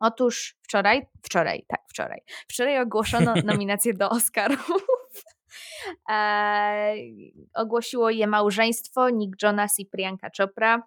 Otóż 0.00 0.54
wczoraj, 0.62 1.02
wczoraj, 1.24 1.64
tak, 1.68 1.80
wczoraj, 1.88 2.20
wczoraj 2.48 2.78
ogłoszono 2.78 3.34
nominację 3.44 3.94
do 3.94 4.10
Oscarów. 4.10 4.86
E, 6.10 6.94
ogłosiło 7.54 8.10
je 8.10 8.26
małżeństwo 8.26 9.10
Nick 9.10 9.42
Jonas 9.42 9.78
i 9.78 9.86
Priyanka 9.86 10.30
Chopra. 10.38 10.82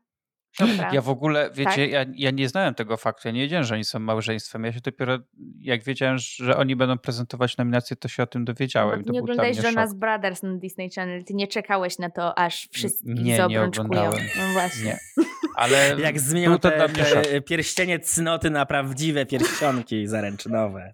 Ja 0.91 1.02
w 1.02 1.10
ogóle, 1.10 1.49
wiecie, 1.54 1.69
tak? 1.69 1.91
ja, 1.91 2.06
ja 2.15 2.32
nie 2.32 2.49
znałem 2.49 2.73
tego 2.73 2.97
faktu, 2.97 3.28
ja 3.28 3.32
nie 3.32 3.41
wiedziałem, 3.41 3.63
że 3.65 3.76
oni 3.76 3.84
są 3.84 3.99
małżeństwem. 3.99 4.63
Ja 4.63 4.73
się 4.73 4.80
dopiero, 4.80 5.19
jak 5.60 5.84
wiedziałem, 5.84 6.17
że 6.17 6.58
oni 6.58 6.76
będą 6.76 6.97
prezentować 6.97 7.58
nominacje, 7.58 7.95
to 7.95 8.08
się 8.08 8.23
o 8.23 8.28
tym 8.28 8.45
dowiedziałem. 8.45 9.04
No, 9.06 9.13
nie 9.13 9.19
oglądałeś 9.19 9.63
Jonas 9.63 9.93
Brothers 9.93 10.43
na 10.43 10.58
Disney 10.58 10.89
Channel, 10.89 11.23
ty 11.23 11.34
nie 11.34 11.47
czekałeś 11.47 11.99
na 11.99 12.10
to, 12.10 12.38
aż 12.38 12.69
wszyscy 12.71 13.04
nie, 13.06 13.47
nie 13.47 13.62
oglądałem. 13.62 14.23
No 14.38 14.54
właśnie. 14.54 14.97
Nie. 15.17 15.26
Ale 15.56 15.95
Jak 15.99 16.19
zmienią 16.19 16.60
te, 16.60 16.89
te 16.89 17.41
pierścienie 17.41 17.99
cnoty 17.99 18.49
na 18.49 18.65
prawdziwe 18.65 19.26
pierścionki 19.26 20.08
zaręczynowe. 20.08 20.93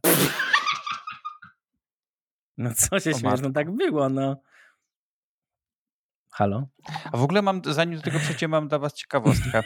No 2.60 2.70
co 2.76 3.00
się 3.00 3.14
śmiesz, 3.14 3.42
no 3.42 3.52
tak 3.52 3.72
było, 3.72 4.10
no. 4.10 4.42
Halo? 6.32 6.68
A 7.12 7.18
w 7.18 7.24
ogóle 7.24 7.42
mam, 7.42 7.62
zanim 7.66 7.96
do 7.96 8.02
tego 8.02 8.20
przejdziemy, 8.20 8.52
mam 8.52 8.68
dla 8.68 8.80
was 8.80 8.94
ciekawostkę, 8.94 9.64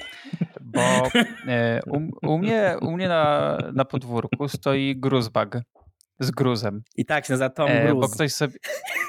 bo 0.62 0.82
e, 1.48 1.80
u, 1.86 2.00
u, 2.34 2.38
mnie, 2.38 2.76
u 2.82 2.92
mnie 2.92 3.08
na, 3.08 3.58
na 3.74 3.86
podwórku 3.86 4.48
stoi 4.48 4.96
gruzbag 4.96 5.62
z 6.20 6.32
gruzem. 6.32 6.84
I 6.96 7.06
tak 7.06 7.26
się 7.26 7.34
nazywa 7.34 7.50
Tom 7.50 7.70
e, 7.70 7.96
Bo 7.96 8.10
ktoś 8.10 8.34
sobie... 8.34 8.54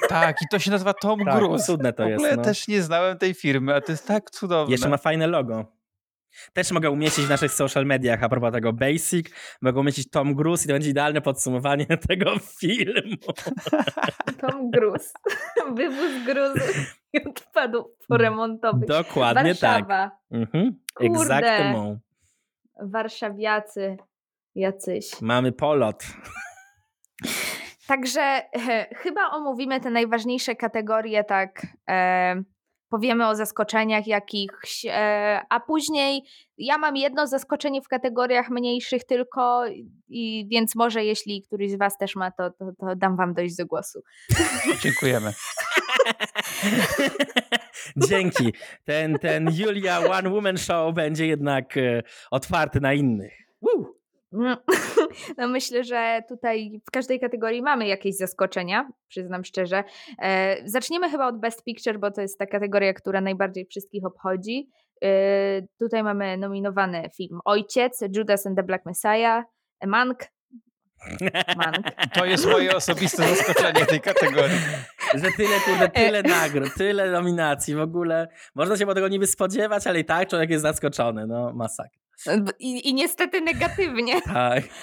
Tak, 0.09 0.41
i 0.41 0.45
to 0.51 0.59
się 0.59 0.71
nazywa 0.71 0.93
Tom 0.93 1.25
tak, 1.25 1.37
Gruz. 1.37 1.65
cudne 1.65 1.93
to 1.93 2.03
jest. 2.03 2.21
W 2.21 2.25
ogóle 2.25 2.37
no. 2.37 2.43
też 2.43 2.67
nie 2.67 2.81
znałem 2.81 3.17
tej 3.17 3.33
firmy, 3.33 3.75
a 3.75 3.81
to 3.81 3.91
jest 3.91 4.07
tak 4.07 4.31
cudowne. 4.31 4.71
Jeszcze 4.71 4.89
ma 4.89 4.97
fajne 4.97 5.27
logo. 5.27 5.74
Też 6.53 6.71
mogę 6.71 6.91
umieścić 6.91 7.25
w 7.25 7.29
naszych 7.29 7.51
social 7.51 7.85
mediach 7.85 8.23
a 8.23 8.29
propos 8.29 8.53
tego 8.53 8.73
Basic. 8.73 9.27
Mogę 9.61 9.79
umieścić 9.79 10.09
Tom 10.09 10.35
Cruise 10.35 10.65
i 10.65 10.67
to 10.67 10.73
będzie 10.73 10.89
idealne 10.89 11.21
podsumowanie 11.21 11.85
tego 12.09 12.31
filmu. 12.39 13.17
Tom 14.41 14.71
Cruise. 14.71 15.13
Wywóz 15.77 16.25
gruzu 16.25 16.73
i 17.13 17.23
odpadów 17.23 17.85
poremontowych. 18.07 18.87
Dokładnie 18.87 19.53
Warszawa. 19.53 19.85
tak. 19.87 20.11
Mhm. 20.31 20.79
Exactement. 21.01 21.99
Warszawiacy 22.81 23.97
jacyś. 24.55 25.21
Mamy 25.21 25.51
polot. 25.51 26.03
Także 27.87 28.21
e, 28.21 28.95
chyba 28.95 29.29
omówimy 29.31 29.79
te 29.81 29.89
najważniejsze 29.89 30.55
kategorie 30.55 31.23
tak 31.23 31.67
e, 31.89 32.35
powiemy 32.95 33.27
o 33.27 33.35
zaskoczeniach 33.35 34.07
jakichś, 34.07 34.85
e, 34.85 35.41
a 35.49 35.59
później 35.59 36.23
ja 36.57 36.77
mam 36.77 36.97
jedno 36.97 37.27
zaskoczenie 37.27 37.81
w 37.81 37.87
kategoriach 37.87 38.49
mniejszych 38.49 39.03
tylko, 39.03 39.63
i 40.07 40.47
więc 40.51 40.75
może 40.75 41.05
jeśli 41.05 41.41
któryś 41.41 41.71
z 41.71 41.77
Was 41.77 41.97
też 41.97 42.15
ma, 42.15 42.31
to, 42.31 42.49
to, 42.49 42.65
to 42.79 42.95
dam 42.95 43.17
Wam 43.17 43.33
dojść 43.33 43.55
do 43.55 43.65
głosu. 43.65 44.01
Dziękujemy. 44.83 45.33
Dzięki. 48.09 48.53
Ten, 48.85 49.19
ten 49.19 49.49
Julia 49.53 49.99
One 49.99 50.29
Woman 50.29 50.57
Show 50.57 50.93
będzie 50.93 51.27
jednak 51.27 51.77
e, 51.77 52.03
otwarty 52.31 52.81
na 52.81 52.93
innych. 52.93 53.33
Woo! 53.61 53.94
No, 54.35 54.57
no, 55.37 55.47
myślę, 55.47 55.83
że 55.83 56.21
tutaj 56.29 56.81
w 56.87 56.91
każdej 56.91 57.19
kategorii 57.19 57.61
mamy 57.61 57.87
jakieś 57.87 58.17
zaskoczenia, 58.17 58.89
przyznam 59.07 59.43
szczerze. 59.43 59.83
E, 60.21 60.57
zaczniemy 60.69 61.09
chyba 61.09 61.27
od 61.27 61.39
Best 61.39 61.63
Picture, 61.63 61.99
bo 61.99 62.11
to 62.11 62.21
jest 62.21 62.39
ta 62.39 62.45
kategoria, 62.45 62.93
która 62.93 63.21
najbardziej 63.21 63.65
wszystkich 63.65 64.05
obchodzi. 64.05 64.69
E, 65.03 65.61
tutaj 65.79 66.03
mamy 66.03 66.37
nominowany 66.37 67.09
film 67.17 67.39
Ojciec, 67.45 68.03
Judas 68.15 68.47
and 68.47 68.57
the 68.57 68.63
Black 68.63 68.85
Messiah, 68.85 69.43
Mank. 69.85 70.19
Mank. 71.57 71.85
To 72.15 72.25
jest 72.25 72.45
moje 72.45 72.75
osobiste 72.75 73.27
zaskoczenie 73.27 73.85
tej 73.85 74.01
kategorii. 74.01 74.59
Że 75.13 75.31
tyle, 75.37 75.59
kurde, 75.65 75.89
tyle 75.89 76.23
nagród, 76.41 76.73
tyle 76.77 77.11
nominacji 77.11 77.75
w 77.75 77.79
ogóle. 77.79 78.27
Można 78.55 78.77
się 78.77 78.85
po 78.85 78.93
tego 78.93 79.07
niby 79.07 79.27
spodziewać, 79.27 79.87
ale 79.87 79.99
i 79.99 80.05
tak 80.05 80.29
człowiek 80.29 80.49
jest 80.49 80.61
zaskoczony. 80.61 81.27
No, 81.27 81.53
masakra. 81.53 82.04
I, 82.59 82.89
I, 82.89 82.93
niestety 82.93 83.41
negatywnie. 83.41 84.21
Tak. 84.21 84.63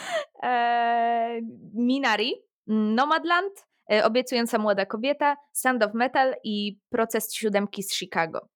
E, 0.45 1.40
Minari, 1.75 2.35
Nomadland, 2.66 3.66
e, 3.92 4.05
Obiecująca 4.05 4.59
młoda 4.59 4.87
kobieta, 4.87 5.37
Sound 5.53 5.83
of 5.83 5.95
Metal 5.95 6.35
i 6.45 6.79
Proces 6.88 7.35
siódemki 7.35 7.83
z 7.83 7.95
Chicago. 7.95 8.49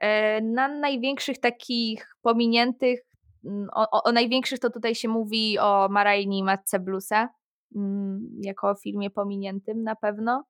E, 0.00 0.40
na 0.40 0.68
największych 0.68 1.40
takich 1.40 2.16
pominiętych, 2.22 3.00
mm, 3.44 3.68
o, 3.74 4.04
o, 4.04 4.12
największych 4.12 4.58
to 4.58 4.70
tutaj 4.70 4.94
się 4.94 5.08
mówi 5.08 5.58
o 5.58 5.88
Marajni 5.90 6.38
i 6.38 6.44
Matce 6.44 6.78
Bluesa, 6.80 7.28
mm, 7.76 8.28
jako 8.42 8.70
o 8.70 8.74
filmie 8.74 9.10
pominiętym 9.10 9.82
na 9.82 9.96
pewno. 9.96 10.44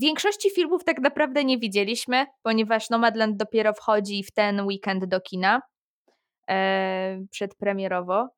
Większości 0.00 0.50
filmów 0.50 0.84
tak 0.84 1.00
naprawdę 1.00 1.44
nie 1.44 1.58
widzieliśmy, 1.58 2.26
ponieważ 2.42 2.90
Nomadland 2.90 3.36
dopiero 3.36 3.72
wchodzi 3.72 4.24
w 4.24 4.32
ten 4.32 4.60
weekend 4.60 5.04
do 5.04 5.20
kina 5.20 5.60
przedpremierowo. 7.30 8.28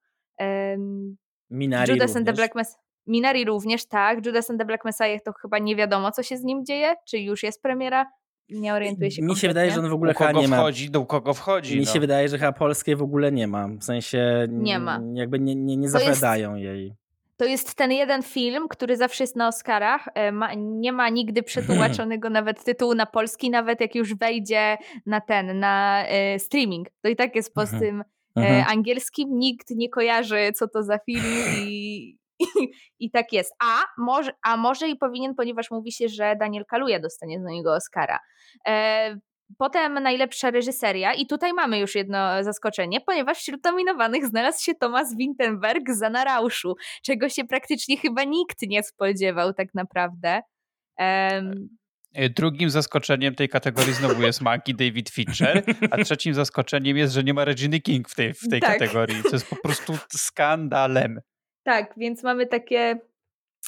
Minari 1.51 1.93
Judas 1.93 2.11
również. 2.11 2.17
and 2.17 2.27
the 2.27 2.33
Black 2.33 2.55
Messiah. 2.55 2.81
Minari 3.07 3.45
również, 3.45 3.87
tak. 3.87 4.27
Judas 4.27 4.51
and 4.51 4.59
the 4.59 4.65
Black 4.65 4.85
Messiah 4.85 5.23
to 5.25 5.33
chyba 5.43 5.59
nie 5.59 5.77
wiadomo, 5.77 6.11
co 6.11 6.23
się 6.23 6.37
z 6.37 6.45
nim 6.45 6.65
dzieje, 6.65 6.95
czy 7.09 7.19
już 7.19 7.43
jest 7.43 7.63
premiera. 7.63 8.07
Nie 8.49 8.75
orientuję 8.75 9.11
się 9.11 9.23
Mi 9.23 9.37
się 9.37 9.49
wydaje, 9.49 9.71
że 9.71 9.81
on 9.81 9.89
w 9.89 9.93
ogóle 9.93 10.15
chyba 10.15 10.33
nie 10.33 10.49
ma. 10.49 10.57
Wchodzi, 10.57 10.91
do 10.91 11.07
kogo 11.07 11.35
wchodzi. 11.35 11.79
Mi 11.79 11.85
no. 11.85 11.93
się 11.93 12.01
wydaje, 12.01 12.29
że 12.29 12.39
chyba 12.39 12.53
polskiej 12.53 12.97
w 12.97 13.03
ogóle 13.03 13.33
nie 13.33 13.47
ma. 13.47 13.69
W 13.69 13.85
sensie 13.85 14.47
nie 14.49 14.79
ma. 14.79 15.01
Jakby 15.15 15.41
nie, 15.41 15.55
nie, 15.55 15.77
nie 15.77 15.89
zapowiadają 15.89 16.55
jest... 16.55 16.65
jej 16.65 16.95
to 17.41 17.45
jest 17.45 17.75
ten 17.75 17.93
jeden 17.93 18.23
film, 18.23 18.69
który 18.69 18.97
zawsze 18.97 19.25
jest 19.25 19.37
na 19.37 19.49
Oscarach. 19.49 20.09
E, 20.15 20.33
ma, 20.33 20.51
nie 20.57 20.93
ma 20.93 21.09
nigdy 21.09 21.43
przetłumaczonego 21.43 22.31
nawet 22.41 22.65
tytułu 22.65 22.95
na 22.95 23.07
polski, 23.07 23.51
nawet 23.51 23.81
jak 23.81 23.95
już 23.95 24.15
wejdzie 24.15 24.79
na 25.07 25.21
ten, 25.21 25.59
na 25.59 26.05
e, 26.07 26.39
streaming. 26.39 26.89
To 27.03 27.09
i 27.09 27.17
tak 27.17 27.37
jest 27.37 27.55
po 27.55 27.67
tym 27.67 28.05
e, 28.39 28.67
angielskim. 28.67 29.39
Nikt 29.39 29.71
nie 29.71 29.89
kojarzy, 29.89 30.53
co 30.55 30.69
to 30.69 30.83
za 30.83 30.99
film 30.99 31.25
i, 31.57 32.19
i, 32.61 32.71
i, 32.99 33.11
tak 33.11 33.33
jest. 33.33 33.55
A 33.65 33.85
może, 33.99 34.33
a 34.43 34.57
może 34.57 34.89
i 34.89 34.97
powinien, 34.97 35.35
ponieważ 35.35 35.71
mówi 35.71 35.93
się, 35.93 36.09
że 36.09 36.37
Daniel 36.37 36.65
Kaluja 36.65 37.01
dostanie 37.01 37.41
za 37.43 37.51
niego 37.51 37.75
Oscara. 37.75 38.19
E, 38.69 39.17
Potem 39.59 39.95
najlepsza 39.95 40.51
reżyseria 40.51 41.15
i 41.15 41.27
tutaj 41.27 41.53
mamy 41.53 41.79
już 41.79 41.95
jedno 41.95 42.45
zaskoczenie, 42.45 43.01
ponieważ 43.01 43.39
wśród 43.39 43.65
nominowanych 43.65 44.27
znalazł 44.27 44.65
się 44.65 44.75
Thomas 44.75 45.17
Winterberg 45.17 45.91
za 45.91 46.11
Narauszu, 46.11 46.75
czego 47.03 47.29
się 47.29 47.45
praktycznie 47.45 47.97
chyba 47.97 48.25
nikt 48.25 48.63
nie 48.63 48.83
spodziewał 48.83 49.55
tak 49.55 49.69
naprawdę. 49.75 50.41
Um, 50.99 51.69
Drugim 52.37 52.71
zaskoczeniem 52.71 53.35
tej 53.35 53.49
kategorii 53.49 53.93
znowu 53.93 54.23
jest 54.23 54.41
Maggie 54.41 54.75
David 54.75 55.11
Fincher, 55.11 55.63
a 55.91 55.97
trzecim 56.05 56.35
zaskoczeniem 56.35 56.97
jest, 56.97 57.15
że 57.15 57.25
nie 57.25 57.35
ma 57.35 57.45
Reginy 57.45 57.81
King 57.81 58.09
w 58.09 58.15
tej, 58.15 58.35
w 58.35 58.49
tej 58.51 58.61
tak. 58.61 58.79
kategorii. 58.79 59.23
To 59.23 59.31
jest 59.33 59.51
po 59.51 59.57
prostu 59.57 59.99
skandalem. 60.27 61.21
Tak, 61.63 61.95
więc 61.97 62.23
mamy 62.23 62.47
takie 62.47 63.01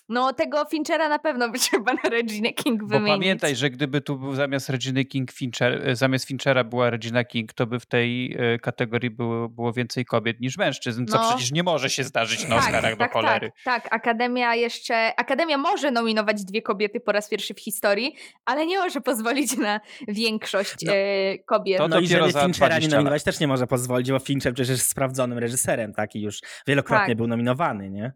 No 0.08 0.32
tego 0.32 0.64
Finchera 0.64 1.08
na 1.08 1.18
pewno 1.18 1.48
by 1.48 1.58
trzeba 1.68 1.92
na 1.92 2.10
Regina 2.10 2.52
King 2.52 2.84
wymienić. 2.84 3.08
Bo 3.08 3.14
pamiętaj, 3.14 3.56
że 3.56 3.70
gdyby 3.70 4.00
tu 4.00 4.18
był 4.18 4.34
zamiast 4.34 4.68
Regina 4.68 5.04
King 5.04 5.32
Fincher, 5.32 5.88
e, 5.88 5.96
zamiast 5.96 6.24
Finchera 6.24 6.64
była 6.64 6.90
Regina 6.90 7.24
King, 7.24 7.52
to 7.52 7.66
by 7.66 7.80
w 7.80 7.86
tej 7.86 8.36
e, 8.38 8.58
kategorii 8.58 9.10
było, 9.10 9.48
było 9.48 9.72
więcej 9.72 10.04
kobiet 10.04 10.40
niż 10.40 10.58
mężczyzn, 10.58 11.06
co 11.06 11.16
no. 11.16 11.28
przecież 11.28 11.52
nie 11.52 11.62
może 11.62 11.90
się 11.90 12.04
zdarzyć 12.04 12.42
na 12.42 12.56
tak, 12.56 12.58
Oscarach 12.58 12.96
tak, 12.96 12.98
do 12.98 13.12
cholery. 13.12 13.52
Tak, 13.64 13.82
tak, 13.82 13.94
Akademia 13.94 14.54
jeszcze, 14.54 15.14
Akademia 15.16 15.58
może 15.58 15.90
nominować 15.90 16.44
dwie 16.44 16.62
kobiety 16.62 17.00
po 17.00 17.12
raz 17.12 17.28
pierwszy 17.28 17.54
w 17.54 17.60
historii, 17.60 18.14
ale 18.44 18.66
nie 18.66 18.78
może 18.78 19.00
pozwolić 19.00 19.56
na 19.56 19.80
większość 20.08 20.76
no, 20.82 20.92
e, 20.92 21.38
kobiet. 21.38 21.78
To 21.78 21.88
no 21.88 22.00
i 22.00 22.06
żeby 22.06 22.32
Finchera 22.32 22.78
nie 22.78 22.88
nominować 22.88 23.22
też 23.22 23.40
nie 23.40 23.48
może 23.48 23.66
pozwolić, 23.66 24.10
bo 24.10 24.18
Fincher 24.18 24.54
przecież 24.54 24.68
jest 24.68 24.88
sprawdzonym 24.88 25.38
reżyserem, 25.38 25.92
taki 25.92 26.22
już 26.22 26.40
wielokrotnie 26.66 27.06
tak. 27.06 27.16
był 27.16 27.26
nominowany, 27.26 27.90
nie? 27.90 28.12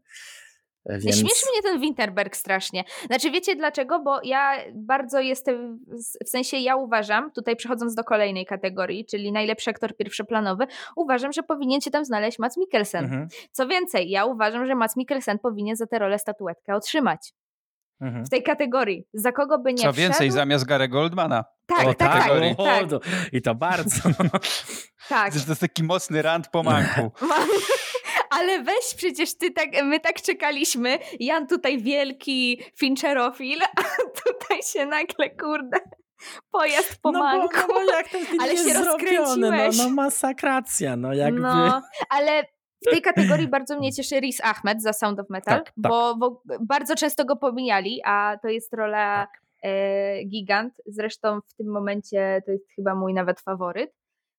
Więc... 0.89 1.05
Śmieszy 1.17 1.47
mnie 1.53 1.63
ten 1.63 1.81
Winterberg 1.81 2.37
strasznie. 2.37 2.85
Znaczy, 3.07 3.31
wiecie 3.31 3.57
dlaczego? 3.57 4.01
Bo 4.01 4.21
ja 4.25 4.57
bardzo 4.75 5.21
jestem, 5.21 5.79
w 6.27 6.29
sensie 6.29 6.57
ja 6.57 6.77
uważam, 6.77 7.31
tutaj 7.31 7.57
przechodząc 7.57 7.95
do 7.95 8.05
kolejnej 8.05 8.47
kategorii, 8.47 9.07
czyli 9.07 9.33
najlepszy 9.33 9.71
aktor 9.71 9.97
pierwszoplanowy, 9.97 10.67
uważam, 10.97 11.33
że 11.33 11.43
powinien 11.43 11.81
się 11.81 11.91
tam 11.91 12.05
znaleźć 12.05 12.39
Mats 12.39 12.57
Mikkelsen. 12.57 13.05
Mhm. 13.05 13.29
Co 13.53 13.67
więcej, 13.67 14.11
ja 14.11 14.25
uważam, 14.25 14.67
że 14.67 14.75
Mats 14.75 14.97
Mikkelsen 14.97 15.39
powinien 15.39 15.77
za 15.77 15.87
tę 15.87 15.99
rolę 15.99 16.19
statuetkę 16.19 16.75
otrzymać. 16.75 17.33
Mhm. 18.01 18.25
W 18.25 18.29
tej 18.29 18.43
kategorii. 18.43 19.05
Za 19.15 19.33
kogo 19.33 19.59
by 19.59 19.71
nie 19.73 19.77
Co 19.77 19.83
wszedł? 19.83 19.97
więcej, 19.97 20.31
zamiast 20.31 20.65
Gary 20.65 20.89
Goldmana. 20.89 21.45
Tak, 21.67 21.87
o, 21.87 21.95
tak, 21.95 22.25
tak, 22.25 22.57
tak. 22.57 23.03
I 23.33 23.43
to 23.43 23.55
bardzo. 23.55 24.03
tak. 25.09 25.33
To 25.33 25.39
jest 25.49 25.61
taki 25.61 25.83
mocny 25.83 26.23
rant 26.23 26.49
po 26.49 26.63
manku. 26.73 27.11
Ale 28.37 28.63
weź 28.63 28.95
przecież 28.97 29.39
ty 29.39 29.51
tak, 29.51 29.69
my 29.85 30.01
tak 30.01 30.23
czekaliśmy, 30.23 30.99
Jan 31.21 31.47
tutaj 31.47 31.79
wielki 31.79 32.63
Fincherofil, 32.79 33.63
a 33.63 33.83
tutaj 34.25 34.63
się 34.73 34.87
nagle, 34.87 35.31
kurde, 35.31 35.79
pojazd 36.51 37.03
po 37.03 37.13
no 37.13 37.19
manku. 37.19 37.55
Bo, 37.69 37.75
no 37.81 37.87
bo 37.87 37.93
jak 37.93 38.09
ten 38.09 38.27
film 38.27 38.41
ale 38.41 38.53
jest 38.53 38.69
się 38.69 38.75
zrobiony, 38.75 39.51
no, 39.51 39.85
no 39.85 39.91
masakracja, 39.91 40.97
no 40.97 41.15
jakby... 41.15 41.41
No, 41.41 41.83
ale 42.11 42.43
w 42.87 42.91
tej 42.91 43.03
kategorii 43.03 43.49
bardzo 43.49 43.79
mnie 43.79 43.93
cieszy 43.93 44.21
Riz 44.21 44.41
Ahmed 44.41 44.83
za 44.83 44.93
Sound 44.93 45.21
of 45.21 45.31
Metal, 45.31 45.65
tak, 45.65 45.73
bo, 45.77 46.11
tak. 46.11 46.19
bo, 46.19 46.43
bardzo 46.61 46.95
często 46.97 47.25
go 47.25 47.37
pomijali, 47.37 48.01
a 48.05 48.39
to 48.43 48.49
jest 48.49 48.75
rola 48.75 49.27
tak. 49.27 49.41
e, 49.63 50.25
gigant. 50.25 50.75
Zresztą 50.87 51.41
w 51.49 51.55
tym 51.55 51.67
momencie 51.67 52.43
to 52.47 52.53
jest 52.53 52.73
chyba 52.77 52.95
mój 52.95 53.15
nawet 53.15 53.41
faworyt. 53.41 53.91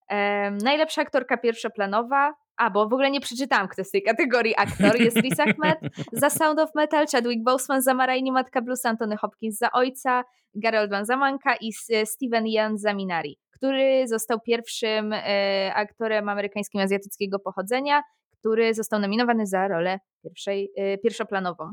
E, 0.09 0.51
najlepsza 0.51 1.01
aktorka 1.01 1.37
pierwszoplanowa, 1.37 2.33
a, 2.57 2.69
bo 2.69 2.89
w 2.89 2.93
ogóle 2.93 3.11
nie 3.11 3.19
przeczytałam, 3.19 3.67
kto 3.67 3.83
z 3.83 3.91
tej 3.91 4.03
kategorii 4.03 4.53
aktor. 4.57 5.01
Jest 5.01 5.17
Riz 5.25 5.39
Ahmed 5.39 5.79
za 6.11 6.29
Sound 6.29 6.59
of 6.59 6.75
Metal, 6.75 7.05
Chadwick 7.11 7.43
Boseman 7.43 7.81
za 7.81 7.93
Maraini 7.93 8.31
Matka 8.31 8.61
Blues, 8.61 8.85
Antony 8.85 9.17
Hopkins 9.17 9.57
za 9.57 9.71
Ojca, 9.71 10.23
Gerald 10.55 10.91
Van 10.91 11.05
Zamanka 11.05 11.55
i 11.61 11.73
Steven 12.05 12.45
Yeun 12.45 12.77
za 12.77 12.93
Minari, 12.93 13.37
który 13.51 14.07
został 14.07 14.39
pierwszym 14.39 15.13
e, 15.13 15.73
aktorem 15.75 16.29
amerykańskim 16.29 16.81
azjatyckiego 16.81 17.39
pochodzenia, 17.39 18.01
który 18.39 18.73
został 18.73 18.99
nominowany 18.99 19.47
za 19.47 19.67
rolę 19.67 19.99
pierwszej, 20.23 20.71
e, 20.77 20.97
pierwszoplanową 20.97 21.71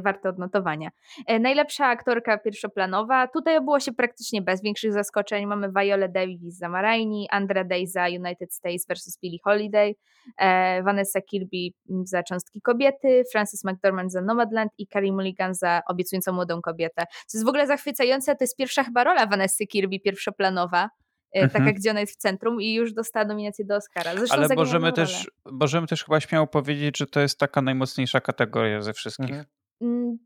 warte 0.00 0.28
odnotowania. 0.28 0.90
E, 1.26 1.38
najlepsza 1.38 1.86
aktorka 1.86 2.38
pierwszoplanowa. 2.38 3.28
Tutaj 3.28 3.56
obyło 3.56 3.80
się 3.80 3.92
praktycznie 3.92 4.42
bez 4.42 4.62
większych 4.62 4.92
zaskoczeń. 4.92 5.46
Mamy 5.46 5.68
Viola 5.72 6.08
Davis 6.08 6.58
za 6.58 6.68
Maraini, 6.68 7.28
Andra 7.30 7.64
Day 7.64 7.86
za 7.86 8.06
United 8.06 8.54
States 8.54 8.86
vs. 8.86 9.18
Billie 9.22 9.38
Holiday, 9.44 9.94
e, 10.38 10.82
Vanessa 10.82 11.20
Kirby 11.20 11.68
za 12.04 12.22
Cząstki 12.22 12.60
Kobiety, 12.60 13.22
Frances 13.32 13.64
McDormand 13.64 14.12
za 14.12 14.20
Nomadland 14.20 14.72
i 14.78 14.86
Carrie 14.86 15.12
Mulligan 15.12 15.54
za 15.54 15.82
Obiecującą 15.88 16.32
Młodą 16.32 16.62
Kobietę. 16.62 17.04
Co 17.26 17.38
jest 17.38 17.46
w 17.46 17.48
ogóle 17.48 17.66
zachwycające, 17.66 18.36
to 18.36 18.44
jest 18.44 18.56
pierwsza 18.56 18.84
chyba 18.84 19.04
rola 19.04 19.26
Vanessy 19.26 19.66
Kirby 19.66 20.00
pierwszoplanowa, 20.00 20.90
e, 21.34 21.40
mhm. 21.40 21.50
taka 21.50 21.78
gdzie 21.78 21.90
ona 21.90 22.00
jest 22.00 22.14
w 22.14 22.16
centrum 22.16 22.60
i 22.60 22.74
już 22.74 22.92
dostała 22.92 23.26
nominację 23.26 23.64
do 23.64 23.76
Oscara. 23.76 24.14
Zresztą 24.16 24.36
Ale 24.36 24.48
możemy 24.54 24.92
też, 24.92 25.30
możemy 25.44 25.86
też 25.86 26.04
chyba 26.04 26.20
śmiało 26.20 26.46
powiedzieć, 26.46 26.98
że 26.98 27.06
to 27.06 27.20
jest 27.20 27.38
taka 27.38 27.62
najmocniejsza 27.62 28.20
kategoria 28.20 28.82
ze 28.82 28.92
wszystkich. 28.92 29.30
Mhm. 29.30 29.61
Mm. 29.82 30.18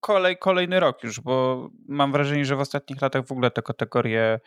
Kolej, 0.00 0.38
kolejny 0.38 0.80
rok 0.80 1.04
już, 1.04 1.20
bo 1.20 1.68
mam 1.88 2.12
wrażenie, 2.12 2.44
że 2.44 2.56
w 2.56 2.60
ostatnich 2.60 3.02
latach 3.02 3.26
w 3.26 3.32
ogóle 3.32 3.50
te 3.50 3.62
kategorie 3.62 4.40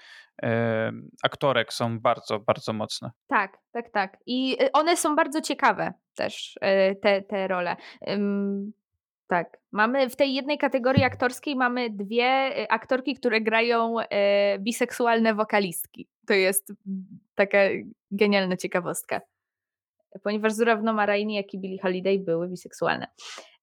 e, 0.43 0.91
aktorek 1.23 1.73
są 1.73 1.99
bardzo, 1.99 2.39
bardzo 2.39 2.73
mocne. 2.73 3.11
Tak, 3.27 3.57
tak, 3.71 3.89
tak. 3.89 4.17
I 4.25 4.57
y, 4.63 4.71
one 4.71 4.97
są 4.97 5.15
bardzo 5.15 5.41
ciekawe 5.41 5.93
też, 6.15 6.57
e, 6.61 6.95
te, 6.95 7.21
te 7.21 7.47
role. 7.47 7.75
Tak. 9.27 9.57
Mamy 9.71 10.09
w 10.09 10.15
tej 10.15 10.33
jednej 10.33 10.57
kategorii 10.57 11.03
aktorskiej 11.03 11.55
mamy 11.55 11.89
dwie 11.89 12.59
y, 12.63 12.69
aktorki, 12.69 13.15
które 13.15 13.41
grają 13.41 13.99
e, 13.99 14.59
biseksualne 14.59 15.33
wokalistki. 15.33 16.07
To 16.27 16.33
jest 16.33 16.73
taka 17.35 17.57
genialna 18.11 18.57
ciekawostka 18.57 19.21
ponieważ 20.23 20.53
zarówno 20.53 20.93
Maraini, 20.93 21.35
jak 21.35 21.53
i 21.53 21.59
Billie 21.59 21.81
Holiday 21.81 22.19
były 22.19 22.49
biseksualne. 22.49 23.07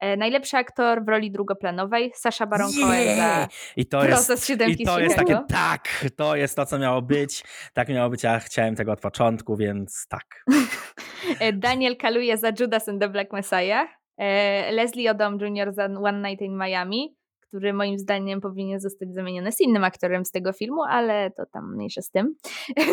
E, 0.01 0.16
najlepszy 0.16 0.57
aktor 0.57 1.05
w 1.05 1.09
roli 1.09 1.30
drugoplanowej, 1.30 2.12
Sasha 2.14 2.47
Baron 2.47 2.70
Cohen 2.80 3.16
za 3.16 3.49
I 3.76 3.86
to 3.86 4.05
jest, 4.05 4.51
i 4.68 4.86
to 4.86 5.01
jest 5.01 5.16
takie, 5.16 5.40
tak, 5.49 6.07
to 6.16 6.36
jest 6.36 6.57
to, 6.57 6.66
co 6.66 6.78
miało 6.78 7.03
być. 7.03 7.44
Tak 7.72 7.88
miało 7.88 8.11
być, 8.11 8.22
ja 8.22 8.38
chciałem 8.38 8.76
tego 8.76 8.92
od 8.92 9.01
początku, 9.01 9.57
więc 9.57 10.07
tak. 10.09 10.24
E, 11.40 11.53
Daniel 11.53 11.97
Kaluuya 11.97 12.36
za 12.36 12.53
Judas 12.61 12.88
and 12.88 13.01
the 13.01 13.09
Black 13.09 13.32
Messiah, 13.32 13.88
e, 14.18 14.72
Leslie 14.72 15.11
Odom 15.11 15.38
Jr. 15.40 15.72
za 15.72 15.84
One 15.84 16.28
Night 16.28 16.42
in 16.42 16.57
Miami, 16.57 17.16
który 17.57 17.72
moim 17.72 17.98
zdaniem 17.98 18.40
powinien 18.40 18.80
zostać 18.80 19.14
zamieniony 19.14 19.52
z 19.52 19.61
innym 19.61 19.84
aktorem 19.84 20.24
z 20.24 20.30
tego 20.30 20.52
filmu, 20.52 20.82
ale 20.82 21.30
to 21.30 21.46
tam 21.46 21.74
mniejsze 21.74 22.02
z 22.02 22.11
tym. 22.11 22.34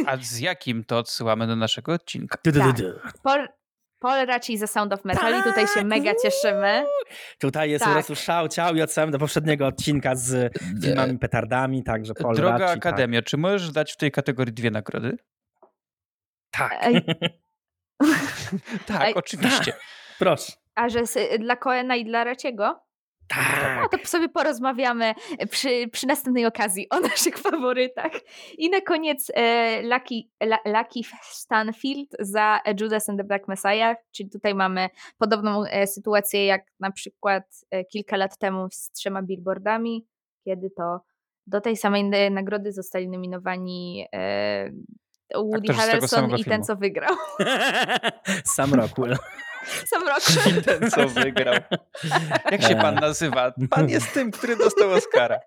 A 0.07 0.18
z 0.18 0.39
jakim 0.39 0.84
to 0.84 0.97
odsyłamy 0.97 1.47
do 1.47 1.55
naszego 1.55 1.93
odcinka? 1.93 2.38
Tak. 2.38 2.64
Paul, 3.24 3.47
Paul 3.99 4.26
raczej 4.26 4.57
za 4.57 4.68
Sound 4.68 4.93
of 4.93 5.05
Metal 5.05 5.39
i 5.39 5.43
tutaj 5.43 5.68
się 5.68 5.74
tak, 5.74 5.86
mega 5.86 6.11
cieszymy. 6.24 6.86
Tutaj 7.39 7.72
jest 7.72 7.86
tak. 7.86 8.05
po 8.05 8.16
szał, 8.16 8.47
ciał 8.47 8.76
i 8.76 8.82
odsyłamy 8.82 9.11
do 9.11 9.20
poprzedniego 9.20 9.68
odcinka 9.68 10.16
z 10.16 10.57
filmami 10.84 11.20
petardami, 11.20 11.84
także 11.84 12.14
Paul 12.14 12.36
Droga 12.36 12.68
tak. 12.68 12.78
Akademia, 12.78 13.20
tak. 13.20 13.26
czy 13.26 13.38
możesz 13.38 13.72
dać 13.72 13.93
w 13.93 13.97
tej 13.97 14.11
kategorii 14.11 14.53
dwie 14.53 14.72
nagrody? 14.72 15.18
Tak. 16.51 16.82
tak, 18.88 19.18
oczywiście. 19.18 19.74
Proszę. 20.20 20.51
A 20.76 20.89
że 20.89 20.99
dla 21.39 21.55
Koena 21.55 21.95
i 21.95 22.05
dla 22.05 22.24
Raciego? 22.24 22.84
Tak. 23.36 23.80
No 23.82 24.00
to 24.00 24.08
sobie 24.08 24.30
porozmawiamy 24.30 25.14
przy, 25.50 25.88
przy 25.92 26.08
następnej 26.08 26.46
okazji 26.46 26.90
o 26.90 27.00
naszych 27.00 27.38
faworytach. 27.38 28.12
I 28.58 28.70
na 28.70 28.82
koniec 28.82 29.32
e, 29.36 29.82
Lucky, 29.82 30.30
La, 30.44 30.58
Lucky 30.66 31.02
Stanfield 31.22 32.10
za 32.20 32.60
Judas 32.82 33.10
and 33.10 33.20
the 33.20 33.24
Black 33.24 33.48
Messiah, 33.48 33.98
czyli 34.12 34.30
tutaj 34.30 34.56
mamy 34.56 34.90
podobną 35.18 35.66
e, 35.66 35.88
sytuację 35.88 36.46
jak 36.46 36.62
na 36.80 36.92
przykład 36.92 37.44
e, 37.72 37.86
kilka 37.86 38.18
lat 38.18 38.38
temu 38.38 38.68
z 38.72 38.92
trzema 38.92 39.22
billboardami, 39.22 40.08
kiedy 40.46 40.70
to 40.70 41.02
do 41.48 41.62
tej 41.62 41.78
samej 41.78 42.32
nagrody 42.32 42.72
zostali 42.72 43.10
nominowani 43.10 44.08
e, 44.14 44.72
Woody 45.36 45.74
Harrelson 45.74 46.38
i 46.38 46.44
ten, 46.44 46.64
co 46.64 46.76
wygrał. 46.76 47.16
Sam 48.56 48.74
Rockwell. 48.74 49.18
Sam 49.89 50.07
Rockwell. 50.07 50.57
I 50.57 50.61
ten, 50.61 50.91
co 50.91 51.09
wygrał. 51.09 51.55
Jak 52.51 52.61
się 52.61 52.76
pan 52.76 52.95
nazywa? 52.95 53.53
Pan 53.70 53.89
jest 53.89 54.14
tym, 54.14 54.32
który 54.32 54.55
dostał 54.55 54.91
Oscara. 54.91 55.39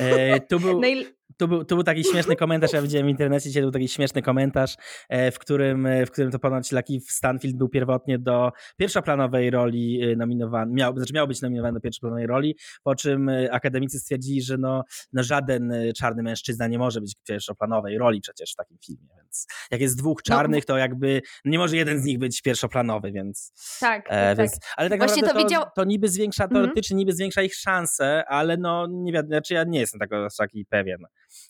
E, 0.00 0.40
tu 0.40 0.60
był... 0.60 0.82
I 0.82 1.06
tu 1.36 1.48
był, 1.48 1.64
tu 1.64 1.74
był 1.74 1.84
taki 1.84 2.04
śmieszny 2.04 2.36
komentarz, 2.36 2.72
ja 2.72 2.82
widziałem 2.82 3.06
w 3.06 3.10
internecie, 3.10 3.48
dzisiaj 3.48 3.62
był 3.62 3.70
taki 3.70 3.88
śmieszny 3.88 4.22
komentarz, 4.22 4.76
e, 5.08 5.30
w 5.30 5.38
którym, 5.38 5.86
e, 5.86 6.06
w 6.06 6.10
którym 6.10 6.30
to 6.30 6.38
ponoć 6.38 6.72
Lucky 6.72 7.00
Stanfield 7.00 7.56
był 7.56 7.68
pierwotnie 7.68 8.18
do 8.18 8.52
pierwszoplanowej 8.76 9.50
roli 9.50 10.02
e, 10.02 10.16
nominowany, 10.16 10.72
miał, 10.74 10.96
znaczy 10.96 11.12
miał 11.12 11.28
być 11.28 11.42
nominowany 11.42 11.74
do 11.74 11.80
pierwszoplanowej 11.80 12.26
roli, 12.26 12.56
po 12.82 12.94
czym 12.94 13.30
akademicy 13.50 13.98
stwierdzili, 13.98 14.42
że 14.42 14.58
no, 14.58 14.82
no 15.12 15.22
żaden 15.22 15.72
czarny 15.96 16.22
mężczyzna 16.22 16.66
nie 16.68 16.78
może 16.78 17.00
być 17.00 17.14
w 17.20 17.22
pierwszoplanowej 17.28 17.98
roli 17.98 18.20
przecież 18.20 18.52
w 18.52 18.56
takim 18.56 18.78
filmie, 18.86 19.08
więc 19.16 19.46
jak 19.70 19.80
jest 19.80 19.98
dwóch 19.98 20.20
no, 20.28 20.36
czarnych, 20.36 20.64
to 20.64 20.76
jakby 20.76 21.20
nie 21.44 21.58
może 21.58 21.76
jeden 21.76 22.02
z 22.02 22.04
nich 22.04 22.18
być 22.18 22.42
pierwszoplanowy, 22.42 23.12
więc... 23.12 23.52
Tak, 23.80 24.06
e, 24.08 24.36
więc, 24.36 24.52
tak. 24.52 24.60
Ale 24.76 24.90
tak 24.90 24.98
Właśnie 24.98 25.22
naprawdę 25.22 25.40
to, 25.40 25.48
widział... 25.48 25.64
to, 25.76 25.84
niby 25.84 26.08
zwiększa, 26.08 26.44
mhm. 26.44 26.60
teoretycznie 26.60 26.96
niby 26.96 27.12
zwiększa 27.12 27.42
ich 27.42 27.54
szanse, 27.54 28.24
ale 28.28 28.56
no 28.56 28.86
nie 28.90 29.12
wiadomo, 29.12 29.28
znaczy 29.28 29.54
ja 29.54 29.64
nie 29.64 29.80
jestem 29.80 30.00
tego 30.00 30.28
taki 30.38 30.66
pewien. 30.66 30.98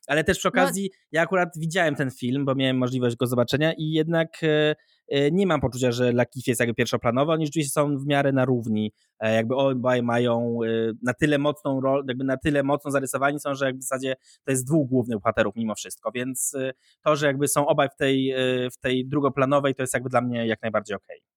Ale 0.07 0.25
też 0.25 0.39
przy 0.39 0.49
no 0.49 0.49
okazji, 0.49 0.91
no. 0.93 0.99
ja 1.13 1.23
akurat 1.23 1.49
widziałem 1.57 1.95
ten 1.95 2.11
film, 2.11 2.45
bo 2.45 2.55
miałem 2.55 2.79
możliwość 2.79 3.17
go 3.17 3.27
zobaczenia 3.27 3.73
i 3.73 3.91
jednak 3.91 4.45
e, 4.45 4.75
e, 5.09 5.31
nie 5.31 5.47
mam 5.47 5.61
poczucia, 5.61 5.93
że 5.93 6.13
Lakif 6.13 6.47
jest 6.47 6.61
jakby 6.61 6.75
pierwszoplanowy, 6.75 7.33
oni 7.33 7.47
rzeczywiście 7.47 7.73
są 7.73 7.99
w 7.99 8.07
miarę 8.07 8.33
na 8.33 8.45
równi, 8.45 8.93
e, 9.21 9.35
jakby 9.35 9.57
obaj 9.57 10.03
mają 10.03 10.59
na 11.03 11.15
tyle 11.15 11.39
mocną 11.39 11.81
rolę, 11.81 12.05
jakby 12.09 12.25
na 12.25 12.37
tyle 12.37 12.63
mocno 12.63 12.91
zarysowani 12.91 13.41
są, 13.41 13.55
że 13.55 13.73
w 13.73 13.83
zasadzie 13.83 14.17
to 14.45 14.51
jest 14.51 14.67
dwóch 14.67 14.89
głównych 14.89 15.19
bohaterów 15.19 15.57
mimo 15.57 15.75
wszystko, 15.75 16.11
więc 16.15 16.57
to, 17.05 17.17
że 17.17 17.27
jakby 17.27 17.49
są 17.49 17.67
obaj 17.67 17.89
w 17.95 17.97
tej, 17.97 18.35
w 18.73 18.79
tej 18.79 19.07
drugoplanowej, 19.09 19.75
to 19.75 19.83
jest 19.83 19.95
jakby 19.95 20.09
dla 20.09 20.21
mnie 20.21 20.47
jak 20.47 20.63
najbardziej 20.63 20.97
okej. 20.97 21.19
Okay. 21.19 21.32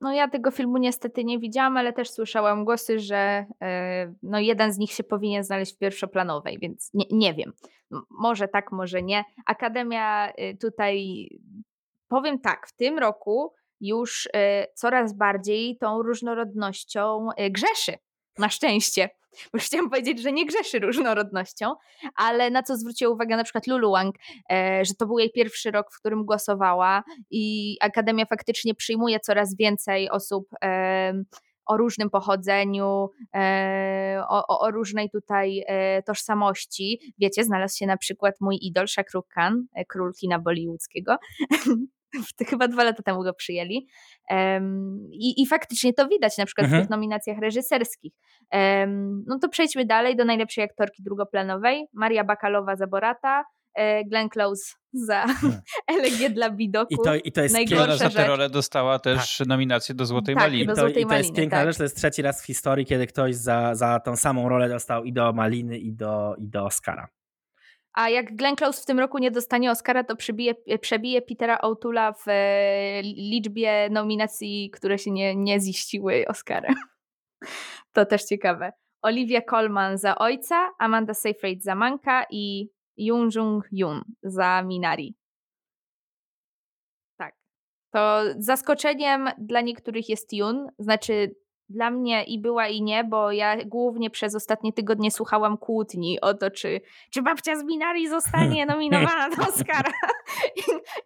No 0.00 0.12
ja 0.12 0.28
tego 0.28 0.50
filmu 0.50 0.78
niestety 0.78 1.24
nie 1.24 1.38
widziałam, 1.38 1.76
ale 1.76 1.92
też 1.92 2.10
słyszałam 2.10 2.64
głosy, 2.64 2.98
że 2.98 3.46
e, 3.62 4.14
no 4.22 4.40
jeden 4.40 4.72
z 4.72 4.78
nich 4.78 4.92
się 4.92 5.04
powinien 5.04 5.44
znaleźć 5.44 5.74
w 5.74 5.78
pierwszoplanowej, 5.78 6.58
więc 6.58 6.90
nie, 6.94 7.04
nie 7.10 7.34
wiem. 7.34 7.52
Może 8.10 8.48
tak, 8.48 8.72
może 8.72 9.02
nie. 9.02 9.24
Akademia 9.46 10.30
y, 10.30 10.56
tutaj, 10.60 11.28
powiem 12.08 12.40
tak, 12.40 12.66
w 12.68 12.76
tym 12.76 12.98
roku 12.98 13.54
już 13.80 14.26
y, 14.26 14.30
coraz 14.74 15.12
bardziej 15.16 15.76
tą 15.78 16.02
różnorodnością 16.02 17.28
grzeszy. 17.50 17.92
Na 18.38 18.48
szczęście. 18.48 19.10
Już 19.54 19.64
chciałam 19.64 19.90
powiedzieć, 19.90 20.22
że 20.22 20.32
nie 20.32 20.46
grzeszy 20.46 20.78
różnorodnością, 20.78 21.74
ale 22.14 22.50
na 22.50 22.62
co 22.62 22.76
zwróciła 22.76 23.12
uwagę 23.12 23.36
na 23.36 23.44
przykład 23.44 23.66
Lulu 23.66 23.90
Wang, 23.90 24.16
e, 24.50 24.84
że 24.84 24.94
to 24.94 25.06
był 25.06 25.18
jej 25.18 25.30
pierwszy 25.32 25.70
rok, 25.70 25.86
w 25.92 25.98
którym 25.98 26.24
głosowała 26.24 27.02
i 27.30 27.76
Akademia 27.80 28.26
faktycznie 28.26 28.74
przyjmuje 28.74 29.20
coraz 29.20 29.56
więcej 29.56 30.10
osób 30.10 30.48
o 31.68 31.76
różnym 31.76 32.10
pochodzeniu, 32.10 33.10
e, 33.34 34.22
o, 34.28 34.60
o, 34.60 34.70
różnej 34.70 35.10
tutaj 35.10 35.64
e, 35.66 36.02
tożsamości. 36.02 37.14
Wiecie, 37.18 37.44
znalazł 37.44 37.76
się 37.76 37.86
na 37.86 37.96
przykład 37.96 38.34
mój 38.40 38.58
idol 38.62 38.88
Shakruk 38.88 39.28
Khan, 39.28 39.66
król 39.88 40.12
kina 40.20 40.38
bollywoodzkiego, 40.38 41.16
chyba 42.46 42.68
dwa 42.68 42.84
lata 42.84 43.02
temu 43.02 43.22
go 43.22 43.34
przyjęli. 43.34 43.86
Um, 44.30 45.08
i, 45.12 45.42
I 45.42 45.46
faktycznie 45.46 45.92
to 45.92 46.08
widać 46.08 46.38
na 46.38 46.46
przykład 46.46 46.64
mhm. 46.64 46.82
w 46.82 46.84
tych 46.84 46.90
nominacjach 46.90 47.38
reżyserskich. 47.38 48.12
Um, 48.52 49.24
no 49.26 49.38
to 49.38 49.48
przejdźmy 49.48 49.86
dalej 49.86 50.16
do 50.16 50.24
najlepszej 50.24 50.64
aktorki 50.64 51.02
drugoplanowej. 51.02 51.86
Maria 51.94 52.24
Bakalowa 52.24 52.76
za 52.76 52.86
Borata, 52.86 53.44
e, 53.74 54.04
Glenn 54.04 54.28
Close 54.28 54.74
za 54.92 55.26
hmm. 55.40 55.60
Elegię 55.86 56.30
dla 56.30 56.50
Bidoku. 56.50 56.94
I 56.94 56.96
to, 57.04 57.14
i 57.14 57.32
to 57.32 57.42
jest 57.42 57.54
Najgorsza 57.54 57.96
za 57.96 58.10
tę 58.10 58.26
rolę 58.26 58.50
dostała 58.50 58.98
też 58.98 59.38
tak. 59.38 59.46
nominację 59.46 59.94
do 59.94 60.06
Złotej 60.06 60.34
tak, 60.34 60.44
Maliny. 60.44 60.66
Do 60.66 60.80
Złotej 60.80 61.02
I 61.02 61.06
to, 61.06 61.08
Maliny, 61.08 61.20
i 61.20 61.22
to 61.22 61.26
jest 61.26 61.36
piękna 61.36 61.58
tak. 61.58 61.66
rzecz, 61.66 61.76
to 61.76 61.82
jest 61.82 61.96
trzeci 61.96 62.22
raz 62.22 62.42
w 62.42 62.46
historii, 62.46 62.86
kiedy 62.86 63.06
ktoś 63.06 63.34
za, 63.34 63.74
za 63.74 64.00
tą 64.00 64.16
samą 64.16 64.48
rolę 64.48 64.68
dostał 64.68 65.04
i 65.04 65.12
do 65.12 65.32
Maliny, 65.32 65.78
i 65.78 65.92
do, 65.92 66.34
i 66.38 66.48
do 66.48 66.64
Oscara. 66.64 67.08
A 67.92 68.08
jak 68.08 68.36
Glenn 68.36 68.56
Close 68.56 68.82
w 68.82 68.84
tym 68.84 68.98
roku 68.98 69.18
nie 69.18 69.30
dostanie 69.30 69.70
Oscara, 69.70 70.04
to 70.04 70.16
przebije, 70.16 70.54
przebije 70.80 71.22
Petera 71.22 71.58
O'Toola 71.58 72.14
w 72.14 72.28
e, 72.28 73.02
liczbie 73.02 73.88
nominacji, 73.90 74.70
które 74.70 74.98
się 74.98 75.10
nie, 75.10 75.36
nie 75.36 75.60
ziściły 75.60 76.24
Oscarem. 76.28 76.74
To 77.92 78.06
też 78.06 78.24
ciekawe. 78.24 78.72
Olivia 79.02 79.40
Colman 79.42 79.98
za 79.98 80.18
Ojca, 80.18 80.70
Amanda 80.78 81.14
Seyfried 81.14 81.62
za 81.62 81.74
Manka 81.74 82.24
i 82.30 82.68
Yoon 82.96 83.30
Jung 83.34 83.68
Yoon 83.72 84.02
za 84.22 84.62
Minari. 84.62 85.14
Tak. 87.18 87.34
To 87.92 88.22
zaskoczeniem 88.38 89.28
dla 89.38 89.60
niektórych 89.60 90.08
jest 90.08 90.32
Yoon, 90.32 90.68
znaczy 90.78 91.34
dla 91.68 91.90
mnie 91.90 92.24
i 92.24 92.40
była 92.40 92.68
i 92.68 92.82
nie, 92.82 93.04
bo 93.04 93.32
ja 93.32 93.64
głównie 93.64 94.10
przez 94.10 94.34
ostatnie 94.34 94.72
tygodnie 94.72 95.10
słuchałam 95.10 95.58
kłótni 95.58 96.20
o 96.20 96.34
to, 96.34 96.50
czy, 96.50 96.80
czy 97.10 97.22
babcia 97.22 97.56
z 97.56 97.64
Minari 97.64 98.08
zostanie 98.08 98.66
nominowana 98.72 99.36
do 99.36 99.42
Oscara. 99.42 99.92
I, 100.56 100.60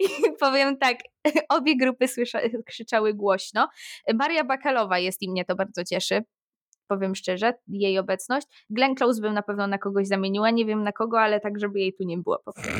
I, 0.04 0.08
powiem 0.40 0.78
tak, 0.78 0.98
obie 1.58 1.76
grupy 1.76 2.08
słysza, 2.08 2.40
krzyczały 2.66 3.14
głośno. 3.14 3.68
Maria 4.14 4.44
Bakalowa 4.44 4.98
jest 4.98 5.22
i 5.22 5.30
mnie 5.30 5.44
to 5.44 5.54
bardzo 5.54 5.84
cieszy. 5.84 6.24
Powiem 6.88 7.14
szczerze, 7.14 7.54
jej 7.68 7.98
obecność. 7.98 8.46
Glenn 8.70 8.94
Close 8.94 9.20
bym 9.20 9.34
na 9.34 9.42
pewno 9.42 9.66
na 9.66 9.78
kogoś 9.78 10.06
zamieniła, 10.06 10.50
nie 10.50 10.66
wiem 10.66 10.82
na 10.82 10.92
kogo, 10.92 11.20
ale 11.20 11.40
tak, 11.40 11.60
żeby 11.60 11.80
jej 11.80 11.92
tu 11.92 12.04
nie 12.04 12.18
było 12.18 12.38
po 12.44 12.52
prostu. 12.52 12.72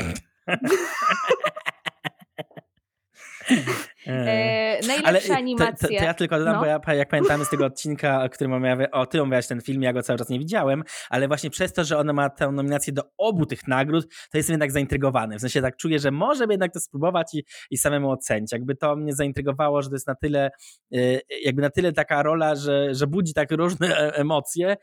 E, 4.07 4.79
najlepsza 4.87 5.37
animacja. 5.37 5.73
To, 5.73 5.81
to, 5.81 5.87
to, 5.87 5.93
ja 5.93 6.13
tylko 6.13 6.39
dodam, 6.39 6.53
no. 6.53 6.59
bo 6.59 6.65
ja 6.65 6.93
jak 6.93 7.09
pamiętamy 7.09 7.45
z 7.45 7.49
tego 7.49 7.65
odcinka, 7.65 8.23
o 8.23 8.29
którym 8.29 8.53
omawiamy, 8.53 8.91
o 8.91 9.05
ty 9.05 9.21
omawiałeś 9.21 9.47
ten 9.47 9.61
film, 9.61 9.83
ja 9.83 9.93
go 9.93 10.03
cały 10.03 10.19
czas 10.19 10.29
nie 10.29 10.39
widziałem, 10.39 10.83
ale 11.09 11.27
właśnie 11.27 11.49
przez 11.49 11.73
to, 11.73 11.83
że 11.83 11.97
ona 11.97 12.13
ma 12.13 12.29
tę 12.29 12.51
nominację 12.51 12.93
do 12.93 13.03
obu 13.17 13.45
tych 13.45 13.67
nagród, 13.67 14.07
to 14.31 14.37
jestem 14.37 14.53
jednak 14.53 14.71
zaintrygowany. 14.71 15.37
W 15.37 15.41
sensie 15.41 15.61
tak 15.61 15.77
czuję, 15.77 15.99
że 15.99 16.11
może 16.11 16.45
jednak 16.49 16.73
to 16.73 16.79
spróbować 16.79 17.33
i, 17.33 17.43
i 17.71 17.77
samemu 17.77 18.11
ocenić. 18.11 18.51
Jakby 18.51 18.75
to 18.75 18.95
mnie 18.95 19.15
zaintrygowało, 19.15 19.81
że 19.81 19.89
to 19.89 19.95
jest 19.95 20.07
na 20.07 20.15
tyle, 20.15 20.51
e, 20.93 21.19
jakby 21.43 21.61
na 21.61 21.69
tyle 21.69 21.93
taka 21.93 22.23
rola, 22.23 22.55
że, 22.55 22.95
że 22.95 23.07
budzi 23.07 23.33
tak 23.33 23.51
różne 23.51 23.87
e, 23.87 24.15
emocje, 24.15 24.77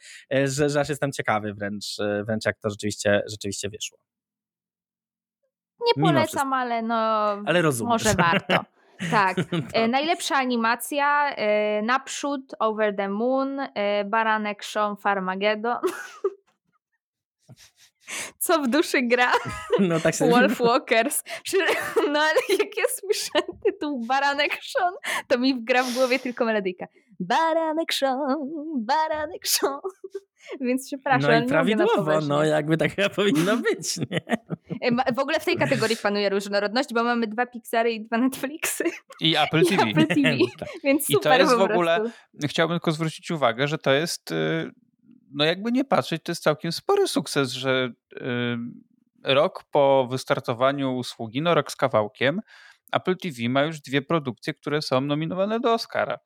że, 0.45 0.71
że 0.71 0.81
aż 0.81 0.89
jestem 0.89 1.13
ciekawy 1.13 1.55
wręcz, 1.55 1.97
wręcz 2.27 2.47
jak 2.47 2.59
to 2.59 2.71
rzeczywiście, 2.71 3.23
rzeczywiście 3.31 3.69
wyszło. 3.69 3.99
Nie 5.87 6.03
polecam, 6.03 6.53
ale 6.53 6.83
no. 6.83 6.95
Ale. 7.47 7.63
Może 7.85 8.15
warto. 8.15 8.65
Tak. 9.11 9.37
E, 9.73 9.89
najlepsza 9.89 10.37
animacja 10.37 11.35
e, 11.35 11.83
Naprzód, 11.83 12.55
Over 12.59 12.97
the 12.97 13.09
Moon, 13.09 13.61
e, 13.75 14.05
Baranek 14.05 14.63
Sean 14.63 14.97
Farmageddon. 14.97 15.79
Co 18.39 18.63
w 18.63 18.69
duszy 18.69 19.03
gra? 19.03 19.33
No, 19.81 20.01
tak 20.01 20.15
sobie 20.15 20.31
Wolf 20.31 20.59
Walkers. 20.59 21.23
No 22.13 22.21
ale 22.21 22.59
jak 22.59 22.77
ja 22.77 22.85
słyszę 23.01 23.47
tytuł 23.65 24.07
Baranek 24.07 24.59
Sean, 24.63 24.95
to 25.29 25.39
mi 25.39 25.65
gra 25.65 25.83
w 25.83 25.95
głowie 25.95 26.19
tylko 26.19 26.45
melodyjka. 26.45 26.87
Baranek 27.21 27.95
Sean, 27.95 28.37
Baranek 28.77 29.49
Sean. 29.49 29.81
Więc 30.61 30.87
przepraszam. 30.87 31.31
No 31.31 31.45
i 31.45 31.47
prawidłowo, 31.47 32.21
no 32.21 32.45
jakby 32.45 32.77
tak 32.77 32.91
powinno 33.17 33.57
być, 33.57 33.97
nie? 34.11 34.21
W 35.15 35.19
ogóle 35.19 35.41
w 35.41 35.45
tej 35.45 35.57
kategorii 35.57 35.97
panuje 35.97 36.29
różnorodność, 36.29 36.95
bo 36.95 37.05
mamy 37.05 37.27
dwa 37.27 37.47
Pixary 37.47 37.93
i 37.93 38.01
dwa 38.01 38.19
Netflixy. 38.19 38.85
I 39.21 39.37
Apple 39.37 39.65
TV. 39.65 39.91
I 39.91 39.91
Apple 39.91 40.07
TV. 40.07 40.37
Tak. 40.59 40.69
Więc 40.85 41.07
super 41.07 41.41
I 41.41 41.45
to 41.45 41.51
jest 41.51 41.57
w 41.57 41.61
ogóle, 41.61 42.05
chciałbym 42.49 42.79
tylko 42.79 42.93
zwrócić 42.93 43.31
uwagę, 43.31 43.69
że 43.69 43.79
to 43.79 43.93
jest, 43.93 44.33
y, 44.33 44.71
no 45.31 45.45
jakby 45.45 45.73
nie 45.73 45.85
patrzeć, 45.85 46.23
to 46.23 46.33
jest 46.33 46.43
całkiem 46.43 46.73
spory 46.73 47.09
sukces, 47.09 47.53
że 47.53 47.93
rok 49.25 49.65
po 49.71 50.09
wystartowaniu 50.11 50.97
usługi, 50.97 51.43
no 51.43 51.55
rok 51.55 51.73
z 51.73 51.77
kawałkiem, 51.77 52.41
Apple 52.93 53.17
TV 53.17 53.49
ma 53.49 53.63
już 53.63 53.81
dwie 53.81 54.03
produkcje, 54.03 54.55
które 54.55 54.83
są 54.83 55.01
nominowane 55.01 55.61
do 55.61 55.73
Oscara. 55.73 56.19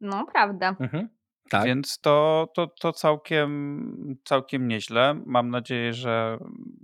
No, 0.00 0.26
prawda. 0.32 0.76
Mhm. 0.80 1.08
Tak. 1.50 1.64
Więc 1.64 2.00
to, 2.00 2.48
to, 2.54 2.66
to 2.66 2.92
całkiem, 2.92 4.16
całkiem 4.24 4.68
nieźle. 4.68 5.22
Mam 5.26 5.50
nadzieję, 5.50 5.92
że 5.92 6.38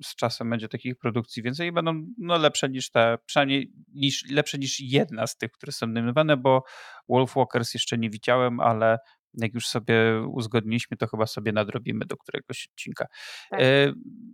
z 0.04 0.16
czasem 0.16 0.50
będzie 0.50 0.68
takich 0.68 0.96
produkcji 0.96 1.42
więcej 1.42 1.68
i 1.68 1.72
będą 1.72 2.06
no, 2.18 2.38
lepsze 2.38 2.68
niż 2.68 2.90
te, 2.90 3.18
przynajmniej 3.26 3.72
niż, 3.94 4.30
lepsze 4.30 4.58
niż 4.58 4.80
jedna 4.80 5.26
z 5.26 5.36
tych, 5.36 5.52
które 5.52 5.72
są 5.72 5.86
nominowane, 5.86 6.36
bo 6.36 6.64
Wolf 7.08 7.34
Walkers 7.34 7.74
jeszcze 7.74 7.98
nie 7.98 8.10
widziałem, 8.10 8.60
ale 8.60 8.98
jak 9.34 9.54
już 9.54 9.66
sobie 9.66 9.96
uzgodniliśmy, 10.32 10.96
to 10.96 11.06
chyba 11.06 11.26
sobie 11.26 11.52
nadrobimy 11.52 12.04
do 12.04 12.16
któregoś 12.16 12.68
odcinka. 12.72 13.06
Tak. 13.50 13.60
E, 13.60 13.92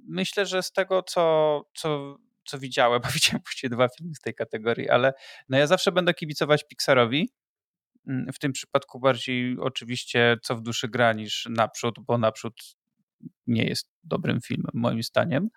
myślę, 0.09 0.47
że 0.47 0.63
z 0.63 0.73
tego, 0.73 1.03
co, 1.03 1.63
co, 1.75 2.17
co 2.45 2.59
widziałem, 2.59 3.01
bo 3.05 3.09
widziałem 3.09 3.43
właściwie 3.45 3.71
dwa 3.71 3.89
filmy 3.89 4.15
z 4.15 4.21
tej 4.21 4.35
kategorii, 4.35 4.89
ale 4.89 5.13
no 5.49 5.59
ja 5.59 5.67
zawsze 5.67 5.93
będę 5.93 6.15
kibicować 6.15 6.65
Pixarowi, 6.69 7.29
Mm, 8.07 8.33
w 8.33 8.39
tym 8.39 8.53
przypadku 8.53 9.01
bardziej 9.01 9.57
oczywiście 9.59 10.37
co 10.43 10.57
w 10.57 10.63
duszy 10.63 10.89
gra 10.89 11.13
niż 11.13 11.49
naprzód, 11.51 11.95
bo 12.01 12.19
naprzód 12.19 12.55
nie 13.47 13.65
jest 13.65 13.91
dobrym 14.05 14.41
filmem 14.41 14.71
moim 14.75 15.03
zdaniem. 15.03 15.49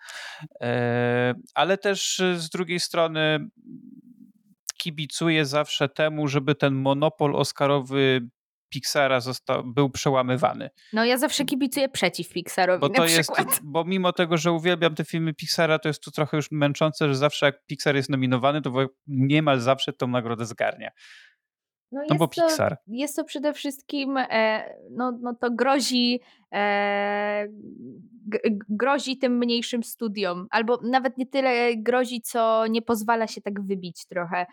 E, 0.62 1.34
ale 1.54 1.78
też 1.78 2.22
z 2.36 2.50
drugiej 2.50 2.80
strony 2.80 3.40
kibicuję 4.78 5.46
zawsze 5.46 5.90
temu, 5.90 6.28
żeby 6.28 6.56
ten 6.56 6.74
monopol 6.74 7.36
oscarowy 7.36 8.28
Pixara 8.74 9.20
został, 9.20 9.64
był 9.64 9.90
przełamywany. 9.90 10.70
No 10.94 11.06
ja 11.06 11.18
zawsze 11.18 11.46
kibicuję 11.46 11.90
przeciw 11.90 12.30
Pixarowi 12.30 12.82
bo 12.82 12.90
to 12.90 13.06
jest, 13.06 13.32
Bo 13.64 13.84
mimo 13.84 14.14
tego, 14.14 14.38
że 14.38 14.52
uwielbiam 14.52 14.96
te 14.96 15.06
filmy 15.06 15.34
Pixara, 15.34 15.80
to 15.80 15.88
jest 15.88 16.04
to 16.04 16.12
trochę 16.12 16.38
już 16.38 16.52
męczące, 16.52 17.08
że 17.08 17.16
zawsze 17.16 17.46
jak 17.46 17.66
Pixar 17.66 17.96
jest 17.96 18.10
nominowany, 18.10 18.62
to 18.62 18.72
niemal 19.08 19.60
zawsze 19.60 19.94
tą 19.94 20.08
nagrodę 20.08 20.46
zgarnia. 20.46 20.90
No, 21.92 22.02
no 22.10 22.16
bo 22.16 22.28
Pixar. 22.28 22.78
To, 22.78 22.82
jest 22.88 23.16
to 23.16 23.24
przede 23.24 23.54
wszystkim, 23.54 24.18
e, 24.18 24.64
no, 24.92 25.20
no 25.22 25.36
to 25.42 25.52
grozi, 25.52 26.20
e, 26.54 27.48
grozi 28.70 29.18
tym 29.18 29.38
mniejszym 29.38 29.84
studiom, 29.84 30.48
albo 30.50 30.80
nawet 30.84 31.18
nie 31.18 31.26
tyle 31.26 31.78
grozi, 31.78 32.22
co 32.22 32.68
nie 32.68 32.82
pozwala 32.82 33.28
się 33.28 33.42
tak 33.42 33.62
wybić 33.66 34.06
trochę. 34.08 34.46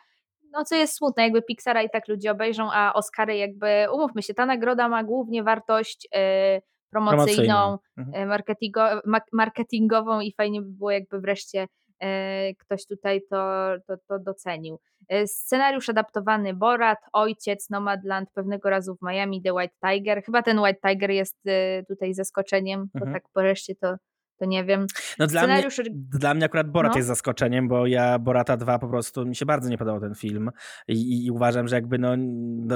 No 0.53 0.65
co 0.65 0.75
jest 0.75 0.97
smutne, 0.97 1.23
jakby 1.23 1.43
Pixara 1.43 1.83
i 1.83 1.91
tak 1.91 2.09
ludzie 2.09 2.31
obejrzą, 2.31 2.69
a 2.73 2.93
Oscary 2.93 3.37
jakby, 3.37 3.87
umówmy 3.93 4.23
się, 4.23 4.35
ta 4.35 4.47
nagroda 4.47 4.89
ma 4.89 5.05
głównie 5.05 5.43
wartość 5.43 6.09
e, 6.15 6.61
promocyjną, 6.91 7.79
mhm. 7.97 8.29
marketingo, 8.29 9.01
marketingową 9.33 10.21
i 10.21 10.33
fajnie 10.33 10.63
by 10.63 10.69
było 10.69 10.91
jakby 10.91 11.21
wreszcie 11.21 11.67
E, 12.03 12.55
ktoś 12.55 12.87
tutaj 12.87 13.21
to, 13.31 13.71
to, 13.87 13.95
to 14.09 14.19
docenił. 14.19 14.79
Scenariusz 15.27 15.89
adaptowany 15.89 16.55
Borat, 16.55 16.99
Ojciec, 17.13 17.71
Nomadland, 17.71 18.31
pewnego 18.35 18.71
razu 18.71 18.95
w 18.95 19.03
Miami, 19.03 19.43
The 19.43 19.55
White 19.55 19.75
Tiger. 19.87 20.23
Chyba 20.23 20.43
ten 20.43 20.59
White 20.59 20.81
Tiger 20.89 21.11
jest 21.11 21.37
tutaj 21.89 22.15
zaskoczeniem, 22.15 22.81
mhm. 22.81 23.13
bo 23.13 23.19
tak 23.19 23.25
wreszcie 23.37 23.75
to, 23.75 23.95
to 24.41 24.47
nie 24.47 24.65
wiem. 24.65 24.87
No 25.19 25.27
dla, 25.27 25.47
mnie, 25.47 25.69
dla 25.93 26.35
mnie 26.35 26.45
akurat 26.45 26.71
Borat 26.71 26.93
no. 26.93 26.99
jest 26.99 27.09
zaskoczeniem, 27.09 27.69
bo 27.69 27.87
ja 27.87 28.19
Borata 28.19 28.57
2 28.57 28.79
po 28.79 28.89
prostu 28.89 29.27
mi 29.27 29.37
się 29.37 29.47
bardzo 29.47 29.69
nie 29.69 29.79
podobał 29.79 30.01
ten 30.01 30.15
film 30.15 30.51
i, 30.89 31.27
i 31.27 31.31
uważam, 31.31 31.69
że 31.69 31.77
jakby 31.77 31.99
no, 31.99 32.17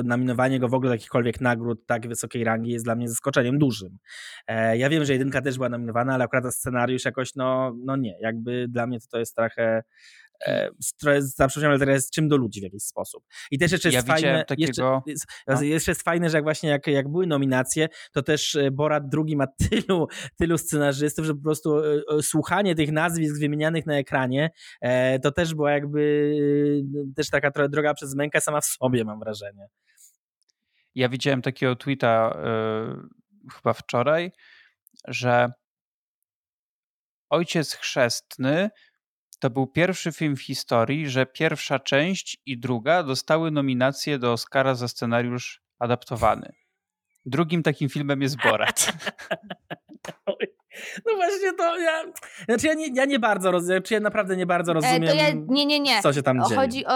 nominowanie 0.05 0.61
go 0.61 0.69
w 0.69 0.75
ogóle 0.75 0.89
do 0.89 0.95
jakichkolwiek 0.95 1.41
nagród 1.41 1.87
tak 1.87 2.09
wysokiej 2.09 2.45
rangi 2.45 2.71
jest 2.71 2.85
dla 2.85 2.95
mnie 2.95 3.09
zaskoczeniem 3.09 3.59
dużym. 3.59 3.99
E, 4.47 4.77
ja 4.77 4.89
wiem, 4.89 5.05
że 5.05 5.13
jedynka 5.13 5.43
też 5.43 5.57
była 5.57 5.69
nominowana, 5.69 6.15
ale 6.15 6.25
akurat 6.25 6.45
ten 6.45 6.53
scenariusz 6.53 7.05
jakoś 7.05 7.35
no, 7.35 7.77
no 7.85 7.97
nie, 7.97 8.19
jakby 8.21 8.67
dla 8.69 8.87
mnie 8.87 9.01
to, 9.01 9.07
to 9.11 9.19
jest 9.19 9.37
trochę 9.37 9.83
e, 10.47 10.71
za 11.19 11.49
przeproszeniem, 11.49 11.83
ale 11.83 11.93
jest 11.93 12.11
czym 12.11 12.29
do 12.29 12.37
ludzi 12.37 12.61
w 12.61 12.63
jakiś 12.63 12.83
sposób. 12.83 13.25
I 13.51 13.59
też 13.59 13.73
jeszcze 13.73 13.89
jest 13.89 14.09
ja 14.09 14.15
fajne, 14.15 14.45
takiego... 14.45 14.69
jeszcze, 14.69 15.01
jest, 15.07 15.27
no. 15.47 15.63
jeszcze 15.63 15.91
jest 15.91 16.03
fajne, 16.03 16.31
że 16.31 16.39
jak 16.39 16.45
właśnie 16.45 16.71
jak, 16.71 16.87
jak 16.87 17.09
były 17.09 17.27
nominacje, 17.27 17.89
to 18.13 18.23
też 18.23 18.55
e, 18.55 18.71
Borat 18.71 19.09
drugi 19.09 19.37
ma 19.37 19.47
tylu, 19.71 20.09
tylu 20.39 20.59
scenarzystów, 20.59 21.27
że 21.27 21.35
po 21.35 21.43
prostu 21.43 21.79
e, 21.79 22.23
słuchanie 22.23 22.75
tych 22.75 22.93
nazwisk 22.93 23.41
wymienianych 23.41 23.87
na 23.87 23.99
ekranie, 23.99 24.51
to 25.23 25.33
też 25.33 25.55
była 25.55 25.73
jakby 25.73 26.33
też 27.17 27.31
taka 27.31 27.51
trochę 27.51 27.69
droga 27.69 27.95
przez 27.95 28.15
mękę 28.15 28.41
sama 28.41 28.61
w 28.61 28.65
sobie, 28.65 29.05
mam 29.05 29.19
wrażenie. 29.19 29.67
Ja 30.95 31.09
widziałem 31.09 31.43
takiego 31.43 31.77
tweeta 31.77 32.39
chyba 33.53 33.73
wczoraj, 33.73 34.33
że 35.09 35.53
ojciec 37.31 37.75
chrzestny 37.75 38.71
to 39.45 39.51
był 39.51 39.67
pierwszy 39.67 40.13
film 40.13 40.37
w 40.37 40.43
historii, 40.43 41.09
że 41.09 41.27
pierwsza 41.27 41.79
część 41.79 42.39
i 42.47 42.59
druga 42.59 43.03
dostały 43.03 43.51
nominację 43.51 44.19
do 44.19 44.33
Oscara 44.33 44.75
za 44.75 44.89
scenariusz 44.89 45.63
adaptowany. 45.79 46.53
Drugim 47.27 47.63
takim 47.63 47.89
filmem 47.89 48.23
jest 48.23 48.37
Borat. 48.43 48.87
No 51.07 51.17
właśnie 51.17 51.53
to 51.53 51.79
ja. 51.79 52.05
Znaczy 52.45 52.67
ja 52.67 52.75
nie, 52.75 52.89
ja 52.95 53.05
nie 53.05 53.19
bardzo 53.19 53.51
rozumiem, 53.51 53.83
czy 53.83 53.95
ja 53.95 54.01
naprawdę 54.01 54.37
nie 54.37 54.47
bardzo 54.47 54.73
rozumiem. 54.73 55.05
E, 55.05 55.07
to 55.07 55.15
ja, 55.15 55.31
nie, 55.49 55.67
nie, 55.67 55.81
nie. 55.81 56.03
Co 56.03 56.13
się 56.13 56.23
tam 56.23 56.45
dzieje. 56.45 56.61
Chodzi 56.61 56.87
o. 56.87 56.93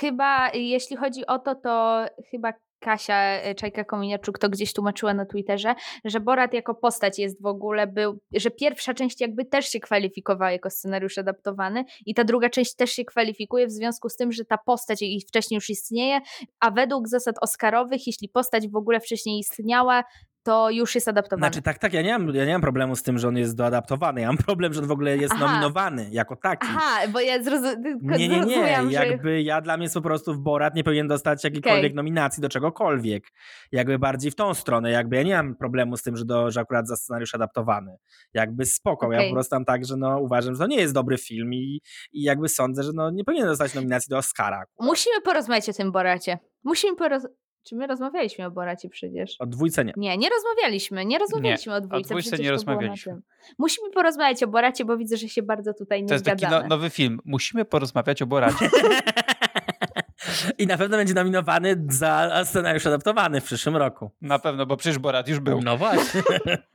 Chyba, 0.00 0.50
jeśli 0.54 0.96
chodzi 0.96 1.26
o 1.26 1.38
to, 1.38 1.54
to 1.54 2.06
chyba 2.30 2.52
Kasia 2.82 3.14
e, 3.14 3.54
Czajka-Kominiarczuk 3.54 4.38
to 4.38 4.48
gdzieś 4.48 4.72
tłumaczyła 4.72 5.14
na 5.14 5.26
Twitterze, 5.26 5.74
że 6.04 6.20
Borat 6.20 6.54
jako 6.54 6.74
postać 6.74 7.18
jest 7.18 7.42
w 7.42 7.46
ogóle 7.46 7.86
był, 7.86 8.18
że 8.32 8.50
pierwsza 8.50 8.94
część 8.94 9.20
jakby 9.20 9.44
też 9.44 9.68
się 9.68 9.80
kwalifikowała 9.80 10.52
jako 10.52 10.70
scenariusz 10.70 11.18
adaptowany 11.18 11.84
i 12.06 12.14
ta 12.14 12.24
druga 12.24 12.50
część 12.50 12.74
też 12.74 12.90
się 12.90 13.04
kwalifikuje 13.04 13.66
w 13.66 13.70
związku 13.70 14.08
z 14.08 14.16
tym, 14.16 14.32
że 14.32 14.44
ta 14.44 14.58
postać 14.58 15.04
wcześniej 15.28 15.56
już 15.56 15.70
istnieje, 15.70 16.20
a 16.60 16.70
według 16.70 17.08
zasad 17.08 17.36
oscarowych, 17.40 18.06
jeśli 18.06 18.28
postać 18.28 18.68
w 18.68 18.76
ogóle 18.76 19.00
wcześniej 19.00 19.38
istniała, 19.38 20.04
to 20.42 20.70
już 20.70 20.94
jest 20.94 21.08
adaptowany. 21.08 21.46
Znaczy 21.46 21.62
tak, 21.62 21.78
tak, 21.78 21.92
ja 21.92 22.02
nie, 22.02 22.18
mam, 22.18 22.34
ja 22.34 22.44
nie 22.44 22.52
mam 22.52 22.60
problemu 22.60 22.96
z 22.96 23.02
tym, 23.02 23.18
że 23.18 23.28
on 23.28 23.36
jest 23.36 23.56
doadaptowany, 23.56 24.20
ja 24.20 24.26
mam 24.26 24.36
problem, 24.36 24.72
że 24.72 24.80
on 24.80 24.86
w 24.86 24.90
ogóle 24.90 25.16
jest 25.16 25.34
Aha. 25.36 25.46
nominowany 25.46 26.08
jako 26.10 26.36
taki. 26.36 26.66
Aha, 26.70 27.08
bo 27.12 27.20
ja 27.20 27.42
zrozumiałam, 27.42 28.00
Nie, 28.02 28.28
nie, 28.28 28.40
nie, 28.40 28.92
jakby 28.92 29.28
że... 29.28 29.42
ja 29.42 29.60
dla 29.60 29.76
mnie 29.76 29.84
jest 29.84 29.94
po 29.94 30.00
prostu 30.00 30.34
w 30.34 30.38
Borat 30.38 30.74
nie 30.74 30.84
powinien 30.84 31.08
dostać 31.08 31.44
jakiejkolwiek 31.44 31.84
okay. 31.84 31.96
nominacji 31.96 32.40
do 32.40 32.48
czegokolwiek. 32.48 33.24
Jakby 33.72 33.98
bardziej 33.98 34.30
w 34.30 34.34
tą 34.34 34.54
stronę, 34.54 34.90
jakby 34.90 35.16
ja 35.16 35.22
nie 35.22 35.34
mam 35.34 35.54
problemu 35.56 35.96
z 35.96 36.02
tym, 36.02 36.16
że, 36.16 36.24
do, 36.24 36.50
że 36.50 36.60
akurat 36.60 36.88
za 36.88 36.96
scenariusz 36.96 37.34
adaptowany. 37.34 37.96
Jakby 38.34 38.66
spoko, 38.66 39.06
okay. 39.06 39.22
ja 39.22 39.28
po 39.28 39.34
prostu 39.34 39.50
tam 39.50 39.64
tak, 39.64 39.84
że 39.84 39.96
no 39.96 40.20
uważam, 40.20 40.54
że 40.54 40.58
to 40.58 40.66
nie 40.66 40.76
jest 40.76 40.94
dobry 40.94 41.18
film 41.18 41.54
i, 41.54 41.80
i 42.12 42.22
jakby 42.22 42.48
sądzę, 42.48 42.82
że 42.82 42.90
no 42.94 43.10
nie 43.10 43.24
powinien 43.24 43.46
dostać 43.46 43.74
nominacji 43.74 44.10
do 44.10 44.18
Oscara. 44.18 44.64
Musimy 44.80 45.20
porozmawiać 45.20 45.68
o 45.68 45.72
tym 45.72 45.92
Boracie. 45.92 46.38
Musimy 46.64 46.96
porozmawiać 46.96 47.42
czy 47.62 47.76
my 47.76 47.86
rozmawialiśmy 47.86 48.46
o 48.46 48.50
Boracie 48.50 48.88
przecież? 48.88 49.36
O 49.38 49.46
dwójce 49.46 49.84
nie. 49.84 49.92
Nie, 49.96 50.18
nie 50.18 50.28
rozmawialiśmy. 50.28 51.04
Nie 51.04 51.18
rozmawialiśmy 51.18 51.72
nie, 51.72 51.76
o 51.76 51.80
dwójce. 51.80 52.14
O 52.14 52.18
dwójce 52.18 52.38
nie 52.38 52.50
rozmawialiśmy. 52.50 53.20
Musimy 53.58 53.90
porozmawiać 53.90 54.42
o 54.42 54.46
Boracie, 54.46 54.84
bo 54.84 54.96
widzę, 54.96 55.16
że 55.16 55.28
się 55.28 55.42
bardzo 55.42 55.74
tutaj 55.74 56.02
nie 56.02 56.08
To 56.08 56.14
jest 56.14 56.24
zgadzamy. 56.24 56.50
taki 56.52 56.62
no, 56.62 56.68
nowy 56.76 56.90
film. 56.90 57.20
Musimy 57.24 57.64
porozmawiać 57.64 58.22
o 58.22 58.26
Boracie. 58.26 58.70
I 60.58 60.66
na 60.66 60.78
pewno 60.78 60.96
będzie 60.96 61.14
nominowany 61.14 61.84
za 61.88 62.42
scenariusz 62.44 62.86
adaptowany 62.86 63.40
w 63.40 63.44
przyszłym 63.44 63.76
roku. 63.76 64.10
Na 64.20 64.38
pewno, 64.38 64.66
bo 64.66 64.76
przecież 64.76 64.98
Borat 64.98 65.28
już 65.28 65.40
był. 65.40 65.60
No 65.62 65.76
właśnie. 65.76 66.22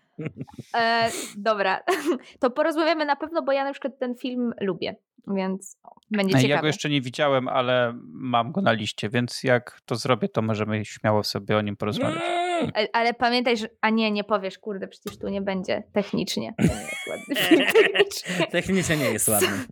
E, 0.75 1.09
dobra, 1.37 1.83
to 2.39 2.49
porozmawiamy 2.49 3.05
na 3.05 3.15
pewno, 3.15 3.41
bo 3.41 3.51
ja 3.51 3.63
na 3.63 3.71
przykład 3.71 3.99
ten 3.99 4.15
film 4.15 4.53
lubię, 4.61 4.95
więc 5.27 5.77
będzie 6.11 6.33
ciekawe. 6.33 6.47
Ja 6.47 6.61
go 6.61 6.67
jeszcze 6.67 6.89
nie 6.89 7.01
widziałem, 7.01 7.47
ale 7.47 7.93
mam 8.11 8.51
go 8.51 8.61
na 8.61 8.71
liście, 8.71 9.09
więc 9.09 9.43
jak 9.43 9.81
to 9.85 9.95
zrobię, 9.95 10.29
to 10.29 10.41
możemy 10.41 10.85
śmiało 10.85 11.23
sobie 11.23 11.57
o 11.57 11.61
nim 11.61 11.77
porozmawiać. 11.77 12.23
Ale, 12.73 12.87
ale 12.93 13.13
pamiętaj, 13.13 13.57
że. 13.57 13.67
A 13.81 13.89
nie, 13.89 14.11
nie 14.11 14.23
powiesz, 14.23 14.57
kurde, 14.57 14.87
przecież 14.87 15.17
tu 15.17 15.27
nie 15.27 15.41
będzie 15.41 15.83
technicznie. 15.93 16.53
To 16.57 16.63
nie 16.63 16.81
jest 16.81 17.07
ładny 17.09 17.35
film. 17.35 17.65
Technicznie. 17.73 18.47
technicznie 18.51 18.97
nie 18.97 19.09
jest 19.09 19.27
ładny 19.27 19.65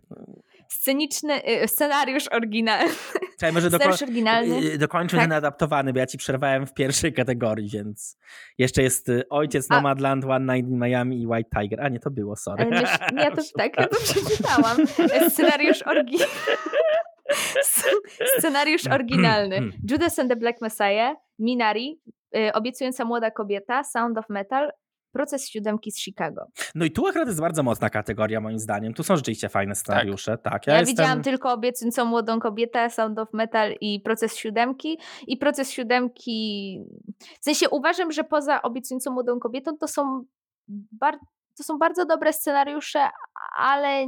sceniczny, 0.68 1.62
y, 1.62 1.68
scenariusz 1.68 2.28
oryginalny. 2.28 2.94
Czekaj, 3.38 3.52
może 3.52 3.70
doko- 3.70 4.02
oryginalny. 4.02 4.56
Y, 4.56 4.78
dokończę 4.78 5.16
tak. 5.16 5.24
ten 5.24 5.32
adaptowany, 5.32 5.92
bo 5.92 5.98
ja 5.98 6.06
ci 6.06 6.18
przerwałem 6.18 6.66
w 6.66 6.74
pierwszej 6.74 7.12
kategorii, 7.12 7.70
więc 7.70 8.18
jeszcze 8.58 8.82
jest 8.82 9.08
y, 9.08 9.28
Ojciec, 9.28 9.68
Nomadland, 9.68 10.24
One 10.24 10.54
Night 10.54 10.70
in 10.70 10.78
Miami 10.78 11.22
i 11.22 11.26
White 11.26 11.50
Tiger. 11.60 11.80
A 11.80 11.88
nie, 11.88 12.00
to 12.00 12.10
było, 12.10 12.36
sorry. 12.36 12.70
ja 13.16 13.30
to 13.30 13.42
tak, 13.56 13.78
ja 13.78 13.88
to 13.88 13.96
przeczytałam. 13.96 14.76
Scenariusz 15.30 15.82
oryginalny. 15.82 16.34
Scenariusz 18.38 18.86
oryginalny. 18.86 19.60
Judas 19.90 20.18
and 20.18 20.30
the 20.30 20.36
Black 20.36 20.60
Messiah, 20.60 21.16
Minari, 21.38 22.00
Obiecująca 22.54 23.04
młoda 23.04 23.30
kobieta, 23.30 23.84
Sound 23.84 24.18
of 24.18 24.24
Metal, 24.28 24.70
Proces 25.16 25.48
siódemki 25.48 25.90
z 25.90 25.98
Chicago. 25.98 26.46
No 26.74 26.84
i 26.84 26.90
tu 26.90 27.06
akurat 27.06 27.28
jest 27.28 27.40
bardzo 27.40 27.62
mocna 27.62 27.90
kategoria 27.90 28.40
moim 28.40 28.58
zdaniem. 28.58 28.94
Tu 28.94 29.02
są 29.02 29.16
rzeczywiście 29.16 29.48
fajne 29.48 29.74
scenariusze. 29.74 30.38
Tak, 30.38 30.52
tak 30.52 30.66
ja, 30.66 30.72
ja 30.72 30.80
jestem... 30.80 30.96
widziałam 30.96 31.22
tylko 31.22 31.52
Obiecującą 31.52 32.04
młodą 32.04 32.40
kobietę, 32.40 32.90
Sound 32.90 33.18
of 33.18 33.28
Metal 33.32 33.74
i 33.80 34.00
Proces 34.00 34.36
siódemki. 34.36 34.98
I 35.26 35.36
Proces 35.36 35.70
siódemki... 35.70 36.80
W 37.40 37.44
sensie 37.44 37.68
uważam, 37.68 38.12
że 38.12 38.24
poza 38.24 38.62
Obiecującą 38.62 39.10
młodą 39.10 39.38
kobietą 39.38 39.76
to 39.76 39.88
są, 39.88 40.24
bar... 40.92 41.18
to 41.56 41.64
są 41.64 41.78
bardzo 41.78 42.04
dobre 42.04 42.32
scenariusze, 42.32 43.08
ale 43.58 44.06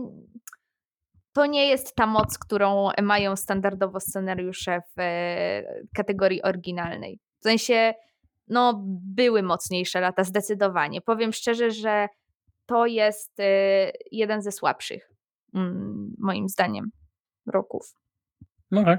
to 1.33 1.47
nie 1.47 1.69
jest 1.69 1.95
ta 1.95 2.07
moc, 2.07 2.39
którą 2.39 2.89
mają 3.03 3.37
standardowo 3.37 4.01
scenariusze 4.01 4.81
w 4.97 5.01
e, 5.01 5.63
kategorii 5.97 6.43
oryginalnej. 6.43 7.21
W 7.41 7.43
sensie 7.43 7.95
no, 8.51 8.83
były 9.15 9.43
mocniejsze 9.43 10.01
lata, 10.01 10.25
zdecydowanie. 10.25 11.01
Powiem 11.01 11.33
szczerze, 11.33 11.71
że 11.71 12.09
to 12.67 12.87
jest 12.87 13.41
y, 13.41 13.45
jeden 14.13 14.43
ze 14.43 14.53
słabszych, 14.53 15.11
mm, 15.55 16.15
moim 16.19 16.49
zdaniem, 16.49 16.91
roków. 17.47 17.95
Okej. 18.73 18.83
Okay. 18.83 18.99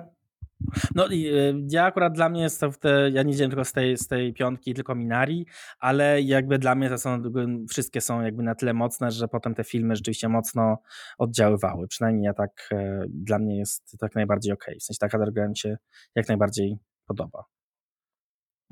No 0.95 1.07
i 1.07 1.27
y, 1.27 1.53
ja 1.69 1.85
akurat 1.85 2.13
dla 2.13 2.29
mnie 2.29 2.41
jest 2.41 2.59
to 2.59 2.71
w 2.71 2.77
te, 2.77 3.09
ja 3.09 3.23
nie 3.23 3.31
widziałem 3.31 3.51
tylko 3.51 3.65
z 3.65 3.71
tej, 3.71 3.97
z 3.97 4.07
tej 4.07 4.33
piątki, 4.33 4.73
tylko 4.73 4.95
Minari, 4.95 5.45
ale 5.79 6.21
jakby 6.21 6.59
dla 6.59 6.75
mnie 6.75 6.89
to 6.89 6.97
są, 6.97 7.21
wszystkie 7.69 8.01
są 8.01 8.21
jakby 8.21 8.43
na 8.43 8.55
tyle 8.55 8.73
mocne, 8.73 9.11
że 9.11 9.27
potem 9.27 9.55
te 9.55 9.63
filmy 9.63 9.95
rzeczywiście 9.95 10.29
mocno 10.29 10.77
oddziaływały. 11.17 11.87
Przynajmniej 11.87 12.23
ja 12.23 12.33
tak, 12.33 12.69
e, 12.71 13.03
dla 13.07 13.39
mnie 13.39 13.57
jest 13.57 13.97
tak 13.99 14.15
najbardziej 14.15 14.53
okej. 14.53 14.73
Okay. 14.73 14.79
W 14.79 14.83
sensie 14.83 15.17
ta 15.35 15.47
mi 15.47 15.57
się 15.57 15.77
jak 16.15 16.27
najbardziej 16.27 16.77
podoba. 17.07 17.58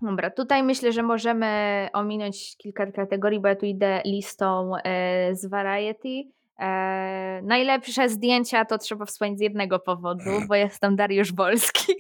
Dobra, 0.02 0.30
tutaj 0.30 0.64
myślę, 0.64 0.92
że 0.92 1.04
możemy 1.04 1.88
ominąć 1.94 2.58
kilka 2.58 2.92
kategorii, 2.92 3.40
bo 3.40 3.48
ja 3.48 3.56
tu 3.56 3.66
idę 3.66 4.02
listą 4.06 4.72
e, 4.76 5.36
z 5.36 5.46
Variety. 5.46 6.24
E, 6.60 7.42
najlepsze 7.44 8.10
zdjęcia 8.10 8.66
to 8.66 8.78
trzeba 8.78 9.06
wspomnieć 9.06 9.38
z 9.38 9.42
jednego 9.42 9.80
powodu, 9.80 10.30
bo 10.50 10.56
jest 10.56 10.80
tam 10.80 10.96
Dariusz 10.96 11.34
Wolski. 11.34 11.94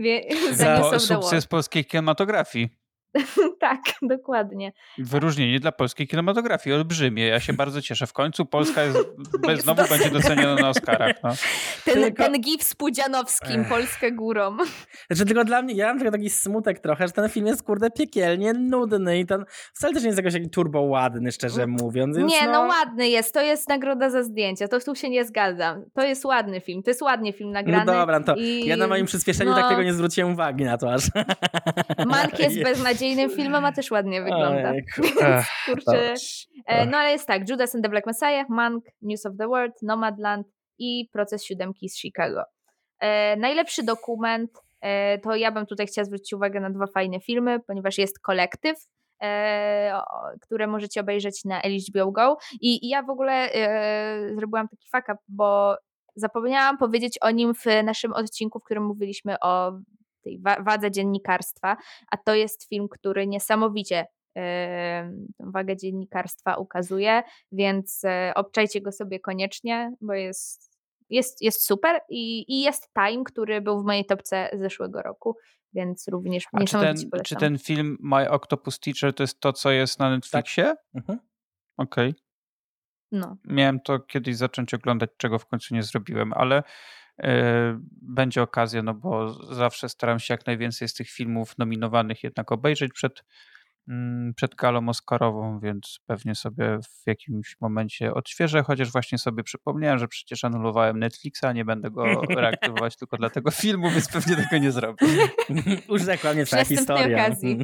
Za 0.52 0.98
sukces 0.98 1.46
polskiej 1.46 1.84
kinematografii. 1.84 2.81
tak, 3.60 3.80
dokładnie. 4.02 4.72
Wyróżnienie 4.98 5.60
dla 5.60 5.72
polskiej 5.72 6.08
kinematografii, 6.08 6.76
olbrzymie. 6.76 7.26
Ja 7.26 7.40
się 7.40 7.52
bardzo 7.52 7.82
cieszę. 7.82 8.06
W 8.06 8.12
końcu 8.12 8.46
Polska 8.46 8.82
jest, 8.82 8.98
jest 9.48 9.62
znowu 9.62 9.82
będzie 9.88 10.10
doceniona 10.10 10.54
na 10.54 10.68
Oscarach. 10.68 11.16
No. 11.22 11.30
Ten, 11.84 11.94
tylko... 11.94 12.22
ten 12.22 12.40
gif 12.40 12.62
z 12.62 12.74
Pudzianowskim, 12.74 13.64
Polskę 13.64 14.12
górą. 14.12 14.56
Znaczy 15.10 15.26
tylko 15.26 15.44
dla 15.44 15.62
mnie, 15.62 15.74
ja 15.74 15.86
mam 15.86 15.98
tylko 15.98 16.12
taki 16.12 16.30
smutek 16.30 16.78
trochę, 16.78 17.06
że 17.06 17.12
ten 17.12 17.28
film 17.28 17.46
jest 17.46 17.62
kurde 17.62 17.90
piekielnie 17.90 18.52
nudny 18.52 19.18
i 19.18 19.26
ten 19.26 19.44
wcale 19.74 19.94
też 19.94 20.02
nie 20.02 20.08
jest 20.08 20.18
jakoś 20.18 20.32
taki 20.32 20.50
turbo 20.50 20.80
ładny, 20.80 21.32
szczerze 21.32 21.66
mówiąc. 21.66 22.16
nie, 22.16 22.46
no... 22.46 22.52
no... 22.52 22.60
ładny 22.60 23.08
jest. 23.08 23.34
To 23.34 23.42
jest 23.42 23.68
nagroda 23.68 24.10
za 24.10 24.22
zdjęcia. 24.22 24.68
To 24.68 24.80
tu 24.80 24.94
się 24.94 25.10
nie 25.10 25.24
zgadzam. 25.24 25.84
To 25.94 26.02
jest 26.02 26.24
ładny 26.24 26.60
film. 26.60 26.82
To 26.82 26.90
jest 26.90 27.02
ładnie 27.02 27.32
film 27.32 27.50
nagrany. 27.50 27.84
No 27.84 27.92
dobra, 27.92 28.18
no 28.18 28.24
to 28.24 28.34
i... 28.34 28.66
ja 28.66 28.76
na 28.76 28.86
moim 28.86 29.06
przyspieszeniu 29.06 29.50
no... 29.50 29.56
tak 29.56 29.68
tego 29.68 29.82
nie 29.82 29.94
zwróciłem 29.94 30.32
uwagi 30.32 30.64
na 30.64 30.78
to 30.78 30.92
aż. 30.92 31.02
Mank 32.06 32.38
jest 32.38 32.62
beznadziejny 32.62 33.01
beznadziejnym 33.02 33.36
filmem, 33.36 33.64
a 33.64 33.72
też 33.72 33.90
ładnie 33.90 34.22
wygląda. 34.22 34.72
Więc, 34.98 35.46
kurczę, 35.66 36.14
e, 36.66 36.86
no 36.86 36.98
ale 36.98 37.10
jest 37.10 37.26
tak, 37.26 37.48
Judas 37.48 37.74
and 37.74 37.84
the 37.84 37.90
Black 37.90 38.06
Messiah, 38.06 38.48
Mank, 38.48 38.84
News 39.02 39.26
of 39.26 39.36
the 39.38 39.46
World, 39.46 39.74
Nomadland 39.82 40.46
i 40.78 41.08
Proces 41.12 41.44
Siódemki 41.44 41.88
z 41.88 41.98
Chicago. 41.98 42.42
E, 43.00 43.36
najlepszy 43.36 43.82
dokument, 43.82 44.50
e, 44.80 45.18
to 45.18 45.36
ja 45.36 45.52
bym 45.52 45.66
tutaj 45.66 45.86
chciała 45.86 46.04
zwrócić 46.04 46.32
uwagę 46.32 46.60
na 46.60 46.70
dwa 46.70 46.86
fajne 46.86 47.20
filmy, 47.20 47.60
ponieważ 47.66 47.98
jest 47.98 48.20
Kolektyw 48.20 48.76
e, 49.22 50.00
które 50.40 50.66
możecie 50.66 51.00
obejrzeć 51.00 51.44
na 51.44 51.60
HBO 51.60 52.12
Go. 52.12 52.36
I, 52.60 52.86
i 52.86 52.88
ja 52.88 53.02
w 53.02 53.10
ogóle 53.10 53.32
e, 53.32 54.34
zrobiłam 54.34 54.68
taki 54.68 54.88
fuck 54.88 55.08
up, 55.08 55.18
bo 55.28 55.76
zapomniałam 56.16 56.78
powiedzieć 56.78 57.18
o 57.20 57.30
nim 57.30 57.54
w 57.54 57.64
naszym 57.84 58.12
odcinku, 58.12 58.60
w 58.60 58.64
którym 58.64 58.84
mówiliśmy 58.84 59.36
o 59.40 59.72
tej 60.22 60.40
wadze 60.60 60.90
dziennikarstwa, 60.90 61.76
a 62.10 62.16
to 62.16 62.34
jest 62.34 62.68
film, 62.68 62.88
który 62.88 63.26
niesamowicie 63.26 64.06
wagę 65.40 65.76
dziennikarstwa 65.76 66.56
ukazuje, 66.56 67.22
więc 67.52 68.04
e, 68.04 68.32
obczajcie 68.34 68.80
go 68.80 68.92
sobie 68.92 69.20
koniecznie, 69.20 69.92
bo 70.00 70.12
jest, 70.12 70.78
jest, 71.10 71.42
jest 71.42 71.66
super 71.66 72.00
i, 72.08 72.44
i 72.48 72.60
jest 72.62 72.88
Time, 72.94 73.24
który 73.24 73.60
był 73.60 73.82
w 73.82 73.84
mojej 73.84 74.04
topce 74.04 74.50
zeszłego 74.52 75.02
roku, 75.02 75.36
więc 75.72 76.08
również 76.08 76.44
A 76.52 76.64
czy 76.64 76.72
ten, 76.72 77.10
polecam. 77.10 77.24
czy 77.24 77.36
ten 77.36 77.58
film 77.58 77.98
My 78.00 78.30
Octopus 78.30 78.80
Teacher 78.80 79.14
to 79.14 79.22
jest 79.22 79.40
to, 79.40 79.52
co 79.52 79.70
jest 79.70 79.98
na 79.98 80.10
Netflixie? 80.10 80.64
Tak. 80.64 80.78
Mhm. 80.94 81.18
Okej. 81.76 82.10
Okay. 82.10 82.22
No. 83.12 83.36
Miałem 83.44 83.80
to 83.80 84.00
kiedyś 84.00 84.36
zacząć 84.36 84.74
oglądać, 84.74 85.10
czego 85.16 85.38
w 85.38 85.46
końcu 85.46 85.74
nie 85.74 85.82
zrobiłem, 85.82 86.32
ale 86.32 86.62
będzie 88.02 88.42
okazja, 88.42 88.82
no 88.82 88.94
bo 88.94 89.32
zawsze 89.54 89.88
staram 89.88 90.18
się 90.18 90.34
jak 90.34 90.46
najwięcej 90.46 90.88
z 90.88 90.94
tych 90.94 91.10
filmów 91.10 91.58
nominowanych 91.58 92.24
jednak 92.24 92.52
obejrzeć 92.52 92.92
przed 92.92 93.22
Mm, 93.88 94.34
przed 94.34 94.54
galą 94.54 94.88
Oscarową, 94.88 95.60
więc 95.60 96.00
pewnie 96.06 96.34
sobie 96.34 96.78
w 96.82 97.06
jakimś 97.06 97.56
momencie 97.60 98.14
odświeżę, 98.14 98.62
chociaż 98.62 98.92
właśnie 98.92 99.18
sobie 99.18 99.42
przypomniałem, 99.42 99.98
że 99.98 100.08
przecież 100.08 100.44
anulowałem 100.44 100.98
Netflixa, 100.98 101.44
nie 101.54 101.64
będę 101.64 101.90
go 101.90 102.04
reaktywować 102.36 102.96
tylko 102.96 103.16
dla 103.16 103.30
tego 103.30 103.50
filmu, 103.50 103.90
więc 103.90 104.08
pewnie 104.08 104.36
tego 104.36 104.58
nie 104.58 104.72
zrobię. 104.72 105.06
Już 105.88 106.02
zakładnie 106.02 106.46
cała 106.46 106.64
historia. 106.64 107.26
okazji. 107.26 107.58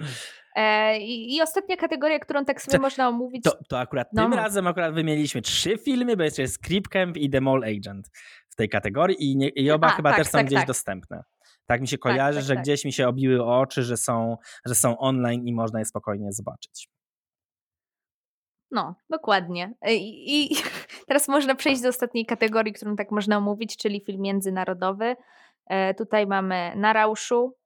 E, 0.56 0.98
i, 0.98 1.36
I, 1.36 1.42
ostatnia 1.42 1.76
kategoria, 1.76 2.18
którą 2.18 2.44
tak 2.44 2.62
sobie 2.62 2.78
to, 2.78 2.82
można 2.82 3.08
omówić. 3.08 3.44
To, 3.44 3.58
to 3.68 3.78
akurat 3.78 4.08
no. 4.12 4.22
tym 4.22 4.34
razem 4.34 4.66
akurat 4.66 4.94
wymieniliśmy 4.94 5.42
trzy 5.42 5.78
filmy, 5.78 6.16
bo 6.16 6.22
jeszcze 6.22 6.42
jest 6.42 6.58
Creep 6.58 6.88
Camp 6.88 7.16
i 7.16 7.30
The 7.30 7.40
Mall 7.40 7.64
Agent 7.64 8.10
w 8.48 8.56
tej 8.56 8.68
kategorii 8.68 9.30
i, 9.30 9.36
nie, 9.36 9.48
i 9.48 9.70
oba 9.70 9.86
A, 9.86 9.90
chyba 9.90 10.10
tak, 10.10 10.18
też 10.18 10.26
są 10.26 10.38
tak, 10.38 10.46
gdzieś 10.46 10.58
tak. 10.58 10.66
dostępne. 10.66 11.22
Tak 11.66 11.80
mi 11.80 11.88
się 11.88 11.98
tak, 11.98 12.02
kojarzy, 12.02 12.38
tak, 12.38 12.46
że 12.46 12.54
tak. 12.54 12.62
gdzieś 12.62 12.84
mi 12.84 12.92
się 12.92 13.08
obiły 13.08 13.44
oczy, 13.44 13.82
że 13.82 13.96
są, 13.96 14.36
że 14.66 14.74
są 14.74 14.98
online 14.98 15.46
i 15.46 15.52
można 15.52 15.78
je 15.78 15.84
spokojnie 15.84 16.32
zobaczyć. 16.32 16.88
No, 18.70 18.94
dokładnie. 19.10 19.74
E, 19.80 19.94
I, 19.94 20.52
I, 20.52 20.56
teraz 21.08 21.28
można 21.28 21.54
przejść 21.54 21.82
do 21.82 21.88
ostatniej 21.88 22.26
kategorii, 22.26 22.72
którą 22.72 22.96
tak 22.96 23.10
można 23.10 23.36
omówić, 23.36 23.76
czyli 23.76 24.00
film 24.00 24.20
międzynarodowy. 24.20 25.16
E, 25.66 25.94
tutaj 25.94 26.26
mamy 26.26 26.72
Na 26.76 26.92
Rauszu, 26.92 27.56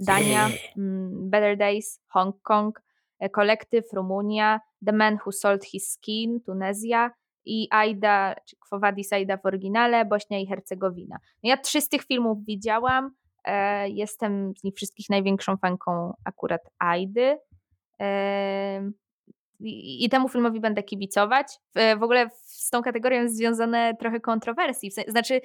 Dania, 0.00 0.48
mm, 0.76 1.30
Better 1.30 1.56
Days, 1.56 2.00
Hong 2.08 2.34
Kong, 2.42 2.80
e, 3.18 3.28
Kolektyw, 3.28 3.92
Rumunia, 3.92 4.60
The 4.86 4.92
Man 4.92 5.18
Who 5.26 5.32
Sold 5.32 5.64
His 5.64 5.92
Skin, 5.92 6.40
Tunezja 6.40 7.10
i 7.44 7.68
Aida, 7.70 8.34
czy 8.48 8.56
Quo 8.56 8.78
Vadis 8.78 9.12
Aida 9.12 9.36
w 9.36 9.46
oryginale, 9.46 10.04
Bośnia 10.04 10.38
i 10.38 10.46
Hercegowina. 10.46 11.16
No 11.42 11.50
ja 11.50 11.56
trzy 11.56 11.80
z 11.80 11.88
tych 11.88 12.04
filmów 12.04 12.44
widziałam. 12.44 13.10
E, 13.44 13.88
jestem 13.88 14.52
z 14.56 14.64
nich 14.64 14.74
wszystkich 14.74 15.10
największą 15.10 15.56
fanką 15.56 16.14
akurat 16.24 16.60
Aidy. 16.78 17.38
E, 18.00 18.90
I, 19.60 20.08
temu 20.10 20.28
filmowi 20.28 20.60
będę 20.60 20.82
kibicować. 20.82 21.46
W 21.98 22.02
ogóle 22.02 22.28
z 22.70 22.72
tą 22.72 22.82
kategorią 22.82 23.28
związane 23.28 23.96
trochę 24.00 24.20
kontrowersji. 24.20 24.90
Znaczy, 25.08 25.40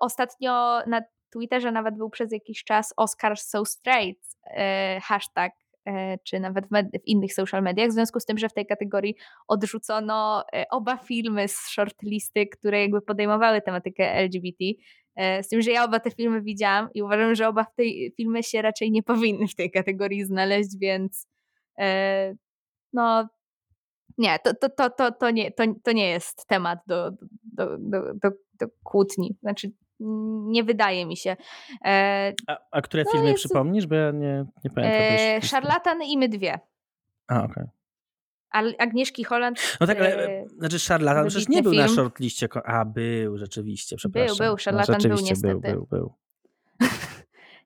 ostatnio 0.00 0.80
na 0.86 1.02
Twitterze 1.32 1.72
nawet 1.72 1.96
był 1.96 2.10
przez 2.10 2.32
jakiś 2.32 2.64
czas 2.64 2.94
Oscar 2.96 3.36
so 3.36 3.64
straight 3.64 4.22
e, 4.44 5.00
hashtag 5.02 5.52
czy 6.24 6.40
nawet 6.40 6.66
w, 6.66 6.68
w, 6.68 7.06
innych 7.06 7.34
social 7.34 7.62
mediach, 7.62 7.88
w 7.88 7.92
związku 7.92 8.20
z 8.20 8.24
tym, 8.24 8.38
że 8.38 8.48
w 8.48 8.52
tej 8.52 8.66
kategorii 8.66 9.14
odrzucono 9.48 10.44
oba 10.70 10.96
filmy 10.96 11.48
z 11.48 11.68
shortlisty, 11.68 12.46
które 12.46 12.80
jakby 12.80 13.00
podejmowały 13.00 13.62
tematykę 13.62 14.12
LGBT. 14.12 14.64
E, 15.16 15.42
z 15.42 15.48
tym, 15.48 15.62
że 15.62 15.70
ja 15.70 15.84
oba 15.84 16.00
te 16.00 16.10
filmy 16.10 16.42
widziałam 16.42 16.88
i 16.94 17.02
uważam, 17.02 17.34
że 17.34 17.48
oba 17.48 17.64
w 17.64 17.74
tej 17.74 18.12
filmy 18.16 18.42
się 18.42 18.62
raczej 18.62 18.90
nie 18.90 19.02
powinny 19.02 19.48
w 19.48 19.54
tej 19.54 19.70
kategorii 19.70 20.24
znaleźć, 20.24 20.78
więc 20.78 21.28
e, 21.78 22.34
no 22.92 23.28
nie, 24.20 24.38
to, 24.38 24.54
to, 24.54 24.68
to, 24.68 24.90
to, 24.90 25.12
to, 25.12 25.30
nie, 25.30 25.52
to, 25.52 25.64
to 25.82 25.92
nie 25.92 26.10
jest 26.10 26.46
temat 26.46 26.78
do, 26.86 27.10
do, 27.42 27.78
do, 27.78 28.02
do, 28.14 28.30
do 28.60 28.66
kłótni. 28.82 29.36
Znaczy, 29.42 29.72
nie 30.46 30.64
wydaje 30.64 31.06
mi 31.06 31.16
się. 31.16 31.36
E, 31.84 32.32
a, 32.46 32.58
a 32.70 32.82
które 32.82 33.02
no 33.06 33.10
filmy 33.12 33.28
jest... 33.28 33.44
przypomnisz? 33.44 33.86
Bo 33.86 33.94
ja 33.94 34.10
nie, 34.10 34.44
nie 34.64 34.70
pamiętam. 34.70 35.02
E, 35.02 35.42
Szarlatan 35.42 36.02
i 36.02 36.18
my 36.18 36.28
dwie. 36.28 36.58
A, 37.28 37.44
okej. 37.44 37.64
Okay. 38.52 38.74
Agnieszki 38.78 39.24
Holland. 39.24 39.76
No 39.80 39.86
tak, 39.86 39.98
ale 39.98 40.28
e, 40.28 40.48
znaczy 40.48 40.78
szarlatan 40.78 41.28
przecież 41.28 41.48
nie 41.48 41.62
był 41.62 41.72
film. 41.72 41.82
na 41.82 41.88
shortliście. 41.88 42.48
A, 42.64 42.84
był, 42.84 43.38
rzeczywiście, 43.38 43.96
przepraszam. 43.96 44.36
Był, 44.36 44.46
był, 44.46 44.58
szarlatan 44.58 44.96
no, 45.02 45.08
był 45.08 45.24
niestety. 45.24 45.58
Był, 45.60 45.60
był, 45.60 45.86
był. 45.90 46.14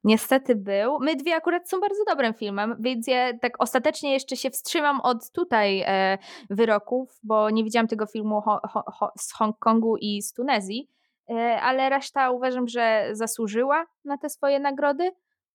niestety 0.05 0.55
był. 0.57 0.99
My 1.01 1.17
dwie 1.17 1.37
akurat 1.37 1.69
są 1.69 1.81
bardzo 1.81 2.05
dobrym 2.09 2.35
filmem, 2.35 2.77
więc 2.81 3.07
ja 3.07 3.39
tak 3.39 3.63
ostatecznie 3.63 4.13
jeszcze 4.13 4.37
się 4.37 4.51
wstrzymam 4.51 5.01
od 5.01 5.31
tutaj 5.31 5.83
e, 5.87 6.19
wyroków, 6.51 7.19
bo 7.23 7.51
nie 7.51 7.65
widziałam 7.65 7.89
tego 7.89 8.07
filmu 8.07 8.41
ho, 8.41 8.61
ho, 8.69 8.85
ho, 8.87 9.13
z 9.19 9.33
Hongkongu 9.33 9.97
i 9.97 10.23
z 10.23 10.33
Tunezji, 10.33 10.91
e, 11.31 11.61
ale 11.61 11.91
reszta 11.91 12.31
uważam, 12.31 12.69
że 12.69 13.09
zasłużyła 13.13 13.87
na 14.05 14.19
te 14.19 14.31
swoje 14.31 14.61
nagrody 14.61 15.11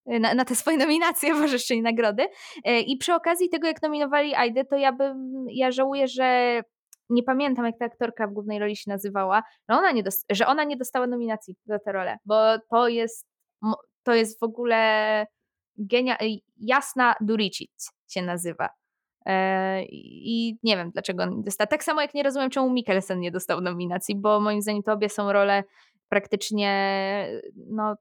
na, 0.06 0.34
na 0.34 0.44
te 0.44 0.54
swoje 0.54 0.76
nominacje, 0.76 1.34
może 1.40 1.52
jeszcze 1.52 1.76
nie 1.76 1.82
nagrody. 1.82 2.26
E, 2.64 2.80
I 2.80 2.96
przy 2.96 3.14
okazji 3.14 3.48
tego, 3.48 3.66
jak 3.66 3.82
nominowali 3.82 4.34
Aidę, 4.34 4.64
to 4.64 4.76
ja 4.76 4.92
bym, 4.92 5.46
ja 5.48 5.70
żałuję, 5.70 6.08
że 6.08 6.60
nie 7.10 7.22
pamiętam, 7.22 7.66
jak 7.66 7.78
ta 7.78 7.84
aktorka 7.84 8.26
w 8.26 8.32
głównej 8.32 8.58
roli 8.58 8.76
się 8.76 8.90
nazywała, 8.90 9.42
że 9.68 9.76
ona 9.76 9.92
nie, 9.92 10.02
że 10.30 10.46
ona 10.46 10.64
nie 10.64 10.76
dostała 10.76 11.06
nominacji 11.06 11.56
za 11.64 11.78
tę 11.78 11.92
rolę, 11.92 12.16
bo 12.24 12.34
to 12.70 12.88
jest, 12.88 13.26
to 14.02 14.14
jest 14.14 14.40
w 14.40 14.42
ogóle 14.42 15.26
genia, 15.76 16.18
Jasna 16.56 17.14
Duricic 17.20 17.90
się 18.08 18.22
nazywa. 18.22 18.68
E, 19.26 19.82
I 19.84 20.58
nie 20.62 20.76
wiem, 20.76 20.90
dlaczego 20.90 21.22
on 21.22 21.36
nie 21.36 21.42
dostał. 21.42 21.66
Tak 21.66 21.84
samo 21.84 22.02
jak 22.02 22.14
nie 22.14 22.22
rozumiem, 22.22 22.50
czemu 22.50 22.70
Mikkelsen 22.70 23.20
nie 23.20 23.30
dostał 23.30 23.60
nominacji, 23.60 24.16
bo 24.16 24.40
moim 24.40 24.62
zdaniem 24.62 24.82
to 24.82 24.92
obie 24.92 25.08
są 25.08 25.32
role 25.32 25.64
praktycznie 26.08 27.40
no, 27.56 27.94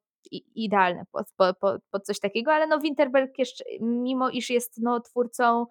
idealne 0.55 1.03
pod, 1.11 1.27
pod, 1.37 1.81
pod, 1.91 2.03
coś 2.03 2.19
takiego, 2.19 2.53
ale 2.53 2.67
no 2.67 2.79
Winterberg 2.79 3.39
jeszcze, 3.39 3.63
mimo 3.81 4.29
iż 4.29 4.49
jest 4.49 4.81
no, 4.81 4.99
twórcą, 4.99 5.65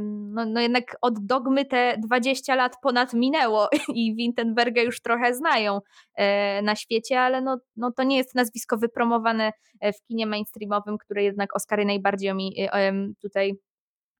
no, 0.00 0.46
no 0.46 0.60
jednak 0.60 0.96
od 1.00 1.26
dogmy 1.26 1.64
te 1.64 1.96
20 1.98 2.54
lat 2.54 2.76
ponad 2.82 3.14
minęło 3.14 3.68
i 3.94 4.14
Winterberga 4.14 4.82
już 4.82 5.00
trochę 5.00 5.34
znają 5.34 5.80
e, 6.14 6.62
na 6.62 6.76
świecie, 6.76 7.20
ale 7.20 7.40
no, 7.40 7.58
no 7.76 7.92
to 7.92 8.02
nie 8.02 8.16
jest 8.16 8.34
nazwisko 8.34 8.76
wypromowane 8.76 9.52
e, 9.80 9.92
w 9.92 10.02
kinie 10.02 10.26
mainstreamowym, 10.26 10.98
które 10.98 11.22
jednak 11.22 11.56
Oscary 11.56 11.84
najbardziej 11.84 12.34
mi 12.34 12.54
e, 12.58 12.92
tutaj 13.22 13.52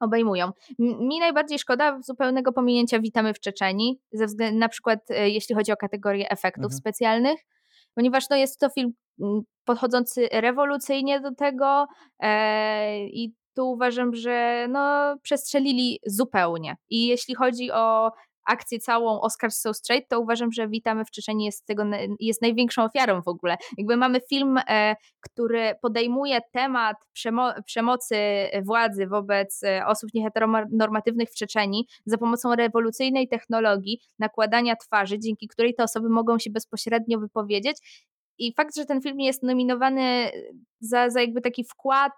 obejmują. 0.00 0.50
Mi 0.78 1.20
najbardziej 1.20 1.58
szkoda 1.58 2.00
zupełnego 2.00 2.52
pominięcia 2.52 3.00
Witamy 3.00 3.34
w 3.34 3.40
Czeczeni, 3.40 4.00
ze 4.12 4.26
względu 4.26 4.58
na 4.58 4.68
przykład 4.68 4.98
jeśli 5.10 5.54
chodzi 5.54 5.72
o 5.72 5.76
kategorię 5.76 6.30
efektów 6.30 6.64
mhm. 6.64 6.78
specjalnych, 6.78 7.40
ponieważ 7.94 8.28
no 8.30 8.36
jest 8.36 8.60
to 8.60 8.68
film 8.70 8.92
mm, 9.22 9.40
podchodzący 9.64 10.28
rewolucyjnie 10.32 11.20
do 11.20 11.34
tego 11.34 11.86
e, 12.20 13.06
i 13.06 13.34
tu 13.54 13.70
uważam, 13.70 14.14
że 14.14 14.66
no, 14.70 15.14
przestrzelili 15.22 15.98
zupełnie. 16.06 16.76
I 16.90 17.06
jeśli 17.06 17.34
chodzi 17.34 17.70
o 17.70 18.10
akcję 18.44 18.78
całą 18.78 19.20
Oscar 19.20 19.52
So 19.52 19.74
Straight, 19.74 20.08
to 20.08 20.20
uważam, 20.20 20.52
że 20.52 20.68
Witamy 20.68 21.04
w 21.04 21.10
Czeczeniu 21.10 21.44
jest, 21.44 21.66
tego, 21.66 21.84
jest 22.20 22.42
największą 22.42 22.84
ofiarą 22.84 23.22
w 23.22 23.28
ogóle. 23.28 23.56
Jakby 23.78 23.96
mamy 23.96 24.20
film, 24.20 24.58
e, 24.68 24.96
który 25.20 25.74
podejmuje 25.82 26.40
temat 26.52 26.96
przemo 27.12 27.52
przemocy 27.66 28.16
władzy 28.64 29.06
wobec 29.06 29.62
e, 29.62 29.86
osób 29.86 30.14
nieheteronormatywnych 30.14 31.30
w 31.30 31.34
Czeczeni 31.34 31.86
za 32.06 32.18
pomocą 32.18 32.54
rewolucyjnej 32.54 33.28
technologii 33.28 34.00
nakładania 34.18 34.76
twarzy, 34.76 35.18
dzięki 35.18 35.48
której 35.48 35.74
te 35.74 35.84
osoby 35.84 36.08
mogą 36.08 36.38
się 36.38 36.50
bezpośrednio 36.50 37.18
wypowiedzieć. 37.18 37.76
I 38.38 38.54
fakt, 38.54 38.76
że 38.76 38.86
ten 38.86 39.02
film 39.02 39.20
jest 39.20 39.42
nominowany 39.42 40.30
za, 40.80 41.10
za 41.10 41.20
jakby 41.20 41.40
taki 41.40 41.64
wkład 41.64 42.12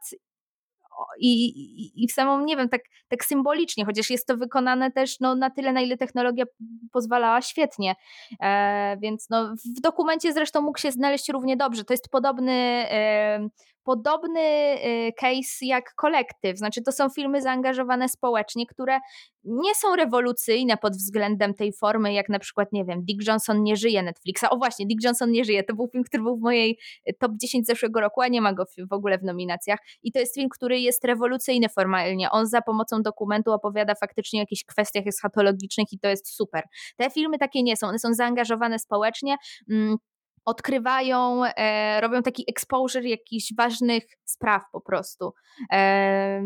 i, 1.18 2.02
i, 2.04 2.08
w 2.08 2.12
samą, 2.12 2.44
nie 2.44 2.56
wiem, 2.56 2.68
tak, 2.68 2.80
tak 3.08 3.24
symbolicznie, 3.24 3.84
chociaż 3.84 4.10
jest 4.10 4.26
to 4.26 4.36
wykonane 4.36 4.90
też 4.90 5.20
no, 5.20 5.34
na 5.34 5.50
tyle, 5.50 5.72
na 5.72 5.80
ile 5.80 5.96
technologia 5.96 6.44
pozwalała 6.92 7.42
świetnie. 7.42 7.94
E, 8.40 8.96
więc 9.02 9.26
no, 9.30 9.54
w 9.76 9.80
dokumencie 9.80 10.32
zresztą 10.32 10.62
mógł 10.62 10.78
się 10.78 10.90
znaleźć 10.90 11.28
równie 11.28 11.56
dobrze. 11.56 11.84
To 11.84 11.92
jest 11.92 12.08
podobny, 12.08 12.52
e, 12.90 13.48
podobny 13.84 14.40
y, 14.40 15.12
case 15.12 15.66
jak 15.66 15.94
kolektyw. 15.94 16.58
Znaczy, 16.58 16.82
to 16.82 16.92
są 16.92 17.08
filmy 17.08 17.42
zaangażowane 17.42 18.08
społecznie, 18.08 18.66
które 18.66 18.98
nie 19.44 19.74
są 19.74 19.96
rewolucyjne 19.96 20.76
pod 20.76 20.92
względem 20.92 21.54
tej 21.54 21.72
formy, 21.72 22.12
jak 22.12 22.28
na 22.28 22.38
przykład, 22.38 22.72
nie 22.72 22.84
wiem, 22.84 23.04
Dick 23.04 23.28
Johnson 23.28 23.62
nie 23.62 23.76
żyje 23.76 24.02
Netflixa. 24.02 24.44
O 24.50 24.56
właśnie, 24.56 24.86
Dick 24.86 25.04
Johnson 25.04 25.30
nie 25.30 25.44
żyje. 25.44 25.62
To 25.62 25.74
był 25.74 25.88
film, 25.88 26.04
który 26.04 26.22
był 26.22 26.36
w 26.36 26.40
mojej 26.40 26.78
y, 27.08 27.12
top 27.18 27.32
10 27.36 27.66
zeszłego 27.66 28.00
roku, 28.00 28.20
a 28.20 28.28
nie 28.28 28.40
ma 28.40 28.52
go 28.52 28.64
w 28.90 28.92
ogóle 28.92 29.18
w 29.18 29.22
nominacjach. 29.22 29.78
I 30.02 30.12
to 30.12 30.18
jest 30.18 30.34
film, 30.34 30.48
który 30.48 30.80
jest 30.80 31.04
rewolucyjny 31.04 31.68
formalnie. 31.68 32.30
On 32.30 32.46
za 32.46 32.62
pomocą 32.62 33.02
dokumentu 33.02 33.52
opowiada 33.52 33.94
faktycznie 33.94 34.40
o 34.40 34.42
jakichś 34.42 34.64
kwestiach 34.64 35.06
eschatologicznych 35.06 35.92
i 35.92 35.98
to 35.98 36.08
jest 36.08 36.28
super. 36.28 36.64
Te 36.96 37.10
filmy 37.10 37.38
takie 37.38 37.62
nie 37.62 37.76
są. 37.76 37.86
One 37.86 37.98
są 37.98 38.14
zaangażowane 38.14 38.78
społecznie. 38.78 39.36
Mm, 39.70 39.96
odkrywają, 40.44 41.44
e, 41.44 42.00
robią 42.00 42.22
taki 42.22 42.44
exposure 42.50 43.08
jakichś 43.08 43.54
ważnych 43.56 44.04
spraw 44.24 44.62
po 44.72 44.80
prostu. 44.80 45.34
E, 45.72 46.42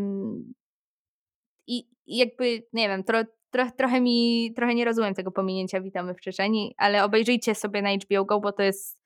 i, 1.67 1.85
jakby, 2.07 2.63
nie 2.73 2.89
wiem, 2.89 3.05
tro, 3.05 3.19
tro, 3.51 3.71
trochę 3.77 4.01
mi, 4.01 4.53
trochę 4.57 4.75
nie 4.75 4.85
rozumiem 4.85 5.15
tego 5.15 5.33
pominięcia 5.33 5.81
Witamy 5.81 6.15
w 6.15 6.21
Czeczeni, 6.21 6.75
ale 6.77 7.05
obejrzyjcie 7.05 7.55
sobie 7.55 7.83
na 7.83 7.91
HBO 7.95 8.25
Go, 8.25 8.41
bo 8.41 8.53
to 8.53 8.63
jest 8.63 8.99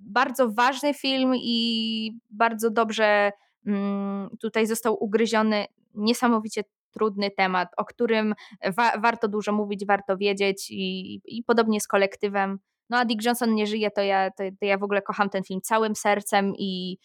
bardzo 0.00 0.50
ważny 0.50 0.94
film 0.94 1.32
i 1.36 2.18
bardzo 2.30 2.70
dobrze 2.70 3.32
mm, 3.66 4.36
tutaj 4.40 4.66
został 4.66 5.04
ugryziony 5.04 5.66
niesamowicie 5.94 6.64
trudny 6.90 7.30
temat, 7.30 7.68
o 7.76 7.84
którym 7.84 8.34
wa 8.76 8.98
warto 8.98 9.28
dużo 9.28 9.52
mówić, 9.52 9.86
warto 9.86 10.16
wiedzieć 10.16 10.70
i, 10.70 11.20
i 11.24 11.44
podobnie 11.44 11.80
z 11.80 11.86
kolektywem. 11.86 12.58
No 12.90 12.98
a 12.98 13.04
Dick 13.04 13.24
Johnson 13.24 13.54
nie 13.54 13.66
żyje, 13.66 13.90
to 13.90 14.02
ja, 14.02 14.30
to, 14.30 14.44
to 14.60 14.66
ja 14.66 14.78
w 14.78 14.82
ogóle 14.82 15.02
kocham 15.02 15.30
ten 15.30 15.44
film 15.44 15.60
całym 15.60 15.96
sercem 15.96 16.52
i, 16.58 16.98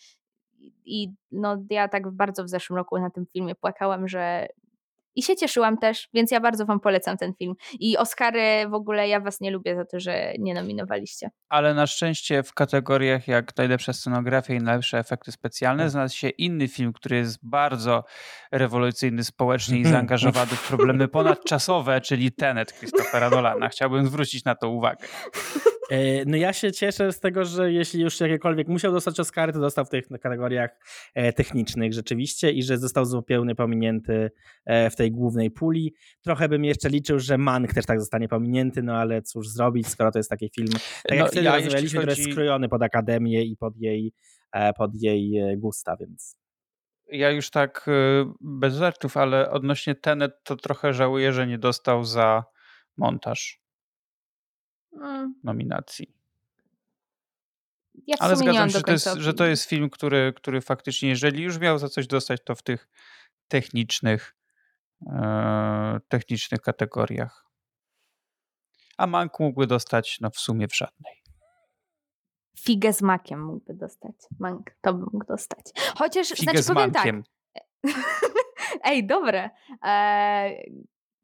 i 0.86 1.09
no 1.31 1.57
ja 1.69 1.88
tak 1.88 2.11
bardzo 2.11 2.43
w 2.43 2.49
zeszłym 2.49 2.77
roku 2.77 2.99
na 2.99 3.09
tym 3.09 3.25
filmie 3.33 3.55
płakałam, 3.55 4.07
że 4.07 4.47
i 5.15 5.23
się 5.23 5.36
cieszyłam 5.36 5.77
też, 5.77 6.09
więc 6.13 6.31
ja 6.31 6.39
bardzo 6.39 6.65
wam 6.65 6.79
polecam 6.79 7.17
ten 7.17 7.33
film. 7.33 7.53
I 7.79 7.97
Oscary 7.97 8.69
w 8.69 8.73
ogóle 8.73 9.07
ja 9.07 9.19
was 9.19 9.41
nie 9.41 9.51
lubię 9.51 9.75
za 9.75 9.86
to, 9.86 9.99
że 9.99 10.33
nie 10.39 10.53
nominowaliście. 10.53 11.29
Ale 11.49 11.73
na 11.73 11.88
szczęście 11.88 12.43
w 12.43 12.53
kategoriach 12.53 13.27
jak 13.27 13.57
najlepsza 13.57 13.93
scenografia 13.93 14.53
i 14.53 14.59
najlepsze 14.59 14.99
efekty 14.99 15.31
specjalne 15.31 15.83
tak. 15.83 15.91
znalazł 15.91 16.15
się 16.15 16.29
inny 16.29 16.67
film, 16.67 16.93
który 16.93 17.15
jest 17.15 17.39
bardzo 17.43 18.03
rewolucyjny 18.51 19.23
społecznie 19.23 19.79
i 19.79 19.86
zaangażowany 19.86 20.51
w 20.51 20.67
problemy 20.67 21.07
ponadczasowe, 21.07 22.01
czyli 22.01 22.31
Tenet 22.31 22.73
Christophera 22.73 23.29
Nolana. 23.29 23.69
Chciałbym 23.69 24.05
zwrócić 24.05 24.45
na 24.45 24.55
to 24.55 24.69
uwagę. 24.69 25.07
E, 25.89 26.25
no 26.25 26.38
ja 26.38 26.53
się 26.53 26.71
cieszę 26.71 27.11
z 27.11 27.19
tego, 27.19 27.45
że 27.45 27.71
jeśli 27.71 28.01
już 28.01 28.19
jakiekolwiek 28.19 28.67
musiał 28.67 28.91
dostać 28.91 29.19
Oscary, 29.19 29.53
to 29.53 29.59
dostał 29.59 29.86
w 29.86 29.89
tych 29.89 30.07
kategoriach 30.07 30.79
e, 31.13 31.33
technicznych 31.33 31.93
rzeczywiście 31.93 32.51
i 32.51 32.63
że 32.63 32.77
został 32.77 33.05
zupełnie 33.05 33.55
pominięty 33.55 34.31
e, 34.65 34.89
w 34.89 34.95
tej 34.95 35.11
głównej 35.11 35.51
puli. 35.51 35.93
Trochę 36.23 36.49
bym 36.49 36.65
jeszcze 36.65 36.89
liczył, 36.89 37.19
że 37.19 37.38
Mank 37.38 37.73
też 37.73 37.86
tak 37.86 37.99
zostanie 37.99 38.27
pominięty, 38.27 38.83
no 38.83 38.95
ale 38.95 39.21
cóż 39.21 39.49
zrobić, 39.49 39.88
skoro 39.88 40.11
to 40.11 40.19
jest 40.19 40.29
taki 40.29 40.49
film, 40.55 40.71
tak 41.03 41.17
jak 41.17 41.19
no, 41.19 41.27
wtedy 41.27 41.45
ja 41.45 41.55
rozmawialiśmy, 41.55 41.99
chodzi... 41.99 42.11
który 42.11 42.21
jest 42.21 42.31
skrojony 42.31 42.69
pod 42.69 42.83
Akademię 42.83 43.43
i 43.43 43.57
pod 43.57 43.77
jej, 43.77 44.13
pod 44.77 44.91
jej 44.95 45.57
gusta, 45.57 45.97
więc... 45.97 46.38
Ja 47.07 47.31
już 47.31 47.49
tak 47.49 47.86
bez 48.41 48.75
żartów, 48.75 49.17
ale 49.17 49.51
odnośnie 49.51 49.95
Tenet 49.95 50.31
to 50.43 50.55
trochę 50.55 50.93
żałuję, 50.93 51.33
że 51.33 51.47
nie 51.47 51.57
dostał 51.57 52.03
za 52.03 52.43
montaż. 52.97 53.64
Mm. 54.95 55.35
nominacji. 55.43 56.15
Ja 58.07 58.15
Ale 58.19 58.35
zgadzam 58.35 58.69
się, 58.69 58.77
że 58.77 58.83
to, 58.83 58.91
jest, 58.91 59.07
że 59.17 59.33
to 59.33 59.45
jest 59.45 59.63
film, 59.63 59.89
który, 59.89 60.33
który 60.35 60.61
faktycznie, 60.61 61.09
jeżeli 61.09 61.43
już 61.43 61.59
miał 61.59 61.77
za 61.77 61.89
coś 61.89 62.07
dostać, 62.07 62.41
to 62.43 62.55
w 62.55 62.63
tych 62.63 62.87
technicznych, 63.47 64.35
e, 65.07 65.99
technicznych 66.07 66.61
kategoriach. 66.61 67.45
A 68.97 69.07
Mank 69.07 69.39
mógłby 69.39 69.67
dostać 69.67 70.17
no, 70.21 70.29
w 70.29 70.37
sumie 70.37 70.67
w 70.67 70.75
żadnej. 70.75 71.23
Figę 72.59 72.93
z 72.93 73.01
makiem 73.01 73.45
mógłby 73.45 73.73
dostać. 73.73 74.15
Mank 74.39 74.71
to 74.81 74.93
by 74.93 75.05
mógł 75.13 75.25
dostać. 75.25 75.65
Chociaż, 75.97 76.27
Figę 76.27 76.43
znaczy, 76.43 76.63
z 76.63 76.67
powiem 76.67 76.91
tak. 76.91 77.05
mankiem. 77.05 77.23
tak. 77.53 77.63
Ej, 78.83 79.07
dobre. 79.07 79.49
E, 79.83 80.49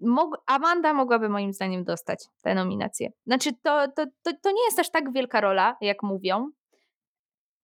Mog 0.02 0.44
Amanda 0.46 0.94
mogłaby 0.94 1.30
moim 1.30 1.54
zdaniem 1.54 1.84
dostać 1.84 2.26
tę 2.42 2.56
nominację. 2.56 3.12
Znaczy, 3.26 3.54
to, 3.54 3.88
to, 3.88 4.06
to, 4.24 4.32
to 4.42 4.52
nie 4.52 4.66
jest 4.66 4.80
aż 4.80 4.90
tak 4.90 5.14
wielka 5.14 5.42
rola, 5.42 5.78
jak 5.82 6.04
mówią. 6.04 6.52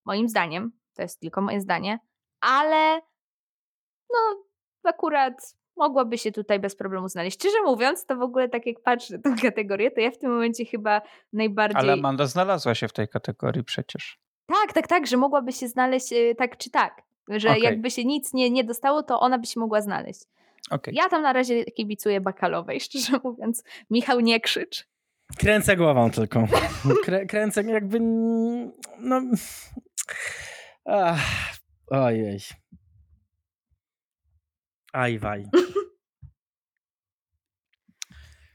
Moim 0.06 0.30
zdaniem. 0.30 0.72
To 0.94 1.02
jest 1.02 1.20
tylko 1.20 1.42
moje 1.42 1.62
zdanie. 1.62 2.00
Ale 2.42 3.02
no, 4.14 4.44
akurat 4.84 5.58
mogłaby 5.78 6.18
się 6.18 6.32
tutaj 6.32 6.60
bez 6.60 6.76
problemu 6.76 7.10
znaleźć. 7.10 7.40
Szczerze 7.40 7.62
mówiąc, 7.66 8.06
to 8.06 8.16
w 8.16 8.22
ogóle 8.22 8.50
tak 8.50 8.66
jak 8.66 8.82
patrzę 8.84 9.18
na 9.18 9.22
tę 9.22 9.36
kategorię, 9.50 9.92
to 9.92 10.02
ja 10.02 10.12
w 10.12 10.18
tym 10.18 10.32
momencie 10.32 10.66
chyba 10.66 11.02
najbardziej... 11.34 11.82
Ale 11.82 11.94
Amanda 11.94 12.26
znalazła 12.26 12.76
się 12.76 12.88
w 12.88 12.94
tej 12.94 13.08
kategorii 13.08 13.64
przecież. 13.64 14.20
Tak, 14.46 14.74
tak, 14.74 14.88
tak, 14.88 15.08
że 15.08 15.18
mogłaby 15.18 15.52
się 15.52 15.68
znaleźć 15.68 16.14
y, 16.14 16.36
tak 16.38 16.58
czy 16.58 16.70
tak. 16.72 17.02
Że 17.30 17.50
okay. 17.50 17.62
jakby 17.62 17.92
się 17.92 18.06
nic 18.06 18.34
nie, 18.34 18.50
nie 18.50 18.64
dostało, 18.64 19.04
to 19.04 19.20
ona 19.20 19.38
by 19.38 19.46
się 19.46 19.60
mogła 19.60 19.82
znaleźć. 19.82 20.22
Okay. 20.70 20.94
Ja 20.94 21.10
tam 21.10 21.22
na 21.22 21.34
razie 21.34 21.66
kibicuję 21.66 22.22
Bakalowej, 22.22 22.80
szczerze 22.86 23.20
mówiąc. 23.24 23.64
Michał, 23.90 24.20
nie 24.20 24.40
krzycz. 24.40 24.88
Kręcę 25.38 25.78
głową 25.78 26.12
tylko. 26.12 26.48
Krę, 27.04 27.26
kręcę 27.26 27.64
jakby... 27.64 28.00
No... 29.00 29.22
Ach, 30.86 31.20
ojej. 31.88 32.40
Ajwaj. 34.94 35.46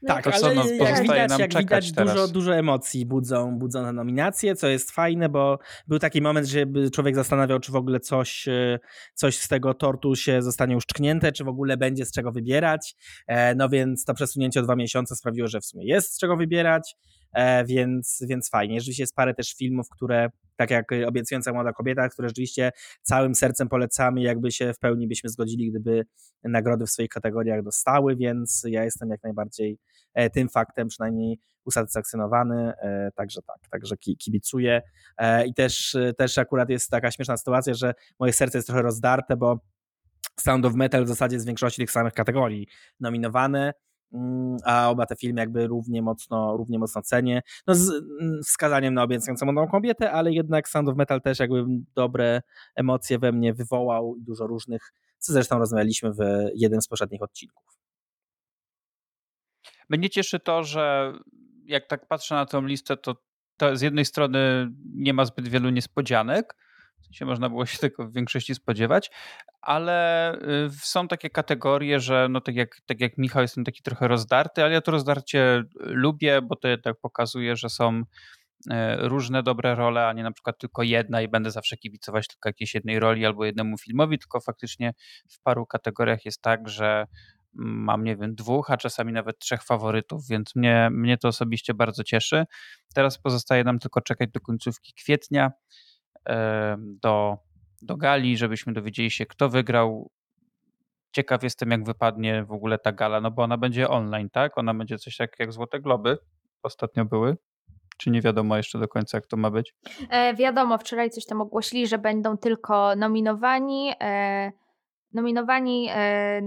No 0.03 0.07
tak, 0.15 0.27
ale 0.27 0.55
jak 0.55 1.01
widać, 1.01 1.39
jak 1.39 1.57
widać 1.57 1.91
dużo, 1.91 2.27
dużo 2.27 2.55
emocji 2.55 3.05
budzą, 3.05 3.59
budzą 3.59 3.83
te 3.83 3.93
nominacje, 3.93 4.55
co 4.55 4.67
jest 4.67 4.91
fajne, 4.91 5.29
bo 5.29 5.59
był 5.87 5.99
taki 5.99 6.21
moment, 6.21 6.47
że 6.47 6.65
człowiek 6.93 7.15
zastanawiał, 7.15 7.59
czy 7.59 7.71
w 7.71 7.75
ogóle 7.75 7.99
coś, 7.99 8.47
e, 8.47 8.79
coś 9.13 9.37
z 9.37 9.47
tego 9.47 9.73
tortu 9.73 10.15
się 10.15 10.41
zostanie 10.41 10.77
uszczknięte, 10.77 11.31
czy 11.31 11.43
w 11.43 11.47
ogóle 11.47 11.77
będzie 11.77 12.05
z 12.05 12.11
czego 12.11 12.31
wybierać. 12.31 12.95
E, 13.27 13.55
no 13.55 13.69
więc 13.69 14.05
to 14.05 14.13
przesunięcie 14.13 14.59
o 14.59 14.63
dwa 14.63 14.75
miesiące 14.75 15.15
sprawiło, 15.15 15.47
że 15.47 15.61
w 15.61 15.65
sumie 15.65 15.85
jest 15.87 16.13
z 16.13 16.19
czego 16.19 16.37
wybierać. 16.37 16.95
E, 17.33 17.65
więc, 17.65 18.23
więc 18.29 18.49
fajnie. 18.49 18.79
Rzeczywiście 18.79 19.03
jest 19.03 19.15
parę 19.15 19.33
też 19.33 19.53
filmów, 19.53 19.89
które, 19.89 20.29
tak 20.55 20.71
jak 20.71 20.85
Obiecująca 21.07 21.53
Młoda 21.53 21.73
Kobieta, 21.73 22.09
które 22.09 22.27
rzeczywiście 22.29 22.71
całym 23.01 23.35
sercem 23.35 23.69
polecamy, 23.69 24.21
jakby 24.21 24.51
się 24.51 24.73
w 24.73 24.79
pełni 24.79 25.07
byśmy 25.07 25.29
zgodzili, 25.29 25.71
gdyby 25.71 26.05
nagrody 26.43 26.85
w 26.85 26.89
swoich 26.89 27.09
kategoriach 27.09 27.63
dostały, 27.63 28.15
więc 28.15 28.63
ja 28.67 28.83
jestem 28.83 29.09
jak 29.09 29.23
najbardziej 29.23 29.77
e, 30.13 30.29
tym 30.29 30.49
faktem 30.49 30.87
przynajmniej 30.87 31.39
usatysfakcjonowany, 31.65 32.73
e, 32.81 33.11
także 33.15 33.41
tak, 33.41 33.69
także 33.71 33.97
kibicuję 33.97 34.81
i 35.47 35.53
też, 35.53 35.97
też 36.17 36.37
akurat 36.37 36.69
jest 36.69 36.89
taka 36.89 37.11
śmieszna 37.11 37.37
sytuacja, 37.37 37.73
że 37.73 37.93
moje 38.19 38.33
serce 38.33 38.57
jest 38.57 38.67
trochę 38.67 38.81
rozdarte, 38.81 39.37
bo 39.37 39.59
Sound 40.39 40.65
of 40.65 40.73
Metal 40.73 41.05
w 41.05 41.07
zasadzie 41.07 41.39
z 41.39 41.45
większości 41.45 41.81
tych 41.81 41.91
samych 41.91 42.13
kategorii 42.13 42.67
nominowane, 42.99 43.73
a 44.65 44.89
oba 44.89 45.05
te 45.05 45.15
filmy 45.15 45.41
jakby 45.41 45.67
równie 45.67 46.01
mocno, 46.01 46.57
równie 46.57 46.79
mocno 46.79 47.01
cenię. 47.01 47.41
No 47.67 47.75
z 47.75 47.89
mm, 47.89 48.41
wskazaniem 48.43 48.93
na 48.93 49.03
obiecującą 49.03 49.45
młodą 49.45 49.71
kobietę, 49.71 50.11
ale 50.11 50.31
jednak 50.31 50.69
Sound 50.69 50.89
of 50.89 50.95
Metal 50.95 51.21
też 51.21 51.39
jakby 51.39 51.65
dobre 51.95 52.41
emocje 52.75 53.19
we 53.19 53.31
mnie 53.31 53.53
wywołał 53.53 54.15
i 54.15 54.23
dużo 54.23 54.47
różnych, 54.47 54.93
co 55.17 55.33
zresztą 55.33 55.59
rozmawialiśmy 55.59 56.11
w 56.13 56.17
jednym 56.55 56.81
z 56.81 56.87
poprzednich 56.87 57.21
odcinków. 57.21 57.63
Mnie 59.89 60.09
cieszy 60.09 60.39
to, 60.39 60.63
że 60.63 61.13
jak 61.65 61.87
tak 61.87 62.07
patrzę 62.07 62.35
na 62.35 62.45
tą 62.45 62.65
listę, 62.65 62.97
to, 62.97 63.15
to 63.57 63.75
z 63.75 63.81
jednej 63.81 64.05
strony 64.05 64.71
nie 64.95 65.13
ma 65.13 65.25
zbyt 65.25 65.47
wielu 65.47 65.69
niespodzianek, 65.69 66.55
się 67.11 67.25
można 67.25 67.49
było 67.49 67.65
się 67.65 67.77
tego 67.77 68.07
w 68.07 68.13
większości 68.13 68.55
spodziewać, 68.55 69.11
ale 69.61 70.33
y, 70.35 70.69
są 70.81 71.07
takie 71.07 71.29
kategorie, 71.29 71.99
że 71.99 72.27
no 72.29 72.41
tak 72.41 72.55
jak, 72.55 72.77
tak 72.85 73.01
jak 73.01 73.17
Michał 73.17 73.41
jestem 73.41 73.63
taki 73.63 73.83
trochę 73.83 74.07
rozdarty, 74.07 74.63
ale 74.63 74.73
ja 74.73 74.81
to 74.81 74.91
rozdarcie 74.91 75.63
lubię, 75.79 76.41
bo 76.41 76.55
to 76.55 76.67
jednak 76.67 76.95
pokazuje, 77.01 77.55
że 77.55 77.69
są 77.69 78.03
e, 78.71 79.07
różne 79.07 79.43
dobre 79.43 79.75
role, 79.75 80.07
a 80.07 80.13
nie 80.13 80.23
na 80.23 80.31
przykład 80.31 80.57
tylko 80.57 80.83
jedna 80.83 81.21
i 81.21 81.27
będę 81.27 81.51
zawsze 81.51 81.77
kibicować 81.77 82.27
tylko 82.27 82.49
jakiejś 82.49 82.73
jednej 82.73 82.99
roli 82.99 83.25
albo 83.25 83.45
jednemu 83.45 83.77
filmowi, 83.77 84.19
tylko 84.19 84.41
faktycznie 84.41 84.93
w 85.29 85.41
paru 85.41 85.65
kategoriach 85.65 86.25
jest 86.25 86.41
tak, 86.41 86.69
że 86.69 87.07
mam, 87.55 88.03
nie 88.03 88.15
wiem, 88.15 88.35
dwóch, 88.35 88.71
a 88.71 88.77
czasami 88.77 89.13
nawet 89.13 89.39
trzech 89.39 89.63
faworytów, 89.63 90.27
więc 90.27 90.55
mnie, 90.55 90.89
mnie 90.91 91.17
to 91.17 91.27
osobiście 91.27 91.73
bardzo 91.73 92.03
cieszy. 92.03 92.45
Teraz 92.95 93.17
pozostaje 93.17 93.63
nam 93.63 93.79
tylko 93.79 94.01
czekać 94.01 94.29
do 94.31 94.39
końcówki 94.39 94.93
kwietnia, 94.93 95.51
do, 96.77 97.37
do 97.81 97.97
gali, 97.97 98.37
żebyśmy 98.37 98.73
dowiedzieli 98.73 99.11
się, 99.11 99.25
kto 99.25 99.49
wygrał. 99.49 100.11
Ciekaw 101.11 101.43
jestem, 101.43 101.71
jak 101.71 101.83
wypadnie 101.83 102.43
w 102.43 102.51
ogóle 102.51 102.79
ta 102.79 102.91
gala, 102.91 103.21
no 103.21 103.31
bo 103.31 103.43
ona 103.43 103.57
będzie 103.57 103.89
online, 103.89 104.29
tak? 104.29 104.57
Ona 104.57 104.73
będzie 104.73 104.97
coś 104.97 105.17
tak 105.17 105.39
jak 105.39 105.53
Złote 105.53 105.79
Globy 105.79 106.17
ostatnio 106.63 107.05
były. 107.05 107.37
Czy 107.97 108.11
nie 108.11 108.21
wiadomo 108.21 108.57
jeszcze 108.57 108.79
do 108.79 108.87
końca, 108.87 109.17
jak 109.17 109.27
to 109.27 109.37
ma 109.37 109.51
być? 109.51 109.75
E, 110.09 110.33
wiadomo, 110.35 110.77
wczoraj 110.77 111.09
coś 111.09 111.25
tam 111.25 111.41
ogłosili, 111.41 111.87
że 111.87 111.97
będą 111.97 112.37
tylko 112.37 112.95
nominowani, 112.95 113.91
e, 114.01 114.51
nominowani 115.13 115.87
e, 115.91 116.41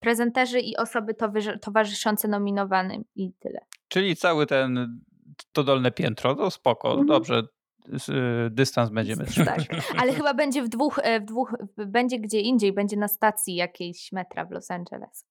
prezenterzy 0.00 0.60
i 0.60 0.76
osoby 0.76 1.14
towarzyszące 1.60 2.28
nominowanym 2.28 3.04
i 3.14 3.32
tyle. 3.32 3.60
Czyli 3.88 4.16
cały 4.16 4.46
ten 4.46 5.00
to 5.52 5.64
dolne 5.64 5.90
piętro, 5.90 6.34
to 6.34 6.50
spoko, 6.50 6.88
mhm. 6.88 7.06
dobrze, 7.06 7.42
dystans 8.50 8.90
będziemy 8.90 9.24
trzymać. 9.24 9.68
Tak, 9.68 9.80
ale 9.98 10.12
chyba 10.12 10.34
będzie 10.34 10.62
w 10.62 10.68
dwóch, 10.68 10.98
e, 11.02 11.20
w 11.20 11.24
dwóch, 11.24 11.54
będzie 11.76 12.18
gdzie 12.18 12.40
indziej, 12.40 12.72
będzie 12.72 12.96
na 12.96 13.08
stacji 13.08 13.54
jakiejś 13.54 14.12
metra 14.12 14.44
w 14.44 14.50
Los 14.50 14.70
Angeles. 14.70 15.26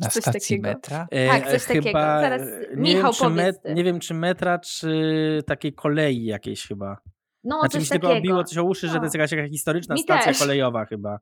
Na 0.00 0.08
coś 0.08 0.22
stacji 0.22 0.40
takiego. 0.40 0.68
metra? 0.68 1.08
Tak, 1.28 1.50
coś 1.50 1.62
chyba, 1.62 1.80
takiego. 1.80 1.98
Zaraz 1.98 2.42
nie 2.76 2.94
Michał 2.94 3.12
wiem, 3.20 3.34
met, 3.34 3.56
nie 3.74 3.84
wiem, 3.84 4.00
czy 4.00 4.14
metra, 4.14 4.58
czy 4.58 5.42
takiej 5.46 5.72
kolei 5.72 6.24
jakiejś 6.24 6.66
chyba. 6.66 6.96
No, 7.44 7.58
znaczy 7.58 7.72
coś 7.72 7.80
mi 7.80 7.86
się 7.86 7.90
tylko 7.90 8.12
obiło 8.12 8.44
coś 8.44 8.58
o 8.58 8.64
uszy, 8.64 8.86
no. 8.86 8.92
że 8.92 8.98
to 8.98 9.04
jest 9.04 9.14
jakaś, 9.14 9.32
jakaś 9.32 9.50
historyczna 9.50 9.94
mi 9.94 10.02
stacja 10.02 10.26
też. 10.26 10.38
kolejowa 10.38 10.84
chyba. 10.84 11.18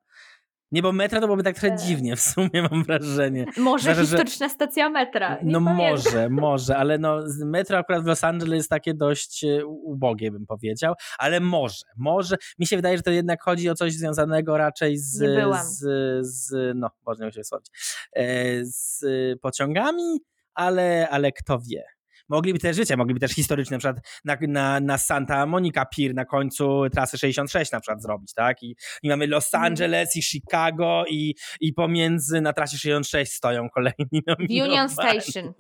Nie, 0.73 0.83
bo 0.83 0.93
metra 0.93 1.21
to 1.21 1.27
byłoby 1.27 1.43
tak 1.43 1.59
trochę 1.59 1.75
e. 1.75 1.79
dziwnie 1.79 2.17
w 2.17 2.21
sumie, 2.21 2.63
mam 2.71 2.85
wrażenie. 2.85 3.47
Może 3.57 3.83
Zdarza, 3.83 4.01
historyczna 4.01 4.49
że... 4.49 4.55
stacja 4.55 4.91
metra. 4.91 5.39
No 5.43 5.61
pamiętam. 5.61 5.77
może, 5.77 6.29
może, 6.43 6.77
ale 6.77 6.99
no 6.99 7.21
metro 7.45 7.79
akurat 7.79 8.03
w 8.03 8.07
Los 8.07 8.25
Angeles 8.25 8.57
jest 8.57 8.71
takie 8.71 8.95
dość 8.95 9.45
e, 9.45 9.67
ubogie, 9.67 10.31
bym 10.31 10.47
powiedział, 10.47 10.95
ale 11.19 11.41
może, 11.41 11.85
może. 11.97 12.37
Mi 12.59 12.67
się 12.67 12.77
wydaje, 12.77 12.97
że 12.97 13.03
to 13.03 13.11
jednak 13.11 13.43
chodzi 13.43 13.71
o 13.71 13.75
coś 13.75 13.93
związanego 13.93 14.57
raczej 14.57 14.97
z, 14.97 15.19
z, 15.65 15.87
z 16.27 16.77
no, 16.77 16.91
można 17.07 17.33
się 17.33 17.45
słowić, 17.45 17.67
e, 18.13 18.25
z 18.65 19.05
pociągami, 19.41 20.21
ale, 20.55 21.09
ale 21.11 21.33
kto 21.33 21.59
wie. 21.59 21.98
Mogliby 22.29 22.59
też, 22.59 22.77
wiecie, 22.77 22.97
mogliby 22.97 23.21
też 23.21 23.33
historycznie 23.33 23.75
na 23.75 23.79
przykład 23.79 24.07
na, 24.25 24.37
na, 24.49 24.81
na 24.81 24.99
Santa 24.99 25.47
Monica 25.47 25.87
Pier 25.87 26.15
na 26.15 26.25
końcu 26.25 26.91
trasy 26.91 27.19
66 27.19 27.73
na 27.73 27.81
przykład 27.81 28.03
zrobić, 28.03 28.33
tak? 28.35 28.63
I, 28.63 28.77
i 29.03 29.09
mamy 29.09 29.27
Los 29.27 29.55
mhm. 29.55 29.73
Angeles 29.73 30.17
i 30.17 30.23
Chicago 30.23 31.05
i, 31.09 31.35
i 31.61 31.73
pomiędzy 31.73 32.41
na 32.41 32.53
trasie 32.53 32.79
66 32.79 33.33
stoją 33.33 33.71
kolejni 33.71 34.23
Union 34.65 34.89
Station. 34.89 35.53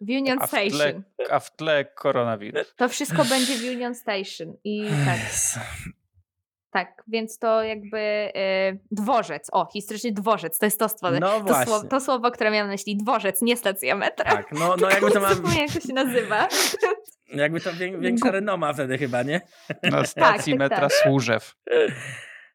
W 0.00 0.10
Union 0.10 0.38
a 0.40 0.46
w 0.46 0.50
tle, 0.50 0.70
Station. 0.70 1.02
A 1.30 1.40
w 1.40 1.56
tle 1.56 1.84
koronawirus. 1.84 2.74
To 2.76 2.88
wszystko 2.88 3.24
będzie 3.24 3.58
w 3.58 3.62
Union 3.62 3.94
Station. 3.94 4.56
I 4.64 4.86
tak. 5.04 5.18
Tak, 6.70 7.02
więc 7.08 7.38
to 7.38 7.62
jakby 7.62 7.98
y, 7.98 8.78
dworzec. 8.90 9.48
O, 9.52 9.68
historycznie 9.72 10.12
dworzec, 10.12 10.58
to 10.58 10.66
jest 10.66 10.78
to 10.78 10.88
słowo, 10.88 11.18
no 11.20 11.40
to, 11.40 11.64
słowo, 11.64 11.88
to 11.88 12.00
słowo, 12.00 12.30
które 12.30 12.50
miałam 12.50 12.66
na 12.66 12.72
myśli. 12.72 12.96
Dworzec, 12.96 13.42
nie 13.42 13.56
stacja 13.56 13.94
metra. 13.94 14.30
Tak, 14.30 14.52
no, 14.52 14.76
no 14.80 14.90
jakby 14.90 15.10
to 15.10 15.20
mam... 15.26 15.30
jak 15.58 15.72
to 15.72 15.80
się 15.80 15.92
nazywa. 15.92 16.48
Jakby 17.28 17.60
to 17.60 17.70
większa 17.98 18.30
renoma 18.30 18.72
wtedy 18.72 18.98
chyba, 18.98 19.22
nie? 19.22 19.40
Na 19.82 20.04
stacji 20.04 20.52
tak, 20.52 20.58
metra 20.58 20.80
tak. 20.80 20.92
Służew 20.92 21.54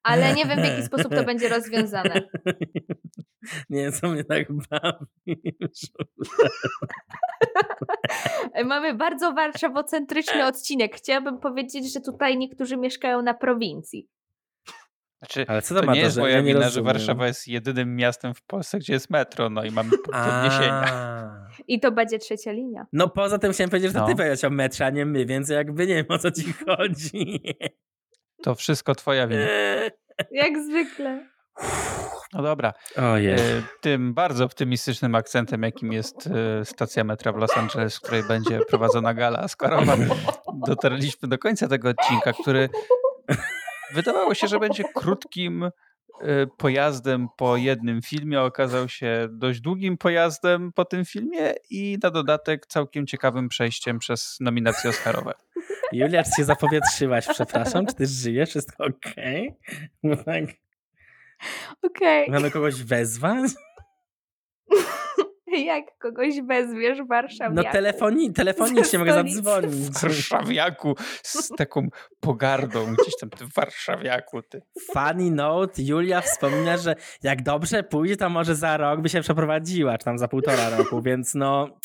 ale 0.04 0.34
nie 0.34 0.46
wiem 0.46 0.62
w 0.62 0.66
jaki 0.66 0.84
sposób 0.92 1.16
to 1.16 1.24
będzie 1.24 1.50
rozwiązane. 1.50 2.22
Nie, 3.70 3.92
co 3.92 4.10
mnie 4.10 4.24
tak 4.24 4.48
bawi. 4.54 5.56
Mamy 8.66 8.94
bardzo 8.94 9.34
warszawocentryczny 9.34 10.46
odcinek. 10.46 10.96
Chciałabym 10.96 11.40
powiedzieć, 11.40 11.94
że 11.94 12.02
tutaj 12.02 12.38
niektórzy 12.38 12.78
mieszkają 12.78 13.22
na 13.22 13.34
prowincji. 13.34 14.08
Znaczy, 15.24 15.46
Ale 15.48 15.62
co 15.62 15.76
to, 15.76 15.82
to 15.82 15.94
nie 15.94 16.02
to, 16.02 16.06
jest 16.06 16.18
moja 16.18 16.36
ja 16.36 16.44
wina, 16.44 16.70
że 16.70 16.82
Warszawa 16.82 17.28
jest 17.28 17.48
jedynym 17.48 17.96
miastem 17.96 18.34
w 18.34 18.42
Polsce, 18.42 18.80
gdzie 18.80 18.94
jest 18.94 19.10
metro, 19.10 19.50
no 19.50 19.64
i 19.64 19.72
mamy 19.72 19.90
punkt 20.06 20.20
odniesienia. 20.20 21.50
I 21.68 21.80
to 21.80 21.92
będzie 21.92 22.20
trzecia 22.20 22.52
linia. 22.52 22.86
No 22.94 23.10
poza 23.10 23.38
tym 23.38 23.52
chciałem 23.52 23.70
powiedzieć, 23.70 23.94
że 23.94 24.00
no. 24.00 24.06
ty 24.06 24.12
powiedziałeś 24.12 24.46
o 24.46 24.50
metrze, 24.50 24.86
a 24.86 24.90
nie 24.90 25.06
my, 25.06 25.26
więc 25.26 25.50
jakby 25.50 25.88
nie 25.88 25.96
wiem 25.96 26.06
o 26.10 26.18
co 26.18 26.32
ci 26.32 26.54
chodzi. 26.54 27.42
To 28.44 28.56
wszystko 28.56 28.96
twoja 28.96 29.28
wina. 29.28 29.46
Jak 30.32 30.64
zwykle. 30.64 31.28
No 32.34 32.44
dobra. 32.44 32.74
Ojej. 32.96 33.38
Tym 33.82 34.14
bardzo 34.14 34.46
optymistycznym 34.46 35.16
akcentem, 35.16 35.64
jakim 35.64 35.94
jest 35.94 36.28
e, 36.28 36.66
stacja 36.66 37.04
metra 37.04 37.32
w 37.32 37.38
Los 37.38 37.58
Angeles, 37.58 37.98
w 37.98 38.02
której 38.02 38.24
będzie 38.24 38.60
prowadzona 38.60 39.14
gala 39.14 39.42
Oscarowa, 39.44 39.98
dotarliśmy 40.68 41.30
do 41.30 41.38
końca 41.38 41.68
tego 41.68 41.90
odcinka, 41.90 42.34
który 42.42 42.70
wydawało 43.94 44.34
się, 44.34 44.48
że 44.48 44.60
będzie 44.60 44.84
krótkim 44.96 45.64
e, 45.64 45.72
pojazdem 46.58 47.28
po 47.38 47.58
jednym 47.58 48.02
filmie, 48.02 48.42
okazał 48.42 48.90
się 48.90 49.28
dość 49.32 49.62
długim 49.62 49.98
pojazdem 49.98 50.72
po 50.74 50.86
tym 50.86 51.06
filmie 51.06 51.54
i 51.70 51.98
na 52.04 52.12
dodatek 52.12 52.66
całkiem 52.66 53.08
ciekawym 53.08 53.50
przejściem 53.50 54.00
przez 54.00 54.38
nominacje 54.40 54.90
Oscarowe. 54.90 55.34
Julia, 55.94 56.24
czy 56.24 56.32
się 56.38 56.44
zapowietrzyłaś? 56.44 57.28
Przepraszam, 57.28 57.86
czy 57.86 57.96
ty 57.96 58.06
żyjesz? 58.06 58.50
Wszystko 58.50 58.84
okej? 58.84 59.56
Okay? 60.04 60.24
tak. 60.24 60.44
Okej. 61.82 62.24
Okay. 62.24 62.34
Mamy 62.34 62.52
kogoś 62.52 62.84
wezwać? 62.84 63.52
Jak 65.66 65.98
kogoś 65.98 66.42
wezwiesz 66.42 67.02
w 67.02 67.08
Warszawie? 67.08 67.56
No 67.56 67.64
telefoni 67.64 68.34
telefonicznie 68.34 69.00
mogę 69.00 69.14
zadzwonić. 69.14 69.72
W 69.72 70.02
Warszawiaku 70.02 70.96
z 71.24 71.50
taką 71.50 71.88
pogardą 72.20 72.94
gdzieś 72.94 73.18
tam 73.20 73.30
ty 73.30 73.46
w 73.46 73.54
Warszawiaku. 73.54 74.42
Ty. 74.42 74.62
Funny 74.94 75.32
note, 75.32 75.82
Julia 75.82 76.22
wspomina, 76.22 76.78
że 76.78 76.96
jak 77.24 77.44
dobrze 77.44 77.84
pójdzie, 77.84 78.18
to 78.18 78.30
może 78.30 78.56
za 78.56 78.78
rok 78.78 79.02
by 79.02 79.10
się 79.10 79.22
przeprowadziła, 79.22 79.98
czy 79.98 80.06
tam 80.06 80.18
za 80.18 80.28
półtora 80.28 80.70
roku, 80.70 81.02
więc 81.02 81.36
no... 81.36 81.68
no 81.68 81.78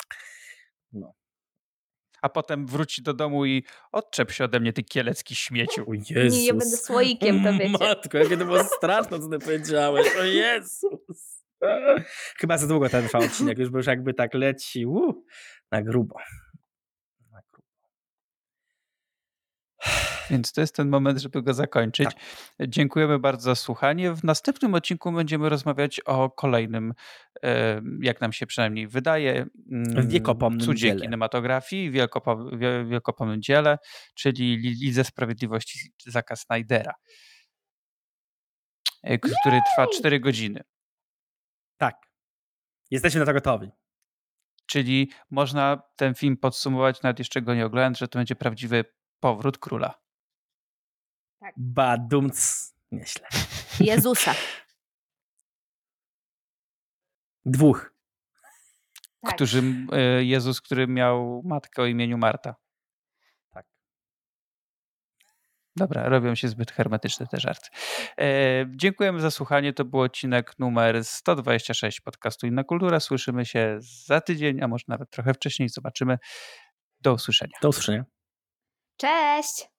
a 2.22 2.28
potem 2.28 2.66
wróci 2.66 3.02
do 3.02 3.14
domu 3.14 3.46
i 3.46 3.64
odczep 3.92 4.30
się 4.30 4.44
ode 4.44 4.60
mnie, 4.60 4.72
ty 4.72 4.82
kielecki 4.82 5.34
śmieciu. 5.34 5.90
O 5.90 5.94
Jezus. 5.94 6.38
Nie, 6.38 6.46
ja 6.46 6.54
będę 6.54 6.76
słoikiem, 6.76 7.44
to 7.44 7.52
wiecie. 7.58 7.78
Matko, 7.80 8.18
jakie 8.18 8.36
to 8.36 8.44
było 8.44 8.64
straszne, 8.64 9.18
co 9.20 9.28
ty 9.28 9.38
powiedziałeś. 9.38 10.06
O 10.20 10.24
Jezus. 10.24 11.44
Chyba 12.40 12.58
za 12.58 12.66
długo 12.66 12.88
ten 12.88 13.04
trwał 13.06 13.22
odcinek, 13.22 13.58
już, 13.58 13.70
bo 13.70 13.78
już 13.78 13.86
jakby 13.86 14.14
tak 14.14 14.34
leci 14.34 14.86
uh, 14.86 15.14
na 15.72 15.82
grubo. 15.82 16.14
Więc 20.30 20.52
to 20.52 20.60
jest 20.60 20.74
ten 20.74 20.88
moment, 20.88 21.18
żeby 21.18 21.42
go 21.42 21.54
zakończyć. 21.54 22.08
Tak. 22.14 22.68
Dziękujemy 22.68 23.18
bardzo 23.18 23.44
za 23.44 23.54
słuchanie. 23.54 24.12
W 24.12 24.24
następnym 24.24 24.74
odcinku 24.74 25.12
będziemy 25.12 25.48
rozmawiać 25.48 26.00
o 26.00 26.30
kolejnym, 26.30 26.94
jak 28.00 28.20
nam 28.20 28.32
się 28.32 28.46
przynajmniej 28.46 28.88
wydaje, 28.88 29.46
mm, 29.72 30.08
wiekopomnym 30.08 30.66
cudzie 30.66 30.88
dziele. 30.88 31.00
kinematografii, 31.00 31.90
wielkopom, 31.90 32.58
wielkopomnym 32.88 33.42
dziele, 33.42 33.78
czyli 34.14 34.56
Lidze 34.56 35.04
Sprawiedliwości 35.04 35.92
Zaka 36.06 36.36
Snydera, 36.36 36.94
e, 39.02 39.18
który 39.18 39.60
trwa 39.72 39.86
4 39.86 40.20
godziny. 40.20 40.60
Tak. 41.76 41.96
Jesteśmy 42.90 43.20
na 43.20 43.26
to 43.26 43.32
gotowi. 43.32 43.70
Czyli 44.66 45.10
można 45.30 45.82
ten 45.96 46.14
film 46.14 46.36
podsumować, 46.36 47.02
nawet 47.02 47.18
jeszcze 47.18 47.42
go 47.42 47.54
nie 47.54 47.66
oglądając, 47.66 47.98
że 47.98 48.08
to 48.08 48.18
będzie 48.18 48.36
prawdziwy 48.36 48.84
powrót 49.20 49.58
króla. 49.58 49.94
Tak. 51.40 51.54
Badumc. 51.56 52.68
Nieźle. 52.92 53.28
Jezusa. 53.80 54.34
Dwóch. 57.44 57.92
Tak. 59.20 59.34
Którzy, 59.34 59.62
e, 59.92 60.24
Jezus, 60.24 60.60
który 60.60 60.86
miał 60.86 61.42
matkę 61.44 61.82
o 61.82 61.86
imieniu 61.86 62.18
Marta. 62.18 62.54
Tak. 63.50 63.66
Dobra, 65.76 66.08
robią 66.08 66.34
się 66.34 66.48
zbyt 66.48 66.72
hermetyczne 66.72 67.26
te 67.26 67.40
żarty. 67.40 67.68
E, 68.18 68.66
dziękujemy 68.68 69.20
za 69.20 69.30
słuchanie. 69.30 69.72
To 69.72 69.84
był 69.84 70.00
odcinek 70.00 70.58
numer 70.58 71.04
126 71.04 72.00
podcastu 72.00 72.46
Inna 72.46 72.64
Kultura. 72.64 73.00
Słyszymy 73.00 73.46
się 73.46 73.78
za 73.80 74.20
tydzień, 74.20 74.62
a 74.62 74.68
może 74.68 74.84
nawet 74.88 75.10
trochę 75.10 75.34
wcześniej. 75.34 75.68
Zobaczymy. 75.68 76.18
Do 77.00 77.12
usłyszenia. 77.12 77.58
Do 77.62 77.68
usłyszenia. 77.68 78.04
Cześć! 78.96 79.77